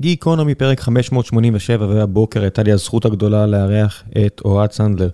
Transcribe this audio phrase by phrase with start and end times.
[0.00, 5.08] גיקונומי פרק 587, והבוקר הייתה לי הזכות הגדולה לארח את אוהד סנדלר.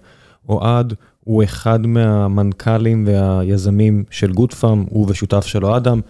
[0.49, 6.01] אוהד הוא אחד מהמנכ"לים והיזמים של גוד פארם, הוא ושותף שלו אדם.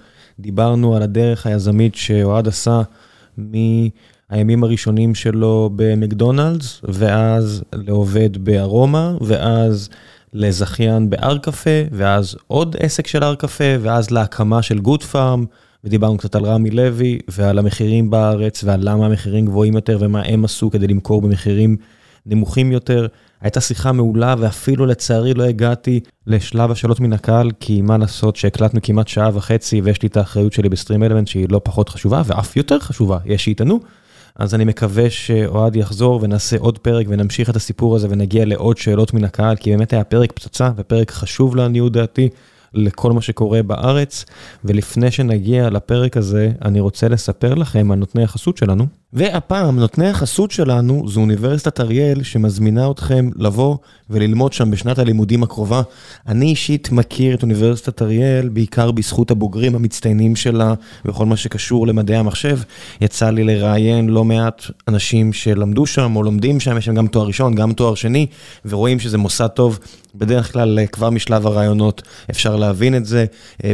[0.40, 2.82] דיברנו על הדרך היזמית שאוהד עשה
[3.38, 9.88] מהימים הראשונים שלו במקדונלדס, ואז לעובד בארומה, ואז
[10.32, 15.44] לזכיין בהר קפה, ואז עוד עסק של הר קפה, ואז להקמה של גוד פארם.
[15.84, 20.44] ודיברנו קצת על רמי לוי ועל המחירים בארץ ועל למה המחירים גבוהים יותר ומה הם
[20.44, 21.76] עשו כדי למכור במחירים
[22.26, 23.06] נמוכים יותר.
[23.40, 28.80] הייתה שיחה מעולה ואפילו לצערי לא הגעתי לשלב השאלות מן הקהל, כי מה לעשות שהקלטנו
[28.82, 32.56] כמעט שעה וחצי ויש לי את האחריות שלי בסטרים אלמנט שהיא לא פחות חשובה ואף
[32.56, 33.80] יותר חשובה, יש שיטענו.
[34.36, 39.14] אז אני מקווה שאוהד יחזור ונעשה עוד פרק ונמשיך את הסיפור הזה ונגיע לעוד שאלות
[39.14, 42.28] מן הקהל, כי באמת היה פרק פצצה ופרק חשוב לעניות דעתי.
[42.74, 44.24] לכל מה שקורה בארץ,
[44.64, 48.86] ולפני שנגיע לפרק הזה, אני רוצה לספר לכם על נותני החסות שלנו.
[49.12, 53.76] והפעם, נותני החסות שלנו זו אוניברסיטת אריאל, שמזמינה אתכם לבוא
[54.10, 55.82] וללמוד שם בשנת הלימודים הקרובה.
[56.28, 62.16] אני אישית מכיר את אוניברסיטת אריאל, בעיקר בזכות הבוגרים המצטיינים שלה, וכל מה שקשור למדעי
[62.16, 62.58] המחשב.
[63.00, 67.26] יצא לי לראיין לא מעט אנשים שלמדו שם, או לומדים שם, יש שם גם תואר
[67.26, 68.26] ראשון, גם תואר שני,
[68.64, 69.78] ורואים שזה מוסד טוב.
[70.14, 73.24] בדרך כלל כבר משלב הרעיונות אפשר להבין את זה,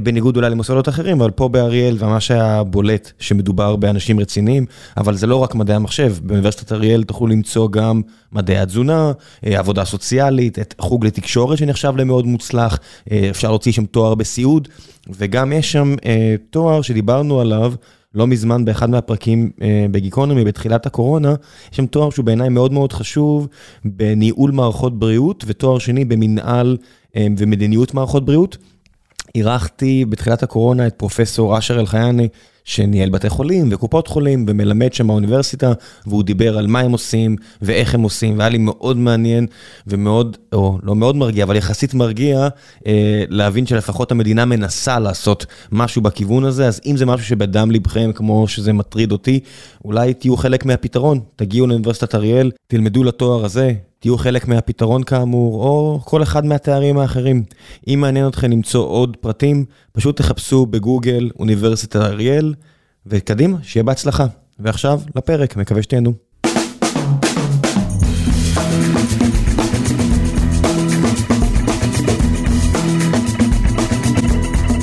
[0.02, 5.26] בניגוד אולי למוסדות אחרים, אבל פה באריאל ממש היה בולט שמדובר באנשים רציניים, אבל זה
[5.26, 8.00] לא רק מדעי המחשב, באוניברסיטת אריאל תוכלו למצוא גם
[8.32, 12.78] מדעי התזונה, עבודה סוציאלית, את חוג לתקשורת שנחשב למאוד מוצלח,
[13.30, 14.68] אפשר להוציא שם תואר בסיעוד,
[15.08, 15.94] וגם יש שם
[16.50, 17.72] תואר שדיברנו עליו.
[18.14, 19.50] לא מזמן באחד מהפרקים
[19.90, 21.34] בגיקונומי בתחילת הקורונה,
[21.72, 23.48] יש שם תואר שהוא בעיניי מאוד מאוד חשוב
[23.84, 26.76] בניהול מערכות בריאות ותואר שני במנהל
[27.16, 28.56] ומדיניות מערכות בריאות.
[29.34, 32.28] אירחתי בתחילת הקורונה את פרופסור אשר אלחייני,
[32.70, 35.72] שניהל בתי חולים וקופות חולים ומלמד שם באוניברסיטה,
[36.06, 39.46] והוא דיבר על מה הם עושים ואיך הם עושים, והיה לי מאוד מעניין
[39.86, 42.48] ומאוד, או לא מאוד מרגיע, אבל יחסית מרגיע,
[42.86, 48.10] אה, להבין שלפחות המדינה מנסה לעשות משהו בכיוון הזה, אז אם זה משהו שבדם ליבכם,
[48.14, 49.40] כמו שזה מטריד אותי,
[49.84, 53.89] אולי תהיו חלק מהפתרון, תגיעו לאוניברסיטת אריאל, תלמדו לתואר הזה.
[54.00, 57.42] תהיו חלק מהפתרון כאמור, או כל אחד מהתארים האחרים.
[57.88, 62.54] אם מעניין אתכם למצוא עוד פרטים, פשוט תחפשו בגוגל אוניברסיטת אריאל,
[63.06, 64.26] וקדימה, שיהיה בהצלחה.
[64.58, 66.12] ועכשיו לפרק, מקווה שתהנו.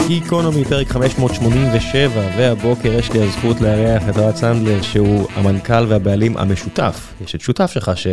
[0.08, 7.14] גיקונומי, פרק 587, והבוקר יש לי הזכות לארח את אוהד סנדלר, שהוא המנכ"ל והבעלים המשותף.
[7.22, 8.08] יש את שותף שלך ש...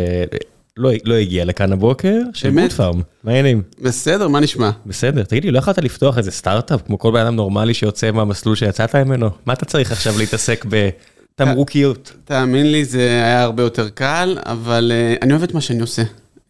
[0.77, 3.61] לא, לא הגיע לכאן הבוקר, של גוד פארם, מה העניינים?
[3.81, 4.71] בסדר, מה נשמע?
[4.85, 8.55] בסדר, תגיד לי, לא יכולת לפתוח איזה סטארט-אפ כמו כל בן אדם נורמלי שיוצא מהמסלול
[8.55, 9.29] שיצאת ממנו?
[9.45, 12.13] מה אתה צריך עכשיו להתעסק בתמרוקיות?
[12.25, 16.01] תאמין לי, זה היה הרבה יותר קל, אבל uh, אני אוהב את מה שאני עושה.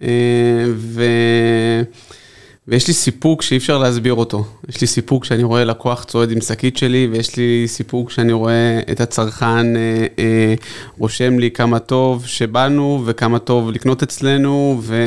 [0.02, 0.03] Uh,
[0.75, 1.03] ו...
[2.68, 4.46] ויש לי סיפוק שאי אפשר להסביר אותו.
[4.70, 8.80] יש לי סיפוק שאני רואה לקוח צועד עם שקית שלי, ויש לי סיפוק שאני רואה
[8.92, 10.53] את הצרכן אה, אה,
[10.98, 15.06] רושם לי כמה טוב שבאנו, וכמה טוב לקנות אצלנו, ו,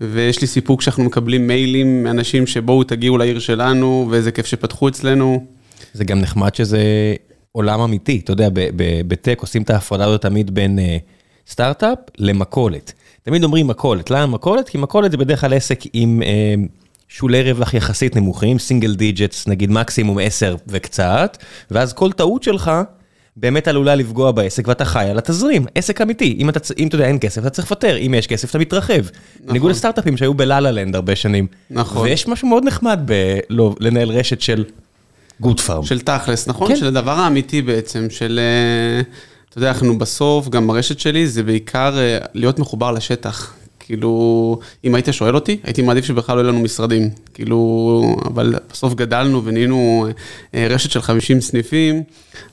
[0.00, 5.44] ויש לי סיפוק שאנחנו מקבלים מיילים מאנשים שבואו תגיעו לעיר שלנו, ואיזה כיף שפתחו אצלנו.
[5.92, 6.82] זה גם נחמד שזה
[7.52, 8.48] עולם אמיתי, אתה יודע,
[9.06, 10.96] בטק עושים את ההפרדה הזאת תמיד בין אה,
[11.48, 12.92] סטארט-אפ למכולת.
[13.24, 14.68] תמיד אומרים מכולת, למה מכולת?
[14.68, 16.54] כי מכולת זה בדרך כלל עסק עם אה,
[17.08, 21.38] שולי רווח יחסית נמוכים, single digits, נגיד מקסימום 10 וקצת,
[21.70, 22.70] ואז כל טעות שלך
[23.36, 27.06] באמת עלולה לפגוע בעסק ואתה חי על התזרים, עסק אמיתי, אם אתה, אם אתה יודע
[27.06, 28.92] אין כסף אתה צריך לפטר, אם יש כסף אתה מתרחב.
[28.94, 29.46] נכון.
[29.46, 31.46] בניגוד לסטארט-אפים שהיו ב la la land הרבה שנים.
[31.70, 32.02] נכון.
[32.02, 34.64] ויש משהו מאוד נחמד בלא, לנהל רשת של
[35.40, 35.84] גוד פארם.
[35.84, 36.68] של תכלס, נכון?
[36.68, 36.76] כן.
[36.76, 38.40] של הדבר האמיתי בעצם, של...
[39.54, 41.98] אתה יודע, אנחנו בסוף, גם ברשת שלי, זה בעיקר
[42.34, 43.54] להיות מחובר לשטח.
[43.80, 47.10] כאילו, אם היית שואל אותי, הייתי מעדיף שבכלל לא יהיו לנו משרדים.
[47.34, 50.06] כאילו, אבל בסוף גדלנו ונהיינו
[50.54, 52.02] רשת של 50 סניפים,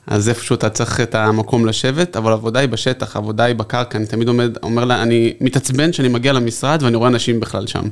[0.06, 3.98] אז איפשהו אתה צריך את המקום לשבת, אבל העבודה היא בשטח, העבודה היא בקרקע.
[3.98, 7.84] אני תמיד עומד, אומר לה, אני מתעצבן שאני מגיע למשרד ואני רואה אנשים בכלל שם.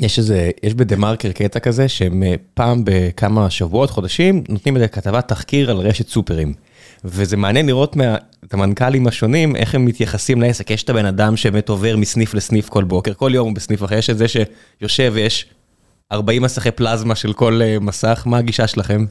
[0.00, 2.22] יש איזה, יש בדה מרקר קטע כזה, שהם
[2.54, 6.69] פעם בכמה שבועות, חודשים, נותנים איזה כתבת תחקיר על רשת סופרים.
[7.04, 10.70] וזה מעניין לראות מה, את המנכ"לים השונים, איך הם מתייחסים לעסק.
[10.70, 13.94] יש את הבן אדם שבאמת עובר מסניף לסניף כל בוקר, כל יום הוא בסניף אחר,
[13.94, 15.46] יש את זה שיושב ויש
[16.12, 19.06] 40 מסכי פלזמה של כל מסך, מה הגישה שלכם?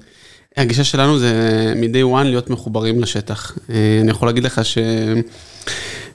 [0.57, 3.57] הגישה שלנו זה מ-day one להיות מחוברים לשטח.
[4.01, 4.77] אני יכול להגיד לך ש...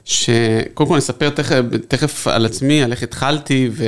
[0.05, 3.85] שקודם כל אני אספר תכף, תכף על עצמי, על איך התחלתי ו...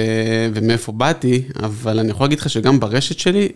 [0.53, 3.49] ומאיפה באתי, אבל אני יכול להגיד לך שגם ברשת שלי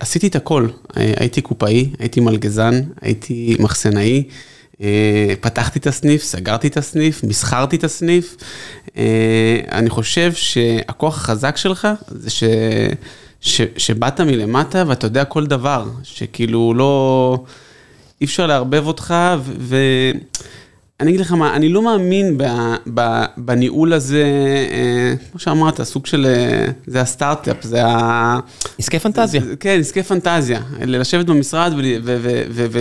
[0.00, 0.68] עשיתי את הכל.
[0.94, 4.24] הייתי קופאי, הייתי מלגזן, הייתי מחסנאי,
[5.40, 8.36] פתחתי את הסניף, סגרתי את הסניף, מסחרתי את הסניף.
[9.72, 12.44] אני חושב שהכוח החזק שלך זה ש...
[13.40, 13.60] ש...
[13.76, 17.44] שבאת מלמטה ואתה יודע כל דבר, שכאילו לא...
[18.20, 19.14] אי אפשר לערבב אותך,
[21.00, 22.44] ואני אגיד לך מה, אני לא מאמין ב...
[22.94, 23.24] ב...
[23.36, 24.24] בניהול הזה,
[24.70, 28.38] אה, כמו שאמרת, סוג של, אה, זה הסטארט-אפ, זה ה...
[28.78, 29.40] עסקי פנטזיה.
[29.40, 30.60] זה, כן, עסקי פנטזיה.
[30.80, 31.72] לשבת במשרד.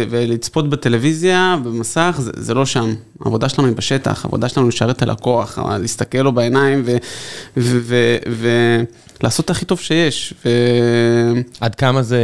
[0.09, 2.93] ולצפות בטלוויזיה, במסך, זה, זה לא שם.
[3.21, 6.97] העבודה שלנו היא בשטח, העבודה שלנו היא לשרת את הלקוח, להסתכל לו בעיניים ו...
[7.57, 7.79] ו...
[7.81, 8.17] ו...
[8.29, 8.49] ו...
[9.23, 10.33] לעשות את הכי טוב שיש.
[10.45, 10.49] ו...
[11.59, 12.21] עד כמה זה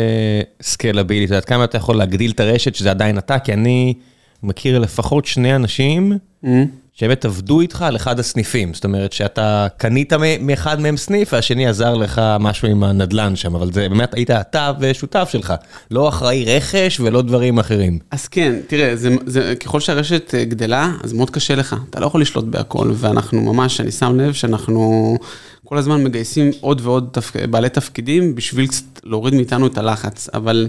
[0.62, 3.94] סקלביליטי, עד כמה אתה יכול להגדיל את הרשת שזה עדיין אתה, כי אני
[4.44, 6.48] מכיר לפחות שני אנשים mm-hmm.
[6.94, 11.94] שבאמת עבדו איתך על אחד הסניפים, זאת אומרת שאתה קנית מאחד מהם סניף והשני עזר
[11.94, 15.54] לך משהו עם הנדלן שם, אבל זה באמת היית אתה ושותף שלך,
[15.92, 18.00] לא אחראי רכש ולא דברים אחרים.
[18.12, 22.06] אז כן, תראה, זה, זה, ככל שהרשת אה, גדלה, אז מאוד קשה לך, אתה לא
[22.06, 25.18] יכול לשלוט בהכל, ואנחנו ממש, אני שם לב שאנחנו...
[25.66, 27.38] כל הזמן מגייסים עוד ועוד תפ...
[27.50, 30.68] בעלי תפקידים בשביל קצת להוריד מאיתנו את הלחץ, אבל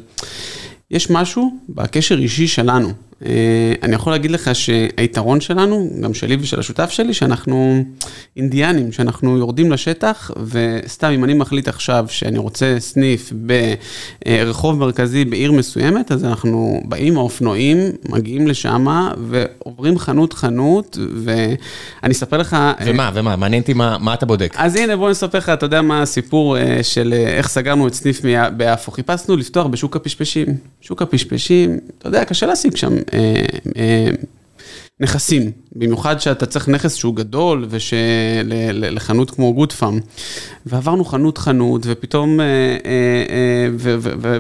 [0.91, 2.93] יש משהו בקשר אישי שלנו.
[3.25, 7.85] אה, אני יכול להגיד לך שהיתרון שלנו, גם שלי ושל השותף שלי, שאנחנו
[8.37, 13.33] אינדיאנים, שאנחנו יורדים לשטח, וסתם אם אני מחליט עכשיו שאני רוצה סניף
[14.27, 17.79] ברחוב מרכזי בעיר מסוימת, אז אנחנו באים האופנועים,
[18.09, 18.87] מגיעים לשם
[19.29, 22.57] ועוברים חנות חנות, ואני אספר לך...
[22.87, 23.37] ומה, ומה?
[23.37, 24.55] מעניין אותי מה, מה אתה בודק.
[24.57, 27.95] אז הנה בוא נספר לך, אתה יודע מה הסיפור אה, של אה, איך סגרנו את
[27.95, 28.21] סניף
[28.57, 28.93] ביפו.
[28.93, 30.47] חיפשנו לפתוח בשוק הפשפשים.
[30.81, 33.06] שוק הפשפשים, אתה יודע, קשה להשיג שם אה, אה,
[35.01, 39.99] נכסים, במיוחד שאתה צריך נכס שהוא גדול ושלחנות כמו גוד פארם.
[40.67, 42.47] ועברנו חנות חנות ופתאום, אה,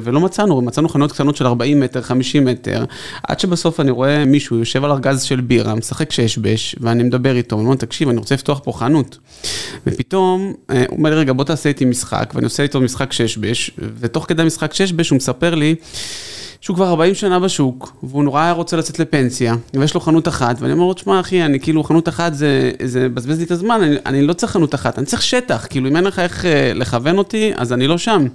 [0.03, 2.85] ולא מצאנו, מצאנו חנויות קטנות של 40 מטר, 50 מטר,
[3.29, 7.57] עד שבסוף אני רואה מישהו יושב על ארגז של בירה, משחק שש-בש, ואני מדבר איתו,
[7.57, 9.19] אני אומר, תקשיב, אני רוצה לפתוח פה חנות.
[9.87, 14.25] ופתאום, הוא אומר לי, רגע, בוא תעשה איתי משחק, ואני עושה איתו משחק שש-בש, ותוך
[14.29, 15.75] כדי משחק שש-בש הוא מספר לי,
[16.61, 20.56] שהוא כבר 40 שנה בשוק, והוא נורא היה רוצה לצאת לפנסיה, ויש לו חנות אחת,
[20.61, 23.82] ואני אומר לו, תשמע אחי, אני כאילו, חנות אחת זה, זה בזבז לי את הזמן,
[23.82, 26.73] אני, אני לא צריך חנות אחת, אני צריך שטח, כאילו, אם אין לך איך אה,
[26.75, 28.26] לכוון אותי, אז אני לא שם.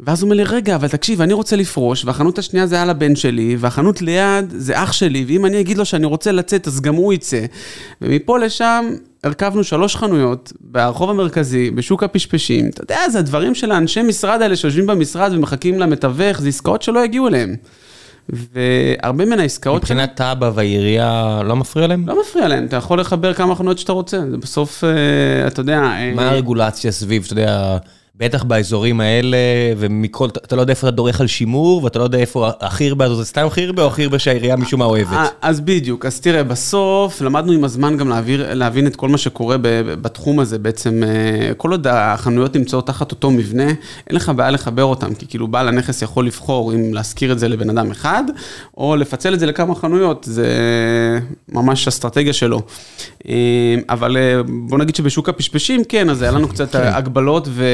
[0.00, 3.16] ואז הוא אומר לי, רגע, אבל תקשיב, אני רוצה לפרוש, והחנות השנייה זה על הבן
[3.16, 6.94] שלי, והחנות ליד זה אח שלי, ואם אני אגיד לו שאני רוצה לצאת, אז גם
[6.94, 7.44] הוא יצא.
[8.02, 8.84] ומפה לשם
[9.24, 12.68] הרכבנו שלוש חנויות ברחוב המרכזי, בשוק הפשפשים.
[12.68, 17.04] אתה יודע, זה הדברים של האנשי משרד האלה שיושבים במשרד ומחכים למתווך, זה עסקאות שלא
[17.04, 17.56] יגיעו אליהם.
[18.28, 19.82] והרבה מן העסקאות...
[19.82, 22.08] מבחינת תב"ע והעירייה לא מפריע להם?
[22.08, 25.80] לא מפריע להם, אתה יכול לחבר כמה חנויות שאתה רוצה, זה בסוף, אה, אתה יודע...
[26.14, 27.76] מה אה, הרגולציה סביב, אתה יודע...
[28.16, 29.36] בטח באזורים האלה,
[29.76, 33.16] ומכל, אתה לא יודע איפה אתה דורך על שימור, ואתה לא יודע איפה החירבה הזאת,
[33.18, 35.12] זה סתם חירבה או חירבה שהעירייה משום מה אוהבת?
[35.12, 39.18] אה, אז בדיוק, אז תראה, בסוף למדנו עם הזמן גם להעביר, להבין את כל מה
[39.18, 39.56] שקורה
[40.02, 43.66] בתחום הזה, בעצם אה, כל עוד החנויות נמצאות תחת אותו מבנה,
[44.06, 47.48] אין לך בעיה לחבר אותם, כי כאילו בעל הנכס יכול לבחור אם להשכיר את זה
[47.48, 48.24] לבן אדם אחד,
[48.76, 50.48] או לפצל את זה לכמה חנויות, זה
[51.48, 52.62] ממש אסטרטגיה שלו.
[53.28, 53.34] אה,
[53.88, 54.16] אבל
[54.68, 56.80] בוא נגיד שבשוק הפשפשים, כן, אז היה לנו קצת כן.
[56.82, 57.64] הגבלות ו...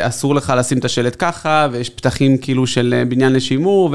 [0.00, 3.94] אסור לך לשים את השלט ככה, ויש פתחים כאילו של אה, בניין לשימור,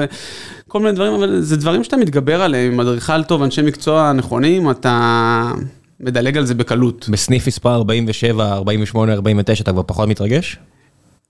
[0.68, 5.52] וכל מיני דברים, אבל זה דברים שאתה מתגבר עליהם, אדריכל טוב, אנשי מקצוע נכונים, אתה
[6.00, 7.10] מדלג על זה בקלות.
[7.10, 10.58] בסניף מספר 47, 48, 49, אתה כבר פחות מתרגש?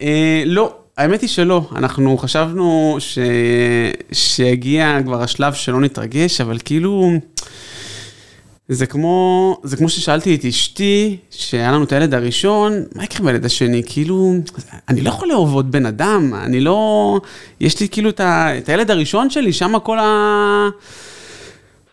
[0.02, 3.20] אה, לא, האמת היא שלא, אנחנו חשבנו ש...
[4.12, 7.12] שהגיע כבר השלב שלא נתרגש, אבל כאילו...
[8.74, 13.46] זה כמו, זה כמו ששאלתי את אשתי, שהיה לנו את הילד הראשון, מה יקרה בילד
[13.46, 13.82] השני?
[13.86, 14.34] כאילו,
[14.90, 17.20] אני לא יכול לאהוב עוד בן אדם, אני לא...
[17.60, 20.70] יש לי כאילו את, ה, את הילד הראשון שלי, שם כל ה...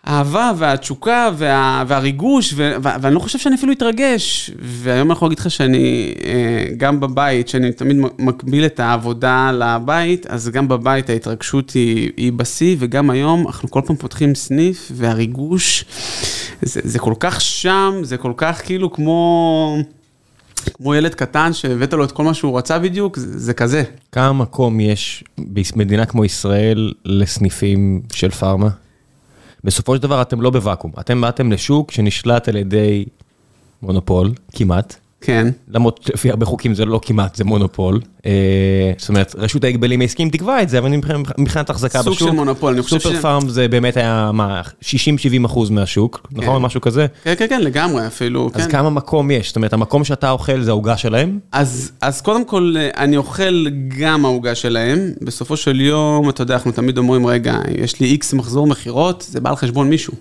[0.08, 4.50] האהבה והתשוקה וה, והריגוש, ו, ו, ואני לא חושב שאני אפילו אתרגש.
[4.58, 10.26] והיום אני יכול להגיד לך שאני, אה, גם בבית, שאני תמיד מקביל את העבודה לבית,
[10.26, 15.84] אז גם בבית ההתרגשות היא, היא בשיא, וגם היום אנחנו כל פעם פותחים סניף, והריגוש,
[16.62, 19.78] זה, זה כל כך שם, זה כל כך כאילו כמו...
[20.74, 23.82] כמו ילד קטן שהבאת לו את כל מה שהוא רצה בדיוק, זה, זה כזה.
[24.12, 25.24] כמה מקום יש
[25.76, 28.68] במדינה כמו ישראל לסניפים של פארמה?
[29.64, 33.04] בסופו של דבר אתם לא בוואקום, אתם באתם לשוק שנשלט על ידי
[33.82, 35.48] מונופול, כמעט, כן.
[35.68, 38.00] למרות לפי הרבה חוקים זה לא כמעט, זה מונופול.
[38.26, 40.90] אה, זאת אומרת, רשות ההגבלים העסקיים תקבע את זה, אבל
[41.38, 43.02] מבחינת החזקה בשוק, סוג של מונופול, אני חושב ש...
[43.02, 44.86] סופר פארם זה באמת היה, מה, 60-70
[45.46, 46.62] אחוז מהשוק, נכון?
[46.62, 47.06] משהו כזה?
[47.24, 48.70] כן, כן, כן, לגמרי, אפילו, אז כן.
[48.70, 49.46] כמה מקום יש?
[49.46, 51.38] זאת אומרת, המקום שאתה אוכל זה העוגה שלהם?
[51.52, 53.66] אז, אז קודם כל, אני אוכל
[53.98, 55.12] גם העוגה שלהם.
[55.22, 59.40] בסופו של יום, אתה יודע, אנחנו תמיד אומרים, רגע, יש לי איקס מחזור מכירות, זה
[59.40, 60.14] בא על חשבון מישהו.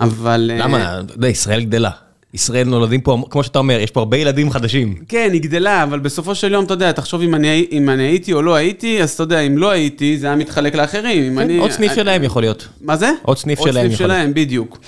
[0.00, 0.50] אבל...
[0.54, 1.00] אה, למה?
[1.00, 2.07] אתה יודע, ישראל גדלה.
[2.34, 4.94] ישראל נולדים פה, כמו שאתה אומר, יש פה הרבה ילדים חדשים.
[5.08, 8.32] כן, היא גדלה, אבל בסופו של יום, אתה יודע, תחשוב אם אני, אם אני הייתי
[8.32, 11.22] או לא הייתי, אז אתה יודע, אם לא הייתי, זה היה מתחלק לאחרים.
[11.32, 11.54] אם אני...
[11.54, 12.68] כן, עוד סניף אני- שלהם יכול להיות.
[12.80, 13.10] מה זה?
[13.22, 14.18] עוד סניף שלהם עוד סניף יכול להיות.
[14.20, 14.78] שלהם, בדיוק.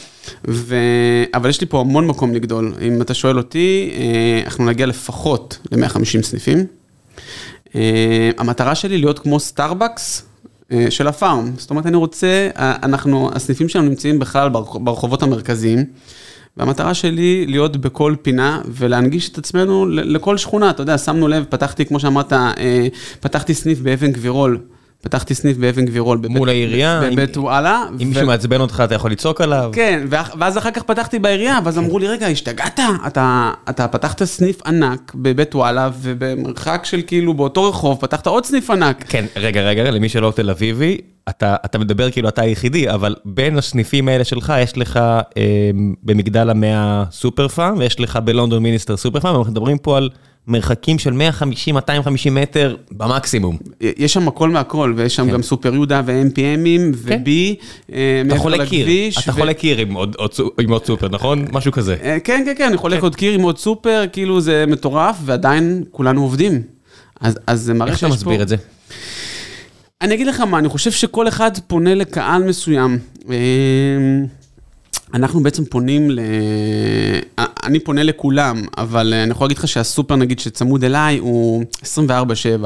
[0.49, 0.77] ו...
[1.35, 2.75] אבל יש לי פה המון מקום לגדול.
[2.83, 6.65] אם אתה שואל אותי, אה, אנחנו נגיע לפחות ל-150 סניפים.
[7.75, 10.23] אה, המטרה שלי להיות כמו סטארבקס
[10.73, 11.51] אה, של הפארם.
[11.57, 15.85] זאת אומרת, אני רוצה, אה, אנחנו, הסניפים שלנו נמצאים בכלל ברח- ברחובות המרכזיים.
[16.61, 21.87] והמטרה שלי להיות בכל פינה ולהנגיש את עצמנו לכל שכונה, אתה יודע, שמנו לב, פתחתי,
[21.87, 22.89] כמו שאמרת, אה,
[23.21, 24.59] פתחתי סניף באבן גבירול,
[25.03, 26.19] פתחתי סניף באבן גבירול.
[26.19, 27.85] בבית- מול העירייה, אם- בבית וואלה.
[27.91, 29.71] אם ו- מישהו מעצבן אותך, אתה יכול לצעוק עליו.
[29.75, 30.07] כן,
[30.39, 32.81] ואז אחר כך פתחתי בעירייה, ואז אמרו לי, רגע, השתגעת?
[33.07, 38.71] אתה, אתה פתחת סניף ענק בבית וואלה, ובמרחק של כאילו באותו רחוב, פתחת עוד סניף
[38.71, 39.05] ענק.
[39.09, 43.59] כן, רגע, רגע, למי שלא תל אביבי, אתה, אתה מדבר כאילו אתה היחידי, אבל בין
[43.59, 45.43] הסניפים האלה שלך, יש לך אה,
[46.03, 50.11] במגדל המאה סופר פארם, ויש לך בלונדון מיניסטר סופר פארם, אנחנו מדברים פה על
[50.47, 53.59] מרחקים של 150-250 מטר במקסימום.
[53.81, 55.33] יש שם הכל מהכל, ויש שם כן.
[55.33, 57.29] גם סופר יהודה ו-MPMים, ו-B,
[57.93, 58.89] אה, אתה חולק קיר.
[59.23, 60.31] אתה ו- חולק קיר עם עוד, עוד,
[60.61, 61.45] עם עוד סופר, נכון?
[61.53, 61.97] משהו כזה.
[62.03, 65.85] אה, כן, כן, כן, אני חולק עוד קיר עם עוד סופר, כאילו זה מטורף, ועדיין
[65.91, 66.63] כולנו עובדים.
[67.21, 68.43] אז, אז זה מראה איך אתה שיש מסביר פה...
[68.43, 68.57] את זה?
[70.03, 72.99] אני אגיד לך מה, אני חושב שכל אחד פונה לקהל מסוים.
[73.31, 73.37] אה,
[75.15, 76.21] אנחנו בעצם פונים ל...
[77.63, 81.65] אה, אני פונה לכולם, אבל אה, אני יכול להגיד לך שהסופר נגיד שצמוד אליי הוא
[81.83, 81.87] 24-7,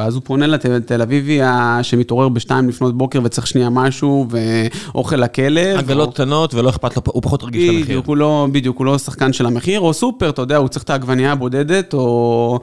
[0.00, 1.40] אז הוא פונה לתל אביבי
[1.82, 4.26] שמתעורר בשתיים לפנות בוקר וצריך שנייה משהו,
[4.94, 5.78] ואוכל לכלב.
[5.78, 7.84] עגלות או- קטנות ולא אכפת לו, הוא פחות רגיש למחיר.
[7.84, 10.84] בדיוק, הוא לא, בדיוק, הוא לא שחקן של המחיר, או סופר, אתה יודע, הוא צריך
[10.84, 12.60] את העגבנייה הבודדת, או,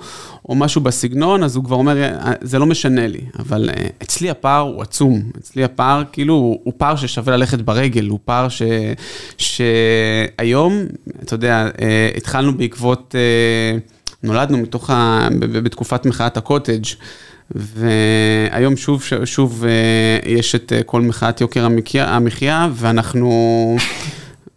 [0.50, 3.22] או משהו בסגנון, אז הוא כבר אומר, "אה, זה לא משנה לי.
[3.40, 5.22] אבל אה, אצלי הפער הוא עצום.
[5.40, 6.34] אצלי הפער, כאילו,
[6.64, 8.62] הוא, פער ששווה ללכת ברגל, הוא פער ש,
[9.38, 10.74] שהיום,
[11.24, 13.78] אתה יודע, אה, התחלנו בעקבות, אה,
[14.24, 15.28] נולדנו מתוך ה...
[15.40, 16.84] בתקופת מחאת הקוטג'.
[17.56, 23.78] והיום שוב, שוב אה, יש את אה, כל מחאת יוקר המחיה, המחיה ואנחנו...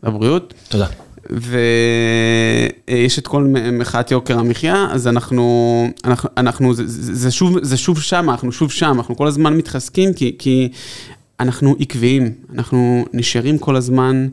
[0.02, 0.54] לבריאות.
[0.68, 0.86] תודה.
[1.30, 7.76] ויש את כל מחאת יוקר המחיה, אז אנחנו, אנחנו, אנחנו זה, זה, זה שוב, זה
[7.76, 10.68] שוב שם, אנחנו שוב שם, אנחנו כל הזמן מתחזקים, כי, כי
[11.40, 14.28] אנחנו עקביים, אנחנו נשארים כל הזמן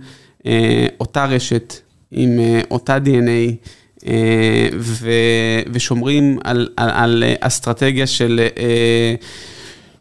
[0.45, 1.73] אה, אותה רשת,
[2.12, 3.68] עם אה, אותה DNA,
[4.08, 5.10] אה, ו,
[5.74, 8.48] ושומרים על, על, על אסטרטגיה של...
[8.58, 9.15] אה,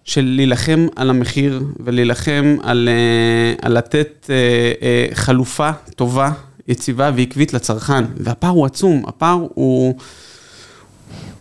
[0.04, 4.36] של להילחם על המחיר ולהילחם על, אה, על לתת אה,
[4.82, 6.30] אה, חלופה טובה,
[6.68, 8.04] יציבה ועקבית לצרכן.
[8.16, 9.94] והפער הוא עצום, הפער הוא,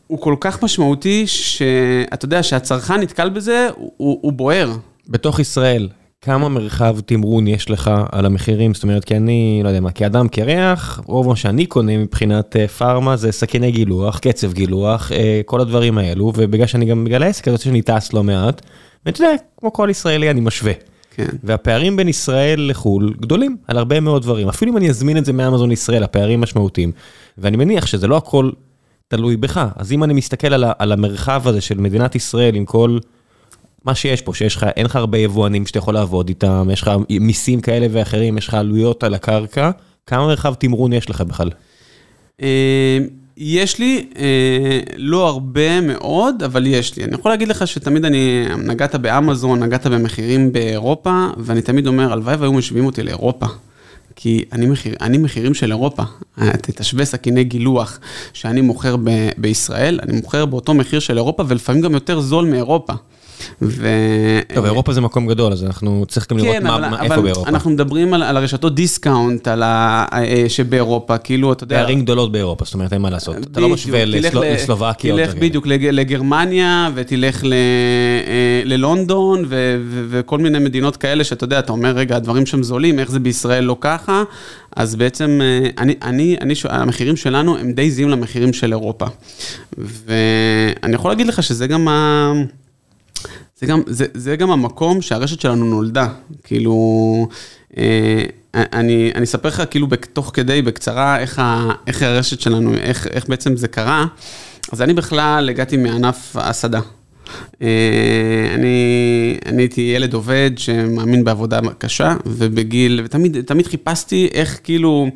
[0.08, 4.72] הוא כל כך משמעותי, שאתה יודע, שהצרכן נתקל בזה, הוא, הוא בוער.
[5.08, 5.90] בתוך ישראל,
[6.22, 8.74] כמה מרחב תמרון יש לך על המחירים?
[8.74, 12.68] זאת אומרת, כי אני, לא יודע מה, כאדם קרח, רוב מה שאני קונה מבחינת אה,
[12.68, 17.48] פארמה זה סכיני גילוח, קצב גילוח, אה, כל הדברים האלו, ובגלל שאני גם בגלל העסק
[17.48, 18.62] הזה שאני טס לא מעט,
[19.06, 20.74] ואתה יודע, כמו כל ישראלי אני משווה.
[21.16, 21.28] כן.
[21.44, 24.50] והפערים בין ישראל לחו"ל גדולים על הרבה מאוד דברים.
[24.50, 26.92] אפילו אם אני אזמין את זה מאמזון ישראל, הפערים משמעותיים.
[27.38, 28.52] ואני מניח שזה לא הכל
[29.08, 29.68] תלוי בך.
[29.76, 33.00] אז אם אני מסתכל על, על המרחב הזה של מדינת ישראל עם כל
[33.86, 36.92] מה שיש פה, שיש לך, אין לך הרבה יבואנים שאתה יכול לעבוד איתם, יש לך
[37.10, 39.72] מיסים כאלה ואחרים, יש לך עלויות על הקרקע,
[40.06, 41.50] כמה מרחב תמרון יש לך בכלל?
[42.42, 42.98] אה,
[43.38, 47.04] יש לי, אה, לא הרבה מאוד, אבל יש לי.
[47.04, 52.36] אני יכול להגיד לך שתמיד אני, נגעת באמזון, נגעת במחירים באירופה, ואני תמיד אומר, הלוואי
[52.36, 53.46] והיו משווים אותי לאירופה.
[54.16, 56.04] כי אני, מחיר, אני מחירים של אירופה.
[56.62, 58.00] תשווה סכיני גילוח
[58.34, 62.94] שאני מוכר ב, בישראל, אני מוכר באותו מחיר של אירופה, ולפעמים גם יותר זול מאירופה.
[63.62, 63.88] ו...
[64.56, 67.24] טוב, אירופה זה מקום גדול, אז אנחנו צריכים לראות כן, מה, אבל, מה, איפה אבל
[67.24, 67.50] באירופה.
[67.50, 70.06] אנחנו מדברים על, על הרשתות דיסקאונט, על ה...
[70.14, 71.78] אה, שבאירופה, כאילו, אתה יודע...
[71.78, 73.36] פערים גדולות באירופה, זאת אומרת, אין מה לעשות.
[73.52, 75.16] אתה לא משווה לסלו- ל- לסלובקיה.
[75.16, 75.36] תלך.
[75.36, 77.58] בדיוק לג- לגרמניה, ותלך ל- אה,
[78.66, 83.00] ללונדון, ו- ו- וכל מיני מדינות כאלה, שאתה יודע, אתה אומר, רגע, הדברים שם זולים,
[83.00, 84.24] איך זה בישראל לא ככה?
[84.76, 89.06] אז בעצם, אה, אני, אני, אני, המחירים שלנו הם די זהים למחירים של אירופה.
[89.78, 92.32] ואני יכול להגיד לך שזה גם ה...
[93.60, 96.08] זה גם, זה, זה גם המקום שהרשת שלנו נולדה.
[96.44, 97.28] כאילו,
[97.78, 98.24] אה,
[98.56, 103.30] אני, אני אספר לך כאילו תוך כדי, בקצרה, איך, ה, איך הרשת שלנו, איך, איך
[103.30, 104.06] בעצם זה קרה.
[104.72, 106.80] אז אני בכלל הגעתי מענף ההסעדה.
[107.62, 107.68] אה,
[108.56, 115.08] אני, אני הייתי ילד עובד שמאמין בעבודה קשה, ובגיל, ותמיד תמיד חיפשתי איך כאילו,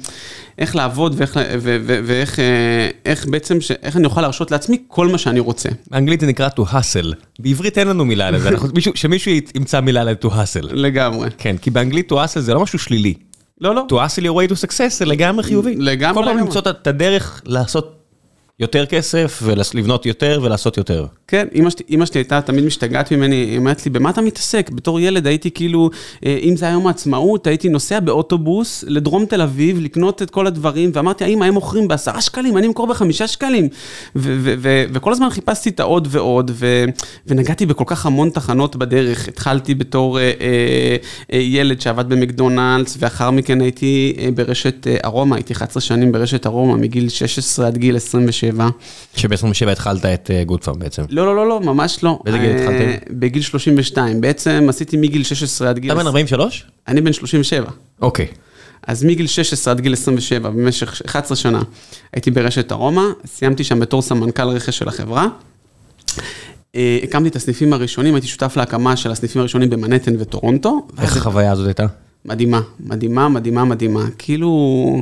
[0.58, 4.78] איך לעבוד ואיך, ו, ו, ואיך אה, איך בעצם, ש, איך אני אוכל להרשות לעצמי
[4.88, 5.70] כל מה שאני רוצה.
[5.92, 10.28] באנגלית זה נקרא to hustle, בעברית אין לנו מילה לזה, מישהו, שמישהו ימצא מילה ל-to
[10.28, 10.68] hustle.
[10.72, 11.30] לגמרי.
[11.38, 13.14] כן, כי באנגלית to hustle זה לא משהו שלילי.
[13.62, 13.86] לא, לא.
[13.90, 15.76] to hustle your way to success זה לגמרי חיובי.
[15.76, 18.03] לגמרי, כל פעם למצוא את הדרך לעשות
[18.60, 21.06] יותר כסף ולבנות יותר ולעשות יותר.
[21.28, 24.70] כן, אמא שלי, אמא שלי הייתה תמיד משתגעת ממני, היא אומרת לי, במה אתה מתעסק?
[24.70, 25.90] בתור ילד הייתי כאילו,
[26.26, 30.48] אה, אם זה היה יום העצמאות, הייתי נוסע באוטובוס לדרום תל אביב, לקנות את כל
[30.48, 33.68] הדברים, ואמרתי, האמא, הם מוכרים בעשרה שקלים, אני אמכור בחמישה שקלים.
[34.16, 36.52] וכל הזמן חיפשתי את העוד ועוד,
[37.28, 39.28] ונגעתי בכל כך המון תחנות בדרך.
[39.28, 40.96] התחלתי בתור אה, אה,
[41.34, 46.46] אה, ילד שעבד במקדונלדס, ואחר מכן הייתי אה, ברשת אה, ארומה, הייתי 11 שנים ברשת
[46.46, 48.53] ארומה, מגיל 16 עד גיל 27.
[49.16, 51.04] שב-27 התחלת את גודפארם בעצם.
[51.10, 52.20] לא, לא, לא, לא, ממש לא.
[52.24, 53.20] באיזה גיל אה, התחלתם?
[53.20, 54.22] בגיל 32.
[54.22, 55.92] בעצם עשיתי מגיל 16 עד גיל...
[55.92, 56.66] אתה בן 43?
[56.88, 57.70] אני בן 37.
[58.02, 58.28] אוקיי.
[58.88, 61.62] אז מגיל 16 עד גיל 27, במשך 11 שנה,
[62.14, 65.28] הייתי ברשת ארומה, סיימתי שם בתור סמנכ"ל רכש של החברה.
[66.76, 70.88] אה, הקמתי את הסניפים הראשונים, הייתי שותף להקמה של הסניפים הראשונים במנהטן וטורונטו.
[71.02, 71.86] איך החוויה הזאת הייתה?
[72.26, 74.06] מדהימה, מדהימה, מדהימה, מדהימה.
[74.18, 75.02] כאילו...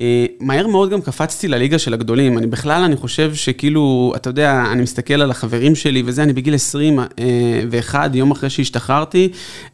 [0.00, 4.64] אה, מהר מאוד גם קפצתי לליגה של הגדולים, אני בכלל, אני חושב שכאילו, אתה יודע,
[4.72, 9.28] אני מסתכל על החברים שלי וזה, אני בגיל 21, יום אחרי שהשתחררתי,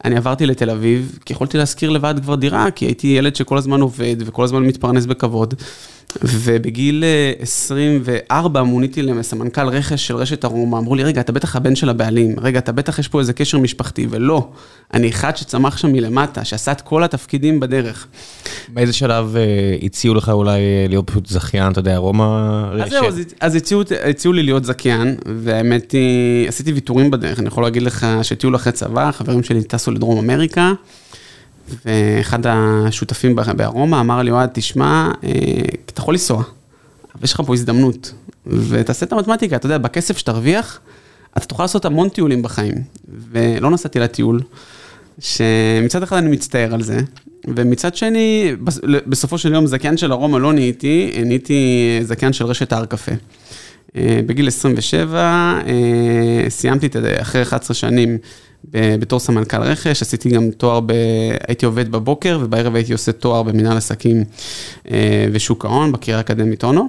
[0.04, 3.80] אני עברתי לתל אביב, כי יכולתי להשכיר לבד כבר דירה, כי הייתי ילד שכל הזמן
[3.80, 5.54] עובד וכל הזמן מתפרנס בכבוד.
[6.22, 7.04] ובגיל
[7.40, 11.88] 24 אה, מוניתי לסמנכ"ל רכש של רשת ארומה, אמרו לי, רגע, אתה בטח הבן של
[11.88, 14.48] הבעלים, רגע, אתה בטח יש פה איזה קשר משפחתי, ולא,
[14.94, 18.06] אני אחד שצמח שם מלמטה, שעשה את כל התפקידים בדרך.
[18.68, 19.42] באיזה שלב אה,
[19.82, 22.84] הציעו לך אולי אה, להיות פשוט זכיין, אתה יודע, ארומה רשת?
[22.84, 27.62] אז זהו, אז הציעו, הציעו לי להיות זכיין, והאמת היא, עשיתי ויתורים בדרך, אני יכול
[27.62, 30.72] להגיד לך שטיול אחרי צבא, חברים שלי טסו לדרום אמריקה.
[31.84, 35.30] ואחד השותפים בארומה אמר לי, אוהד, תשמע, אה,
[35.86, 36.42] אתה יכול לנסוע,
[37.14, 38.12] אבל יש לך פה הזדמנות,
[38.46, 40.80] ותעשה את המתמטיקה, אתה יודע, בכסף שתרוויח,
[41.36, 42.74] אתה תוכל לעשות המון טיולים בחיים.
[43.30, 44.40] ולא נסעתי לטיול,
[45.18, 47.00] שמצד אחד אני מצטער על זה,
[47.46, 48.52] ומצד שני,
[49.06, 53.12] בסופו של יום זכיין של ארומה לא נהייתי, נהייתי זכיין של רשת הר קפה.
[53.96, 55.18] אה, בגיל 27,
[55.66, 58.18] אה, סיימתי את זה אחרי 11 שנים
[58.74, 60.92] בתור סמנכ"ל רכש, עשיתי גם תואר, ב...
[61.48, 64.24] הייתי עובד בבוקר ובערב הייתי עושה תואר במנהל עסקים
[64.90, 66.88] אה, ושוק ההון בקריה האקדמית אונו.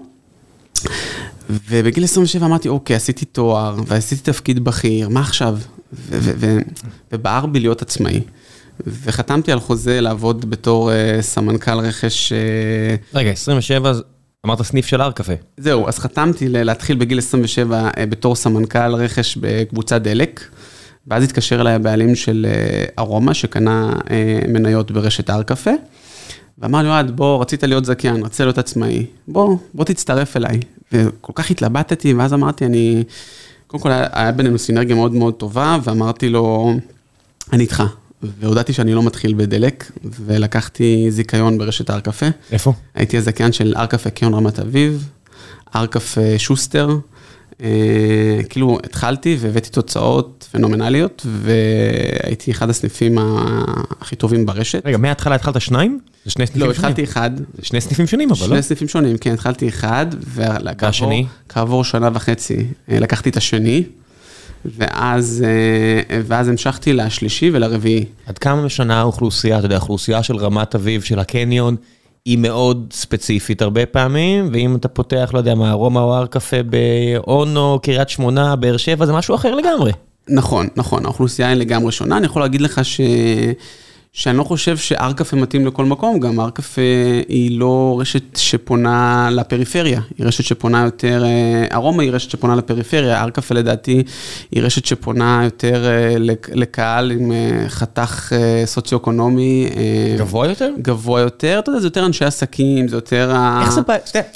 [1.49, 5.57] ובגיל 27 אמרתי, אוקיי, עשיתי תואר ועשיתי תפקיד בכיר, מה עכשיו?
[7.11, 8.21] ובער בי להיות עצמאי.
[8.87, 12.33] וחתמתי על חוזה לעבוד בתור uh, סמנכ"ל רכש.
[12.33, 13.15] Uh...
[13.17, 13.93] רגע, 27,
[14.45, 15.33] אמרת סניף של הר קפה.
[15.57, 20.41] זהו, אז חתמתי להתחיל בגיל 27 uh, בתור סמנכ"ל רכש בקבוצת דלק.
[21.07, 25.71] ואז התקשר אליי הבעלים של אה, ארומה, שקנה אה, מניות ברשת הר קפה,
[26.57, 30.59] ואמר לי, אוהד, בוא, רצית להיות זכיין, רצית להיות עצמאי, בוא, בוא תצטרף אליי.
[30.91, 33.03] וכל כך התלבטתי, ואז אמרתי, אני,
[33.67, 36.73] קודם כל היה בינינו סינרגיה מאוד מאוד טובה, ואמרתי לו,
[37.53, 37.83] אני איתך.
[38.21, 42.25] והודעתי שאני לא מתחיל בדלק, ולקחתי זיכיון ברשת הר קפה.
[42.51, 42.73] איפה?
[42.95, 45.09] הייתי הזכיין של הר קפה קיון רמת אביב,
[45.73, 46.89] הר קפה שוסטר.
[47.63, 53.17] אה, כאילו התחלתי והבאתי תוצאות פנומנליות והייתי אחד הסניפים
[54.01, 54.81] הכי טובים ברשת.
[54.85, 55.99] רגע, מההתחלה התחלת שניים?
[56.25, 56.83] זה שני סניפים לא, שונים?
[56.83, 57.31] לא, התחלתי אחד.
[57.37, 58.47] זה שני סניפים שונים אבל לא?
[58.47, 60.05] שני סניפים שונים, כן, התחלתי אחד.
[60.21, 61.25] והשני?
[61.49, 63.83] כעבור שנה וחצי אה, לקחתי את השני.
[64.65, 68.05] ואז, אה, ואז המשכתי לשלישי ולרביעי.
[68.25, 71.75] עד כמה משנה האוכלוסייה, אתה יודע, האוכלוסייה של רמת אביב, של הקניון,
[72.27, 76.57] היא מאוד ספציפית הרבה פעמים, ואם אתה פותח, לא יודע מה, ארומה או הר קפה
[76.63, 79.91] באונו, קריית שמונה, באר שבע, זה משהו אחר לגמרי.
[80.29, 82.17] נכון, נכון, האוכלוסייה היא לגמרי שונה.
[82.17, 83.01] אני יכול להגיד לך ש...
[84.17, 86.81] שאני לא חושב שהר קפה מתאים לכל מקום, גם הר קפה
[87.27, 93.21] היא לא רשת שפונה לפריפריה, היא רשת שפונה יותר, אה, ארומה היא רשת שפונה לפריפריה,
[93.21, 94.03] הר קפה לדעתי
[94.51, 96.15] היא רשת שפונה יותר אה,
[96.53, 98.33] לקהל עם אה, חתך
[98.65, 99.67] סוציו-אקונומי.
[100.17, 100.71] גבוה יותר?
[100.81, 103.35] גבוה יותר, אתה יודע, זה יותר אנשי עסקים, זה יותר...
[103.61, 103.95] איך זה בא,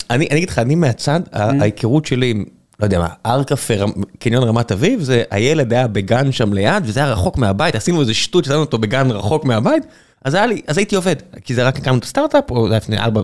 [0.10, 1.38] אני אגיד לך, אני מהצד, mm-hmm.
[1.38, 2.61] ההיכרות שלי עם...
[2.82, 3.74] לא יודע מה, הר קפה,
[4.20, 8.14] קניון רמת אביב, זה הילד היה בגן שם ליד, וזה היה רחוק מהבית, עשינו איזה
[8.14, 9.84] שטות, ששמנו אותו בגן רחוק מהבית,
[10.26, 12.78] אז היה לי, אז הייתי עובד, כי זה רק הקמנו את הסטארט-אפ, או זה היה
[12.78, 13.22] לפני ארבע,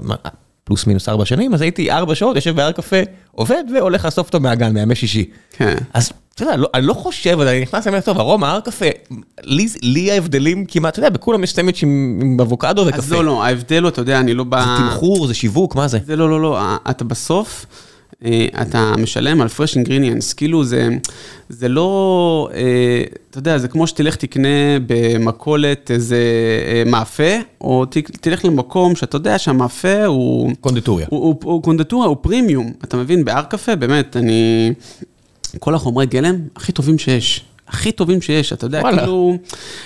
[0.63, 2.97] פלוס מינוס ארבע שנים, אז הייתי ארבע שעות, יושב בהר קפה,
[3.31, 5.25] עובד והולך לאסוף אותו מהגן, בימי שישי.
[5.51, 5.75] כן.
[5.93, 8.85] אז אתה יודע, לא- אני לא חושב, אני נכנס למילה טוב, ארומה, הר קפה,
[9.43, 12.97] לי לי ההבדלים כמעט, אתה יודע, בכולם יש סנדוויץ' עם עם אבוקדו וקפה.
[12.97, 14.65] אז לא, לא, ההבדל הוא, אתה יודע, אני לא בא...
[14.65, 15.99] זה תמחור, זה שיווק, מה זה?
[16.05, 17.65] זה לא, לא, לא, אתה בסוף,
[18.61, 20.89] אתה משלם על fresh ingredients, כאילו זה,
[21.49, 26.17] זה לא, אה, אתה יודע, זה כמו שתלך תקנה במכולת איזה
[26.67, 27.85] אה, מאפה, או
[28.21, 30.51] תלך למקום שאתה יודע שהמאפה הוא...
[30.61, 31.07] קונדיטוריה.
[31.09, 33.25] הוא, הוא, הוא קונדטורה, הוא פרימיום, אתה מבין?
[33.25, 34.73] בהר קפה, באמת, אני...
[35.59, 37.45] כל החומרי גלם הכי טובים שיש.
[37.67, 38.97] הכי טובים שיש, אתה יודע, וואלה.
[38.97, 39.37] כאילו,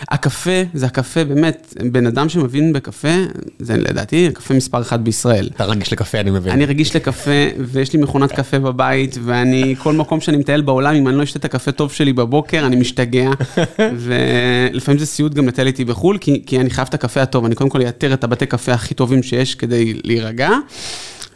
[0.09, 3.15] הקפה, זה הקפה, באמת, בן אדם שמבין בקפה,
[3.59, 5.49] זה לדעתי הקפה מספר אחת בישראל.
[5.55, 6.53] אתה רגיש לקפה, אני מבין.
[6.53, 11.07] אני רגיש לקפה, ויש לי מכונת קפה בבית, ואני, כל מקום שאני מטייל בעולם, אם
[11.07, 13.29] אני לא אשתה את הקפה טוב שלי בבוקר, אני משתגע.
[14.03, 17.55] ולפעמים זה סיוט גם לטייל איתי בחו"ל, כי, כי אני חייב את הקפה הטוב, אני
[17.55, 20.49] קודם כל אאתר את הבתי קפה הכי טובים שיש כדי להירגע.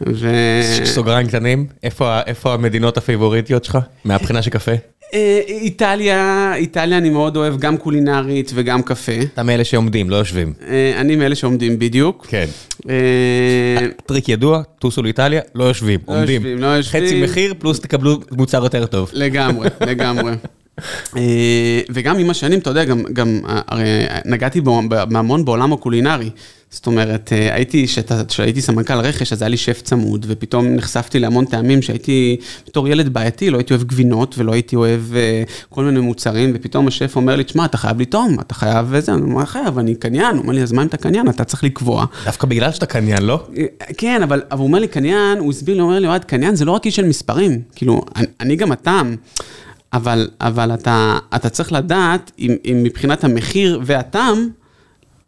[0.06, 0.30] ו...
[0.84, 3.78] סוגריים קטנים, איפה איפה המדינות הפייבוריטיות שלך?
[4.04, 4.72] מהבחינה של קפה?
[5.14, 9.12] אה, איטליה, איטליה אני מאוד אוהב, גם קולינרית וגם קפה.
[9.34, 10.52] אתה מאלה שעומדים, לא יושבים.
[10.68, 12.26] אה, אני מאלה שעומדים בדיוק.
[12.28, 12.46] כן.
[12.88, 16.34] אה, טריק ידוע, טוסו לאיטליה, לא יושבים, לא עומדים.
[16.34, 17.04] יושבים, לא יושבים.
[17.04, 19.10] חצי מחיר, פלוס תקבלו מוצר יותר טוב.
[19.12, 20.32] לגמרי, לגמרי.
[21.90, 23.88] וגם עם השנים, אתה יודע, גם, גם הרי
[24.24, 24.60] נגעתי
[25.08, 26.30] בהמון בעולם הקולינרי.
[26.70, 27.86] זאת אומרת, אה, הייתי,
[28.28, 33.08] כשהייתי סמנכ"ל רכש, אז היה לי שף צמוד, ופתאום נחשפתי להמון טעמים שהייתי, בתור ילד
[33.08, 37.36] בעייתי, לא הייתי אוהב גבינות, ולא הייתי אוהב אה, כל מיני מוצרים, ופתאום השף אומר
[37.36, 40.42] לי, תשמע, אתה חייב לטעום, אתה חייב וזה, אני אומר, מה חייב, אני קניין, הוא
[40.42, 42.04] אומר לי, אז מה אם אתה קניין, אתה צריך לקבוע.
[42.24, 43.46] דווקא בגלל שאתה קניין, לא?
[43.98, 46.56] כן, אבל, אבל הוא אומר לי, קניין, הוא הסביר לי, הוא אומר לי, אוהד, קניין
[46.56, 47.60] זה לא רק איש של מספרים.
[47.74, 49.16] כאילו, אני, אני גם הטעם,
[49.92, 54.48] אבל, אבל אתה, אתה צריך לדעת אם, אם מבחינת המחיר והטעם,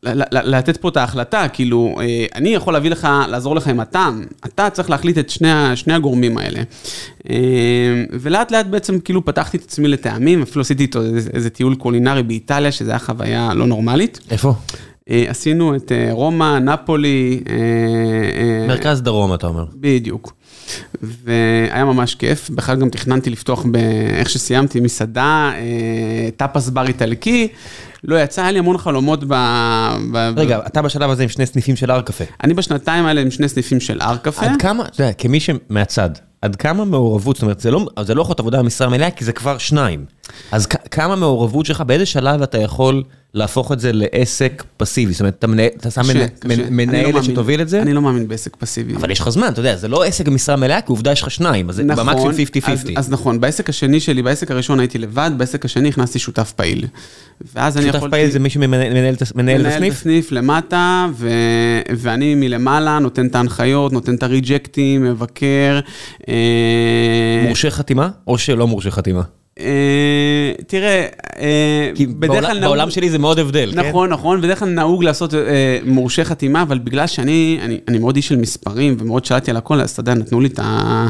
[0.02, 4.70] לתת פה את ההחלטה, כאילו, אה, אני יכול להביא לך, לעזור לך עם הטעם, אתה
[4.70, 6.62] צריך להחליט את שני, שני הגורמים האלה.
[7.30, 7.36] אה,
[8.12, 12.22] ולאט לאט בעצם כאילו פתחתי את עצמי לטעמים, אפילו עשיתי איתו איזה, איזה טיול קולינרי
[12.22, 14.20] באיטליה, שזו הייתה חוויה לא נורמלית.
[14.30, 14.54] איפה?
[15.10, 17.40] אה, עשינו את רומא, נפולי.
[18.68, 19.64] מרכז דרום, אתה אומר.
[19.74, 20.32] בדיוק.
[21.02, 23.76] והיה ממש כיף, בכלל גם תכננתי לפתוח, ב-
[24.18, 25.52] איך שסיימתי, מסעדה,
[26.36, 27.48] טאפס בר איטלקי,
[28.04, 29.34] לא יצא, היה לי המון חלומות ב...
[30.12, 30.32] ב...
[30.36, 32.24] רגע, אתה בשלב הזה עם שני סניפים של הר קפה.
[32.44, 34.46] אני בשנתיים האלה עם שני סניפים של הר קפה.
[34.46, 36.10] עד כמה, אתה יודע, כמי שמהצד,
[36.42, 39.24] עד כמה מעורבות, זאת אומרת, זה לא, זה לא יכול להיות עבודה במשרה מלאה, כי
[39.24, 40.04] זה כבר שניים.
[40.52, 43.02] אז כ- כמה מעורבות שלך, באיזה שלב אתה יכול
[43.34, 45.12] להפוך את זה לעסק פסיבי?
[45.12, 46.12] זאת אומרת, אתה, מנהל, אתה שם קשה,
[46.70, 47.12] מנה- קשה.
[47.12, 48.94] לא שתוביל את זה, אני לא מאמין בעסק פסיבי.
[48.96, 51.30] אבל יש לך זמן, אתה יודע, זה לא עסק במשרה מלאה, כי עובדה יש לך
[51.30, 52.70] שניים, אז זה במקסימום 50-50.
[52.72, 56.84] אז, אז נכון, בעסק השני שלי, בעסק הראשון הייתי לבד, בעסק השני הכנסתי שותף פעיל.
[57.54, 58.10] ואז אני שותף יכולתי...
[58.16, 59.94] פעיל זה מי שמנהל מנהל את הס- מנהל את הסניף?
[59.94, 61.30] הסניף למטה, ו...
[61.96, 65.80] ואני מלמעלה נותן את ההנחיות, נותן את הריג'קטים, מבקר.
[66.28, 66.34] אה,
[67.46, 69.22] מורשה חתימה, או שלא מורשה חתימה?
[69.60, 71.06] אה, תראה,
[71.38, 72.64] אה, כי בדרך בעולם- כלל נהוג...
[72.64, 73.88] בעולם שלי זה מאוד הבדל, כן?
[73.88, 78.16] נכון, נכון, בדרך כלל נהוג לעשות אה, מורשה חתימה, אבל בגלל שאני אני, אני מאוד
[78.16, 81.06] איש של מספרים ומאוד שאלתי על הכל, אז אתה יודע, נתנו לי את, ה,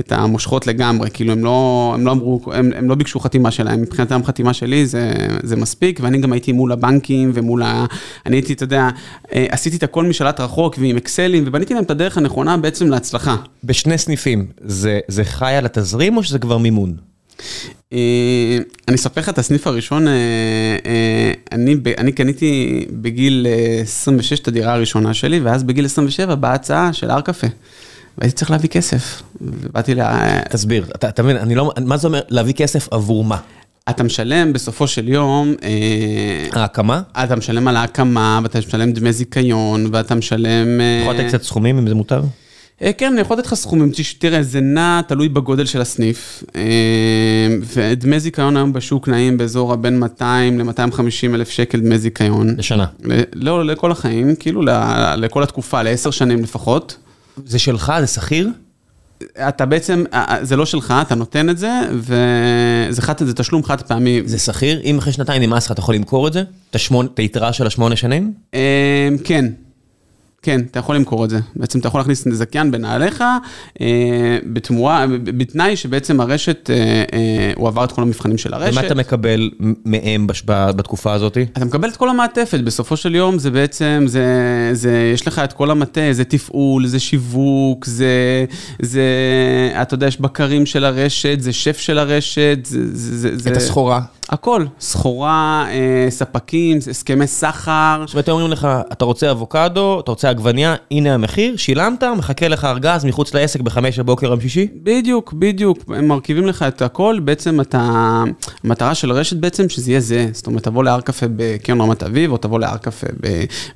[0.00, 3.82] את המושכות לגמרי, כאילו הם לא, הם לא אמרו, הם, הם לא ביקשו חתימה שלהם,
[3.82, 7.86] מבחינתם חתימה שלי זה, זה מספיק, ואני גם הייתי מול הבנקים ומול ה...
[8.26, 8.88] אני הייתי, אתה יודע,
[9.30, 13.36] עשיתי את הכל משלט רחוק ועם אקסלים, ובניתי להם את הדרך הנכונה בעצם להצלחה.
[13.64, 16.94] בשני סניפים, זה זה חי על התזרים או שזה כבר מימון?
[17.92, 20.12] אה, אני אספר לך את הסניף הראשון, אה,
[20.86, 26.52] אה, אני, אני קניתי בגיל אה, 26 את הדירה הראשונה שלי, ואז בגיל 27 באה
[26.52, 27.46] הצעה של הר קפה.
[28.18, 29.22] והייתי צריך להביא כסף.
[29.40, 30.02] ובאתי ל...
[30.50, 33.36] תסביר, אתה אתה מבין, אני לא, מה זה אומר להביא כסף עבור מה?
[33.90, 35.54] אתה משלם בסופו של יום,
[36.52, 37.02] ההקמה?
[37.12, 40.80] אתה משלם על ההקמה, ואתה משלם דמי זיכיון, ואתה משלם...
[41.02, 42.22] יכול לתת קצת סכומים אם זה מותר?
[42.82, 46.44] אה, כן, אני יכול לתת לך סכומים, תראה, זה נע, תלוי בגודל של הסניף.
[46.56, 46.60] אה,
[47.76, 51.02] ודמי זיכיון היום בשוק נעים באזור הבין 200 ל-250
[51.34, 52.54] אלף שקל דמי זיכיון.
[52.58, 52.86] לשנה.
[53.04, 54.62] ל- לא, לכל החיים, כאילו
[55.16, 56.96] לכל התקופה, לעשר שנים לפחות.
[57.46, 58.48] זה שלך, זה שכיר?
[59.48, 63.82] אתה בעצם, אה, זה לא שלך, אתה נותן את זה, וזה חד, זה תשלום חד
[63.82, 64.22] פעמי.
[64.24, 64.80] זה שכיר?
[64.84, 66.42] אם אחרי שנתיים נמאס לך, אתה יכול למכור את זה?
[67.04, 68.32] את היתרה של השמונה שנים?
[69.24, 69.44] כן.
[70.42, 71.38] כן, אתה יכול למכור את זה.
[71.56, 73.24] בעצם אתה יכול להכניס זכיין בנעליך,
[73.80, 73.86] אה,
[74.52, 76.76] בתמורה, בתנאי שבעצם הרשת, אה,
[77.12, 78.72] אה, הוא עבר את כל המבחנים של הרשת.
[78.78, 79.50] ומה אתה מקבל
[79.84, 81.38] מהם בש- בתקופה הזאת?
[81.52, 84.24] אתה מקבל את כל המעטפת, בסופו של יום זה בעצם, זה,
[84.72, 88.44] זה, יש לך את כל המטה, זה תפעול, זה שיווק, זה,
[88.82, 89.02] זה,
[89.82, 94.00] אתה יודע, יש בקרים של הרשת, זה שף של הרשת, זה, זה, זה, את הסחורה?
[94.30, 98.02] הכל, סחורה, אה, ספקים, הסכמי סחר.
[98.06, 102.64] זאת אומרת, אומרים לך, אתה רוצה אבוקדו, אתה רוצה עגבניה, הנה המחיר, שילמת, מחכה לך
[102.64, 104.68] ארגז מחוץ לעסק בחמש בבוקר יום שישי?
[104.82, 107.80] בדיוק, בדיוק, הם מרכיבים לך את הכל, בעצם אתה,
[108.64, 112.32] המטרה של רשת בעצם שזה יהיה זה, זאת אומרת, תבוא להר קפה בקרן רמת אביב,
[112.32, 113.06] או תבוא להר קפה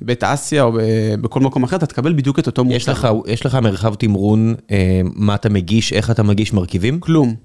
[0.01, 0.71] בבית אסיה, או
[1.21, 2.75] בכל מקום אחר, אתה תקבל בדיוק את אותו מוצר.
[2.75, 6.99] יש לך, יש לך מרחב תמרון, אה, מה אתה מגיש, איך אתה מגיש מרכיבים?
[6.99, 7.35] כלום,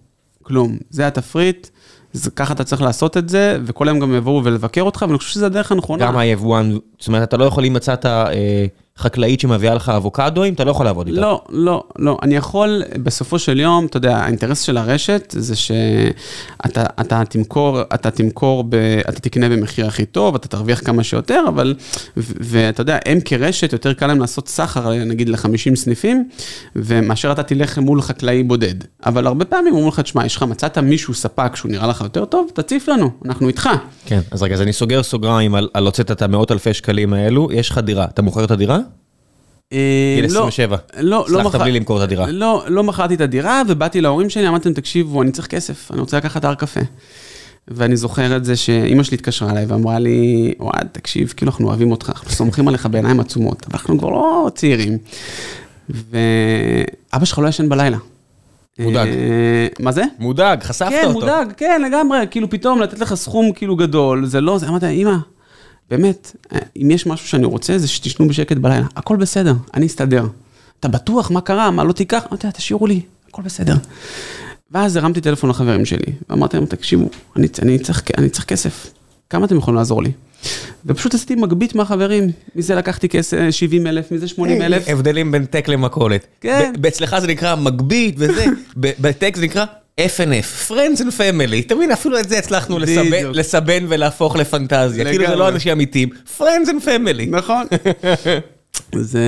[0.42, 1.66] כלום, זה התפריט.
[2.12, 5.30] זה, ככה אתה צריך לעשות את זה, וכל היום גם יבואו ולבקר אותך, ואני חושב
[5.30, 6.06] שזה הדרך הנכונה.
[6.06, 8.06] גם היבואן, זאת אומרת, אתה לא יכול, אם מצאת
[9.00, 11.20] חקלאית שמביאה לך אבוקדואים, אתה לא יכול לעבוד איתה.
[11.20, 12.18] לא, לא, לא.
[12.22, 18.10] אני יכול, בסופו של יום, אתה יודע, האינטרס של הרשת זה שאתה אתה תמכור, אתה
[18.10, 18.74] תמכור, ב,
[19.08, 21.74] אתה תקנה במחיר הכי טוב, אתה תרוויח כמה שיותר, אבל,
[22.16, 26.28] ואתה יודע, הם כרשת, יותר קל להם לעשות סחר, נגיד ל-50 סניפים,
[26.76, 28.74] ומאשר אתה תלך מול חקלאי בודד.
[29.06, 32.24] אבל הרבה פעמים אומרים לך, תשמע, יש לך, מצאת מישהו, ספק, שהוא נראה לך יותר
[32.24, 33.68] טוב, תציף לנו, אנחנו איתך.
[34.06, 37.48] כן, אז רגע, אז אני סוגר סוגריים על, על הוצאת את המאות אלפי שקלים האלו,
[37.52, 38.78] יש לך דירה, אתה מוכר את הדירה?
[39.72, 40.76] אה, גיל 27.
[41.00, 42.30] לא, לא הצלחת בלי למכור את הדירה.
[42.30, 46.00] לא, לא מכרתי את הדירה, ובאתי להורים שלי, אמרתי להם, תקשיבו, אני צריך כסף, אני
[46.00, 46.80] רוצה לקחת הר קפה.
[47.68, 51.90] ואני זוכר את זה שאימא שלי התקשרה אליי ואמרה לי, אוהד, תקשיב, כאילו אנחנו אוהבים
[51.90, 54.98] אותך, אנחנו סומכים עליך בעיניים עצומות, אבל אנחנו כבר לא צעירים.
[55.90, 57.96] ואבא שלך לא ישן בלילה.
[58.78, 59.08] מודאג.
[59.08, 60.04] אה, מה זה?
[60.18, 61.20] מודאג, חשפת כן, אותו.
[61.20, 65.16] מודאג, כן, לגמרי, כאילו פתאום לתת לך סכום כאילו גדול, זה לא, זה אמרתי, אמא,
[65.90, 66.36] באמת,
[66.76, 68.86] אם יש משהו שאני רוצה, זה שתשנו בשקט בלילה.
[68.96, 70.26] הכל בסדר, אני אסתדר.
[70.80, 72.24] אתה בטוח מה קרה, מה לא תיקח?
[72.28, 73.74] אמרתי, תשאירו לי, הכל בסדר.
[74.70, 78.92] ואז הרמתי טלפון לחברים שלי, ואמרתי להם, תקשיבו, אני, אני, צריך, אני צריך כסף,
[79.30, 80.12] כמה אתם יכולים לעזור לי?
[80.86, 84.88] ופשוט עשיתי מגבית מהחברים, מזה לקחתי כסף 70 אלף, מזה 80 אלף.
[84.88, 86.26] הבדלים בין טק למכולת.
[86.40, 86.72] כן.
[86.88, 88.44] אצלך זה נקרא מגבית וזה,
[88.76, 89.64] בטק זה נקרא
[90.16, 92.78] FNF, Friends and Family, אתה מבין, אפילו את זה הצלחנו.
[93.34, 95.48] לסבן ולהפוך לפנטזיה, כאילו זה לא.
[95.48, 96.08] אנשים אמיתיים,
[96.38, 97.30] Friends and Family.
[97.30, 97.66] נכון.
[98.96, 99.20] זה...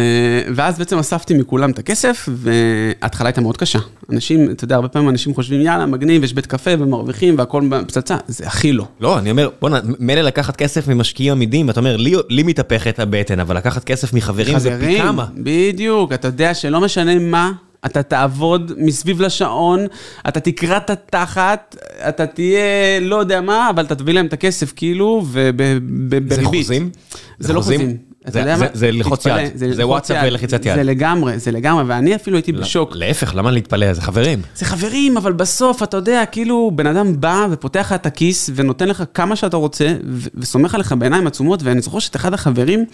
[0.54, 3.78] ואז בעצם אספתי מכולם את הכסף, וההתחלה הייתה מאוד קשה.
[4.12, 8.16] אנשים, אתה יודע, הרבה פעמים אנשים חושבים, יאללה, מגניב, יש בית קפה ומרוויחים והכל פצצה,
[8.26, 8.84] זה הכי לא.
[9.00, 13.40] לא, אני אומר, בוא'נה, מילא לקחת כסף ממשקיעים עמידים, אתה אומר, לי, לי מתהפכת הבטן,
[13.40, 15.26] אבל לקחת כסף מחברים זה פי חברים, כמה.
[15.34, 17.52] בדיוק, אתה יודע שלא משנה מה,
[17.86, 19.86] אתה תעבוד מסביב לשעון,
[20.28, 21.76] אתה תקרע את התחת,
[22.08, 22.60] אתה תהיה
[23.00, 26.32] לא יודע מה, אבל אתה תביא להם את הכסף כאילו, ובריבית.
[26.32, 26.90] זה חוזים?
[27.38, 27.96] זה לא חוזים.
[28.22, 28.70] אתה זה- יודע זה- מה?
[28.74, 29.32] זה ללחוץ יד.
[29.54, 30.16] זה ללחוץ וואטסאפ.
[30.26, 30.74] ולחיצת יד.
[30.74, 32.90] זה לגמרי, זה לגמרי, ואני אפילו הייתי בשוק.
[32.96, 33.92] להפך, למה להתפלא?
[33.92, 34.42] זה חברים.
[34.56, 38.88] זה חברים, אבל בסוף, אתה יודע, כאילו, בן אדם בא ופותח לך את הכיס ונותן
[38.88, 39.94] לך כמה שאתה רוצה,
[40.34, 42.84] וסומך עליך בעיניים עצומות, ואני זוכר שאת אחד החברים,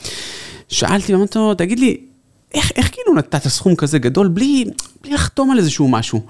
[0.68, 1.96] שאלתי, אמרתי לו, תגיד לי,
[2.54, 4.64] איך, איך כאילו נתת סכום כזה גדול בלי,
[5.02, 6.20] בלי לחתום על איזשהו משהו?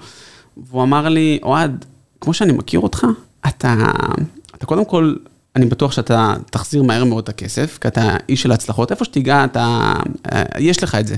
[0.57, 1.85] והוא אמר לי, אוהד,
[2.21, 3.07] כמו שאני מכיר אותך,
[3.47, 3.75] אתה,
[4.55, 5.15] אתה קודם כל,
[5.55, 9.45] אני בטוח שאתה תחזיר מהר מאוד את הכסף, כי אתה איש של הצלחות, איפה שתיגע,
[9.45, 9.93] אתה,
[10.31, 11.15] אה, יש לך את זה.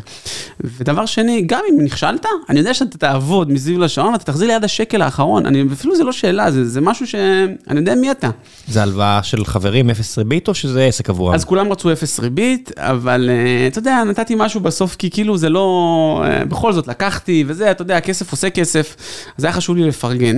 [0.59, 4.63] ודבר שני, גם אם נכשלת, אני יודע שאתה תעבוד מסביב לשעון, ואתה תחזיר לי עד
[4.63, 8.29] השקל האחרון, אני, אפילו זה לא שאלה, זה, זה משהו שאני יודע מי אתה.
[8.67, 11.33] זה הלוואה של חברים אפס ריבית או שזה עסק עבורם?
[11.33, 15.49] אז כולם רצו אפס ריבית, אבל אה, אתה יודע, נתתי משהו בסוף, כי כאילו זה
[15.49, 16.23] לא...
[16.25, 18.95] אה, בכל זאת, לקחתי וזה, אתה יודע, הכסף עושה כסף,
[19.37, 20.37] אז היה חשוב לי לפרגן.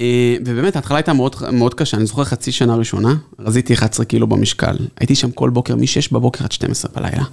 [0.00, 4.26] אה, ובאמת, ההתחלה הייתה מאוד, מאוד קשה, אני זוכר חצי שנה ראשונה, רזיתי 11 קילו
[4.26, 4.76] במשקל.
[5.00, 7.24] הייתי שם כל בוקר, מ-6 בבוקר עד 12 בלילה.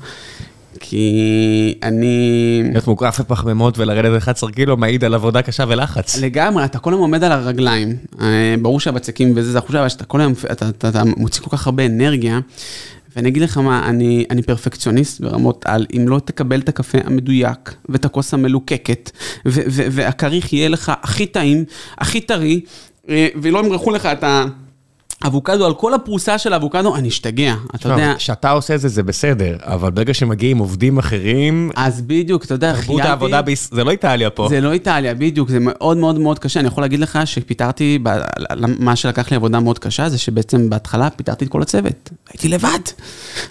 [0.79, 2.63] כי אני...
[2.71, 6.17] להיות מוקרף בפחמימות ולרדת 11 קילו מעיד על עבודה קשה ולחץ.
[6.17, 7.95] לגמרי, אתה כל היום עומד על הרגליים.
[8.21, 11.57] אה, ברור שהבצקים וזה, זה החושה, אבל שאתה כל היום, אתה, אתה, אתה מוציא כל
[11.57, 12.39] כך הרבה אנרגיה.
[13.15, 17.75] ואני אגיד לך מה, אני, אני פרפקציוניסט ברמות על, אם לא תקבל את הקפה המדויק,
[17.89, 19.11] ואת הכוס המלוקקת,
[19.45, 21.63] והכריך יהיה לך הכי טעים,
[21.97, 22.61] הכי טרי,
[23.09, 24.23] אה, ולא ימרחו לך את
[25.21, 28.13] האבוקדו, על כל הפרוסה של האבוקדו, אני אשתגע, אתה יודע.
[28.17, 32.73] כשאתה עושה את זה, זה בסדר, אבל ברגע שמגיעים עובדים אחרים, אז בדיוק, אתה יודע,
[32.73, 34.47] תרבות העבודה, ביס- זה לא איטליה פה.
[34.49, 36.59] זה לא איטליה, בדיוק, זה מאוד מאוד מאוד קשה.
[36.59, 38.19] אני יכול להגיד לך שפיטרתי, ב-
[38.79, 42.09] מה שלקח לי עבודה מאוד קשה, זה שבעצם בהתחלה פיטרתי את כל הצוות.
[42.33, 42.67] הייתי לבד.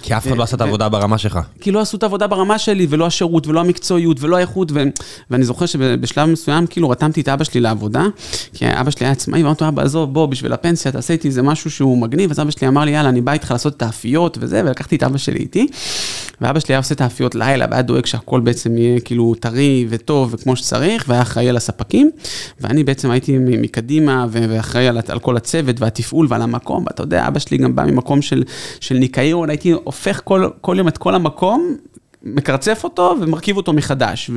[0.02, 1.38] כי אף אחד לא עשה את העבודה ברמה שלך.
[1.60, 4.82] כי לא עשו את העבודה ברמה שלי, ולא השירות, ולא המקצועיות, ולא האיכות, ו...
[5.30, 8.04] ואני זוכר שבשלב מסוים, כאילו, רתמתי את אבא שלי לעבודה,
[8.54, 11.42] כי אבא שלי היה עצמאי, ואמרתי לו, אבא, עזוב, בוא, בשביל הפנסיה, תעשה איתי איזה
[11.42, 14.38] משהו שהוא מגניב, אז אבא שלי אמר לי, יאללה, אני בא איתך לעשות את האפיות
[14.40, 15.66] וזה, ולקחתי את אבא שלי איתי,
[16.40, 20.34] ואבא שלי היה עושה את האפיות לילה, והיה דואג שהכל בעצם יהיה כאילו טרי וטוב
[20.34, 22.10] וכמו שצריך, והיה אחראי על הספקים,
[22.60, 27.38] ואני בעצם הייתי מקדימה, ואחראי על, על כל הצוות והתפעול ועל המקום, ואתה יודע, אבא
[27.38, 28.42] שלי גם בא ממקום של,
[28.80, 31.76] של ניקיון, הייתי הופך כל, כל יום את כל המקום,
[32.22, 34.30] מקרצף אותו ומרכיב אותו מחדש,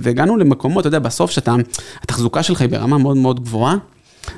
[0.00, 1.54] והגענו למקומות, אתה יודע, בסוף שאתה,
[2.02, 3.76] התחזוקה שלך היא ברמה מאוד מאוד גבוהה,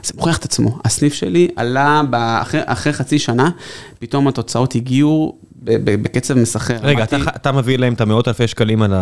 [0.02, 0.78] זה מוכיח את עצמו.
[0.84, 2.02] הסניף שלי עלה
[2.42, 3.50] אחרי, אחרי חצי שנה,
[3.98, 6.76] פתאום התוצאות הגיעו בקצב מסחר.
[6.82, 8.94] רגע, אתה, אתה מביא להם את המאות אלפי שקלים על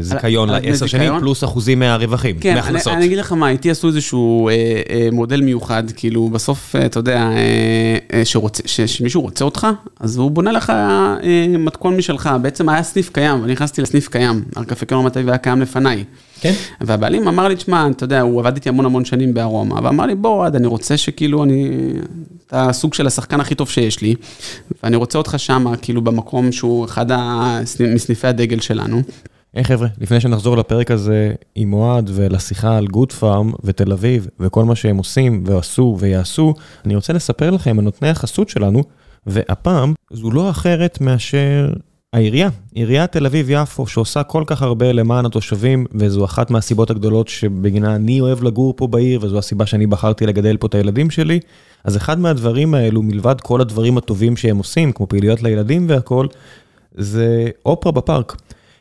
[0.00, 2.92] הזיכיון לעשר שנים, פלוס אחוזים מהרווחים, כן, מהכנסות.
[2.92, 4.54] כן, אני אגיד לך מה, איתי עשו איזשהו אה,
[4.90, 9.66] אה, מודל מיוחד, כאילו בסוף, אה, אתה יודע, אה, אה, שרוצ, ש, שמישהו רוצה אותך,
[10.00, 12.30] אז הוא בונה לך אה, מתכון משלך.
[12.42, 16.04] בעצם היה סניף קיים, אני נכנסתי לסניף קיים, הר קפה מטבי היה קיים לפניי.
[16.42, 16.52] כן.
[16.80, 20.14] והבעלים אמר לי, תשמע, אתה יודע, הוא עבד איתי המון המון שנים בארומה, ואמר לי,
[20.14, 21.70] בוא, עד, אני רוצה שכאילו אני,
[22.46, 24.14] אתה הסוג של השחקן הכי טוב שיש לי,
[24.82, 27.06] ואני רוצה אותך שם, כאילו במקום שהוא אחד
[27.80, 29.02] מסניפי הדגל שלנו.
[29.54, 34.64] היי חבר'ה, לפני שנחזור לפרק הזה עם אוהד ולשיחה על גוד פארם ותל אביב וכל
[34.64, 38.82] מה שהם עושים ועשו ויעשו, אני רוצה לספר לכם על נותני החסות שלנו,
[39.26, 41.72] והפעם זו לא אחרת מאשר
[42.12, 47.94] העירייה, עיריית תל אביב-יפו, שעושה כל כך הרבה למען התושבים, וזו אחת מהסיבות הגדולות שבגינה
[47.94, 51.40] אני אוהב לגור פה בעיר, וזו הסיבה שאני בחרתי לגדל פה את הילדים שלי.
[51.84, 56.28] אז אחד מהדברים האלו, מלבד כל הדברים הטובים שהם עושים, כמו פעילויות לילדים והכול,
[56.94, 58.36] זה אופרה בפארק.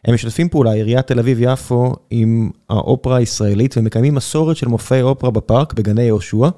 [0.05, 5.73] הם משתפים פעולה, עיריית תל אביב-יפו, עם האופרה הישראלית, ומקיימים מסורת של מופעי אופרה בפארק,
[5.73, 6.49] בגני יהושע,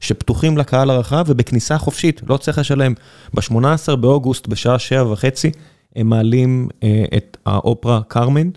[0.00, 2.94] שפתוחים לקהל הרחב ובכניסה חופשית, לא צריך לשלם.
[3.34, 5.50] ב-18 באוגוסט בשעה שבע וחצי,
[5.96, 8.50] הם מעלים אה, את האופרה קרמן,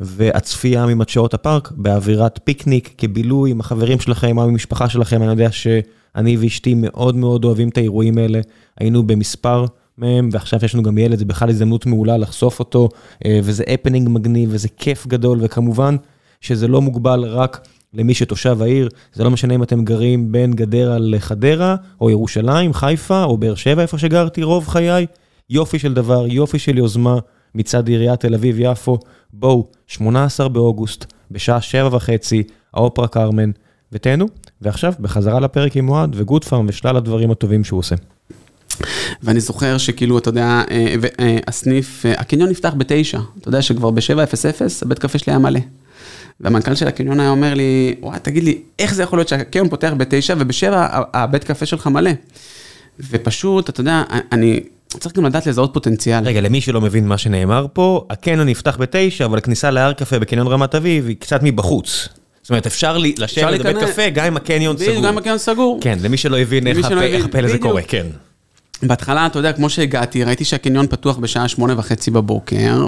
[0.00, 6.36] והצפייה ממדשאות הפארק באווירת פיקניק, כבילוי עם החברים שלכם, עם המשפחה שלכם, אני יודע שאני
[6.36, 8.40] ואשתי מאוד מאוד אוהבים את האירועים האלה,
[8.80, 9.64] היינו במספר
[9.98, 12.88] מהם, ועכשיו יש לנו גם ילד, זה בכלל הזדמנות מעולה לחשוף אותו,
[13.24, 15.96] אה, וזה הפנינג מגניב, וזה כיף גדול, וכמובן
[16.40, 20.98] שזה לא מוגבל רק למי שתושב העיר, זה לא משנה אם אתם גרים בין גדרה
[20.98, 25.06] לחדרה, או ירושלים, חיפה, או באר שבע, איפה שגרתי רוב חיי.
[25.50, 27.18] יופי של דבר, יופי של יוזמה
[27.54, 28.98] מצד עיריית תל אביב-יפו.
[29.32, 32.42] בואו, 18 באוגוסט, בשעה שבע וחצי,
[32.74, 33.50] האופרה קרמן,
[33.92, 34.26] ותהנו.
[34.60, 37.94] ועכשיו, בחזרה לפרק עם אוהד וגוד פארם ושלל הדברים הטובים שהוא עושה.
[39.22, 43.90] ואני זוכר שכאילו, אתה יודע, אה, אה, הסניף, אה, הקניון נפתח בתשע, אתה יודע שכבר
[43.90, 45.60] ב-7:00 הבית קפה שלי היה מלא.
[46.40, 49.92] והמנכ"ל של הקניון היה אומר לי, וואי, תגיד לי, איך זה יכול להיות שהקניון פותח
[49.96, 52.10] בתשע ובשבע הבית קפה שלך מלא?
[53.10, 54.02] ופשוט, אתה יודע,
[54.32, 54.60] אני
[54.98, 56.24] צריך גם לדעת לזהות פוטנציאל.
[56.24, 60.46] רגע, למי שלא מבין מה שנאמר פה, הקניון נפתח בתשע, אבל הכניסה להר קפה בקניון
[60.46, 62.08] רמת אביב היא קצת מבחוץ.
[62.42, 64.96] זאת אומרת, אפשר לשבת בבית קפה גם אם הקניון סגור.
[64.96, 65.78] גם אם הקניון סגור.
[65.80, 68.06] כן, למי שלא הבין איך הפלא זה קורה, כן.
[68.82, 72.86] בהתחלה, אתה יודע, כמו שהגעתי, ראיתי שהקניון פתוח בשעה שמונה וחצי בבוקר,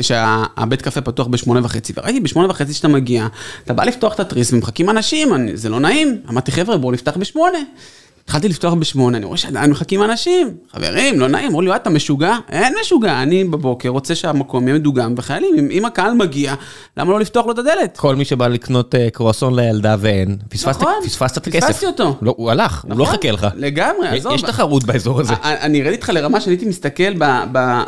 [0.00, 3.26] ושהבית קפה פתוח בשמונה וחצי, וראיתי בשמונה וחצי שאתה מגיע,
[3.64, 6.20] אתה בא לפתוח את התריס ומחכים אנשים, זה לא נעים.
[6.28, 7.58] אמרתי, חבר'ה, בואו נפתח בשמונה.
[8.24, 12.36] התחלתי לפתוח בשמונה, אני רואה שעדיין מחכים אנשים, חברים, לא נעים, אמרו לי, אתה משוגע?
[12.48, 16.54] אין משוגע, אני בבוקר רוצה שהמקום יהיה מדוגם, וחיילים, אם, אם הקהל מגיע,
[16.96, 17.96] למה לא לפתוח לו את הדלת?
[17.96, 21.66] כל מי שבא לקנות uh, קרואסון לילדה ואין, פספסת, נכון, פספסת את הכסף.
[21.66, 22.16] פספסתי אותו.
[22.22, 23.46] לא, הוא הלך, נכון, הוא לא נכון, חכה לך.
[23.56, 24.34] לגמרי, עזוב.
[24.34, 25.34] יש תחרות באזור הזה.
[25.42, 27.14] אני ארד איתך לרמה שהייתי מסתכל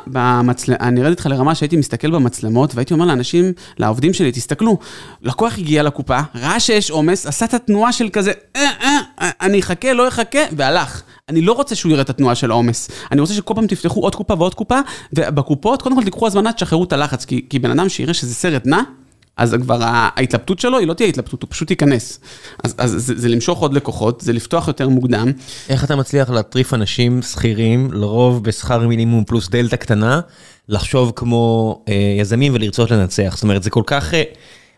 [0.06, 4.78] במצלמות, אני ארד איתך לרמה שהייתי מסתכל במצלמות, והייתי אומר לאנשים, לעובדים שלי, תסתכלו,
[5.22, 9.60] לקוח הגיע לקופה, ראה שיש עומס, עשה את התנועה של כזה, אה, אה, אה, אני
[9.60, 11.02] אחכה, לא אחכה, והלך.
[11.28, 12.90] אני לא רוצה שהוא יראה את התנועה של העומס.
[13.12, 14.78] אני רוצה שכל פעם תפתחו עוד קופה ועוד קופה,
[15.12, 18.66] ובקופות, קודם כל תיקחו הזמנה, תשחררו את הלחץ, כי, כי בן אדם שיראה שזה סרט
[18.66, 18.82] נע,
[19.36, 22.20] אז כבר ההתלבטות שלו היא לא תהיה התלבטות, הוא פשוט ייכנס.
[22.64, 25.32] אז, אז זה, זה למשוך עוד לקוחות, זה לפתוח יותר מוקדם.
[25.68, 30.20] איך אתה מצליח להטריף אנשים שכירים, לרוב בשכר מינימום פלוס דלתא קטנה,
[30.68, 33.32] לחשוב כמו אה, יזמים ולרצות לנצח?
[33.34, 34.14] זאת אומרת, זה כל כך...
[34.14, 34.22] אה,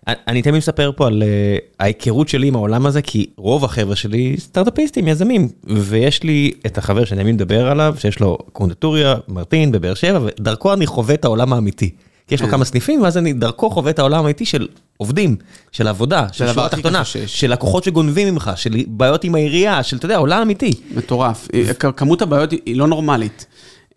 [0.07, 4.37] אני תמיד מספר פה על אה, ההיכרות שלי עם העולם הזה, כי רוב החבר'ה שלי
[4.39, 9.95] סטארט-אפיסטים, יזמים, ויש לי את החבר שאני תמיד מדבר עליו, שיש לו קונדטוריה, מרטין בבאר
[9.95, 11.91] שבע, ודרכו אני חווה את העולם האמיתי.
[12.29, 12.53] כי יש לו כן.
[12.53, 15.37] כמה סניפים, ואז אני דרכו חווה את העולם האמיתי של עובדים,
[15.73, 20.07] של עבודה, של שורה תחתונה, של לקוחות שגונבים ממך, של בעיות עם העירייה, של, אתה
[20.07, 20.73] יודע, עולם אמיתי.
[20.95, 21.49] מטורף.
[21.97, 23.47] כמות הבעיות היא לא נורמלית.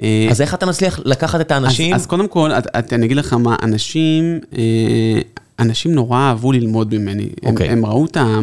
[0.01, 1.93] אה, אז איך אתה מצליח לקחת את האנשים?
[1.93, 2.51] אז קודם כל,
[2.91, 4.39] אני אגיד לך מה, אנשים...
[5.59, 7.23] אנשים נורא אהבו ללמוד ממני.
[7.23, 7.47] Okay.
[7.47, 7.69] הם, אוקיי.
[7.69, 8.39] הם ראו את ה,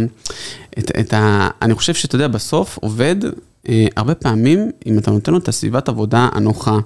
[0.79, 1.49] את, את ה...
[1.63, 3.17] אני חושב שאתה יודע, בסוף עובד,
[3.69, 6.79] אה, הרבה פעמים, אם אתה נותן לו את הסביבת עבודה הנוחה,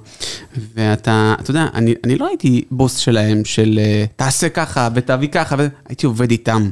[0.74, 5.56] ואתה, אתה יודע, אני, אני לא הייתי בוס שלהם, של אה, תעשה ככה ותביא ככה,
[5.88, 6.70] הייתי עובד איתם.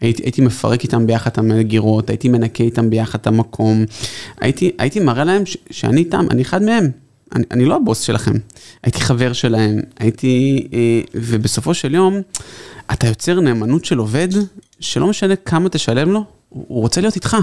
[0.00, 3.84] הייתי, הייתי מפרק איתם ביחד את המגירות, הייתי מנקה איתם ביחד את המקום.
[4.40, 6.90] הייתי, הייתי מראה להם ש, שאני איתם, אני אחד מהם.
[7.34, 8.32] אני, אני לא הבוס שלכם.
[8.82, 10.66] הייתי חבר שלהם, הייתי...
[10.72, 12.20] אה, ובסופו של יום,
[12.92, 14.28] אתה יוצר נאמנות של עובד,
[14.80, 17.36] שלא משנה כמה תשלם לו, הוא רוצה להיות איתך.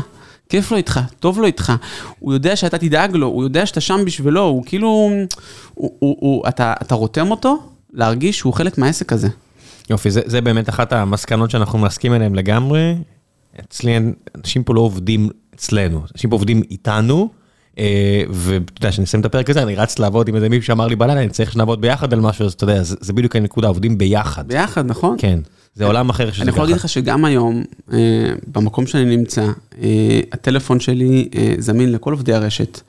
[0.49, 1.73] כיף לו איתך, טוב לו איתך,
[2.19, 6.47] הוא יודע שאתה תדאג לו, הוא יודע שאתה שם בשבילו, הוא כאילו, הוא, הוא, הוא,
[6.47, 9.27] אתה, אתה רותם אותו להרגיש שהוא חלק מהעסק הזה.
[9.89, 12.95] יופי, זה, זה באמת אחת המסקנות שאנחנו מסכים עליהן לגמרי.
[13.59, 13.97] אצלי
[14.35, 17.29] אנשים פה לא עובדים אצלנו, אנשים פה עובדים איתנו,
[18.29, 20.95] ואתה יודע, כשאני אסיים את הפרק הזה, אני רץ לעבוד עם איזה מישהו שאמר לי
[20.95, 23.97] בלילה, אני צריך שנעבוד ביחד על משהו, אז אתה יודע, זה, זה בדיוק הנקודה, עובדים
[23.97, 24.47] ביחד.
[24.47, 25.15] ביחד, נכון?
[25.19, 25.39] כן,
[25.75, 26.43] זה עולם אחר שזה ככה.
[26.43, 27.63] אני יכול להגיד לך שגם היום,
[27.93, 27.99] אה,
[28.47, 29.47] במקום שאני נמצא,
[29.81, 32.81] אה, הטלפון שלי אה, זמין לכל עובדי הרשת.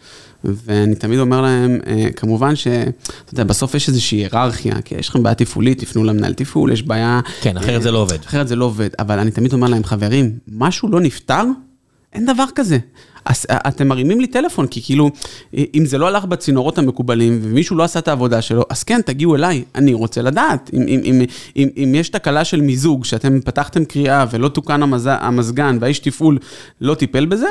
[0.45, 2.91] ואני תמיד אומר להם, אה, כמובן שאתה
[3.33, 7.21] יודע, בסוף יש איזושהי היררכיה, כי יש לכם בעיה תפעולית, תפנו למנהל תפעול, יש בעיה...
[7.41, 8.19] כן, אחרת זה לא עובד.
[8.27, 11.45] אחרת זה לא עובד, אבל אני תמיד אומר להם, חברים, משהו לא נפתר,
[12.13, 12.79] אין דבר כזה.
[13.25, 15.11] אז אתם מרימים לי טלפון, כי כאילו,
[15.55, 19.35] אם זה לא הלך בצינורות המקובלים, ומישהו לא עשה את העבודה שלו, אז כן, תגיעו
[19.35, 20.71] אליי, אני רוצה לדעת.
[20.73, 21.23] אם, אם, אם,
[21.57, 25.09] אם, אם יש תקלה של מיזוג, שאתם פתחתם קריאה ולא תוקן המז...
[25.13, 26.39] המזגן, והאיש תפעול
[26.81, 27.49] לא טיפל בזה,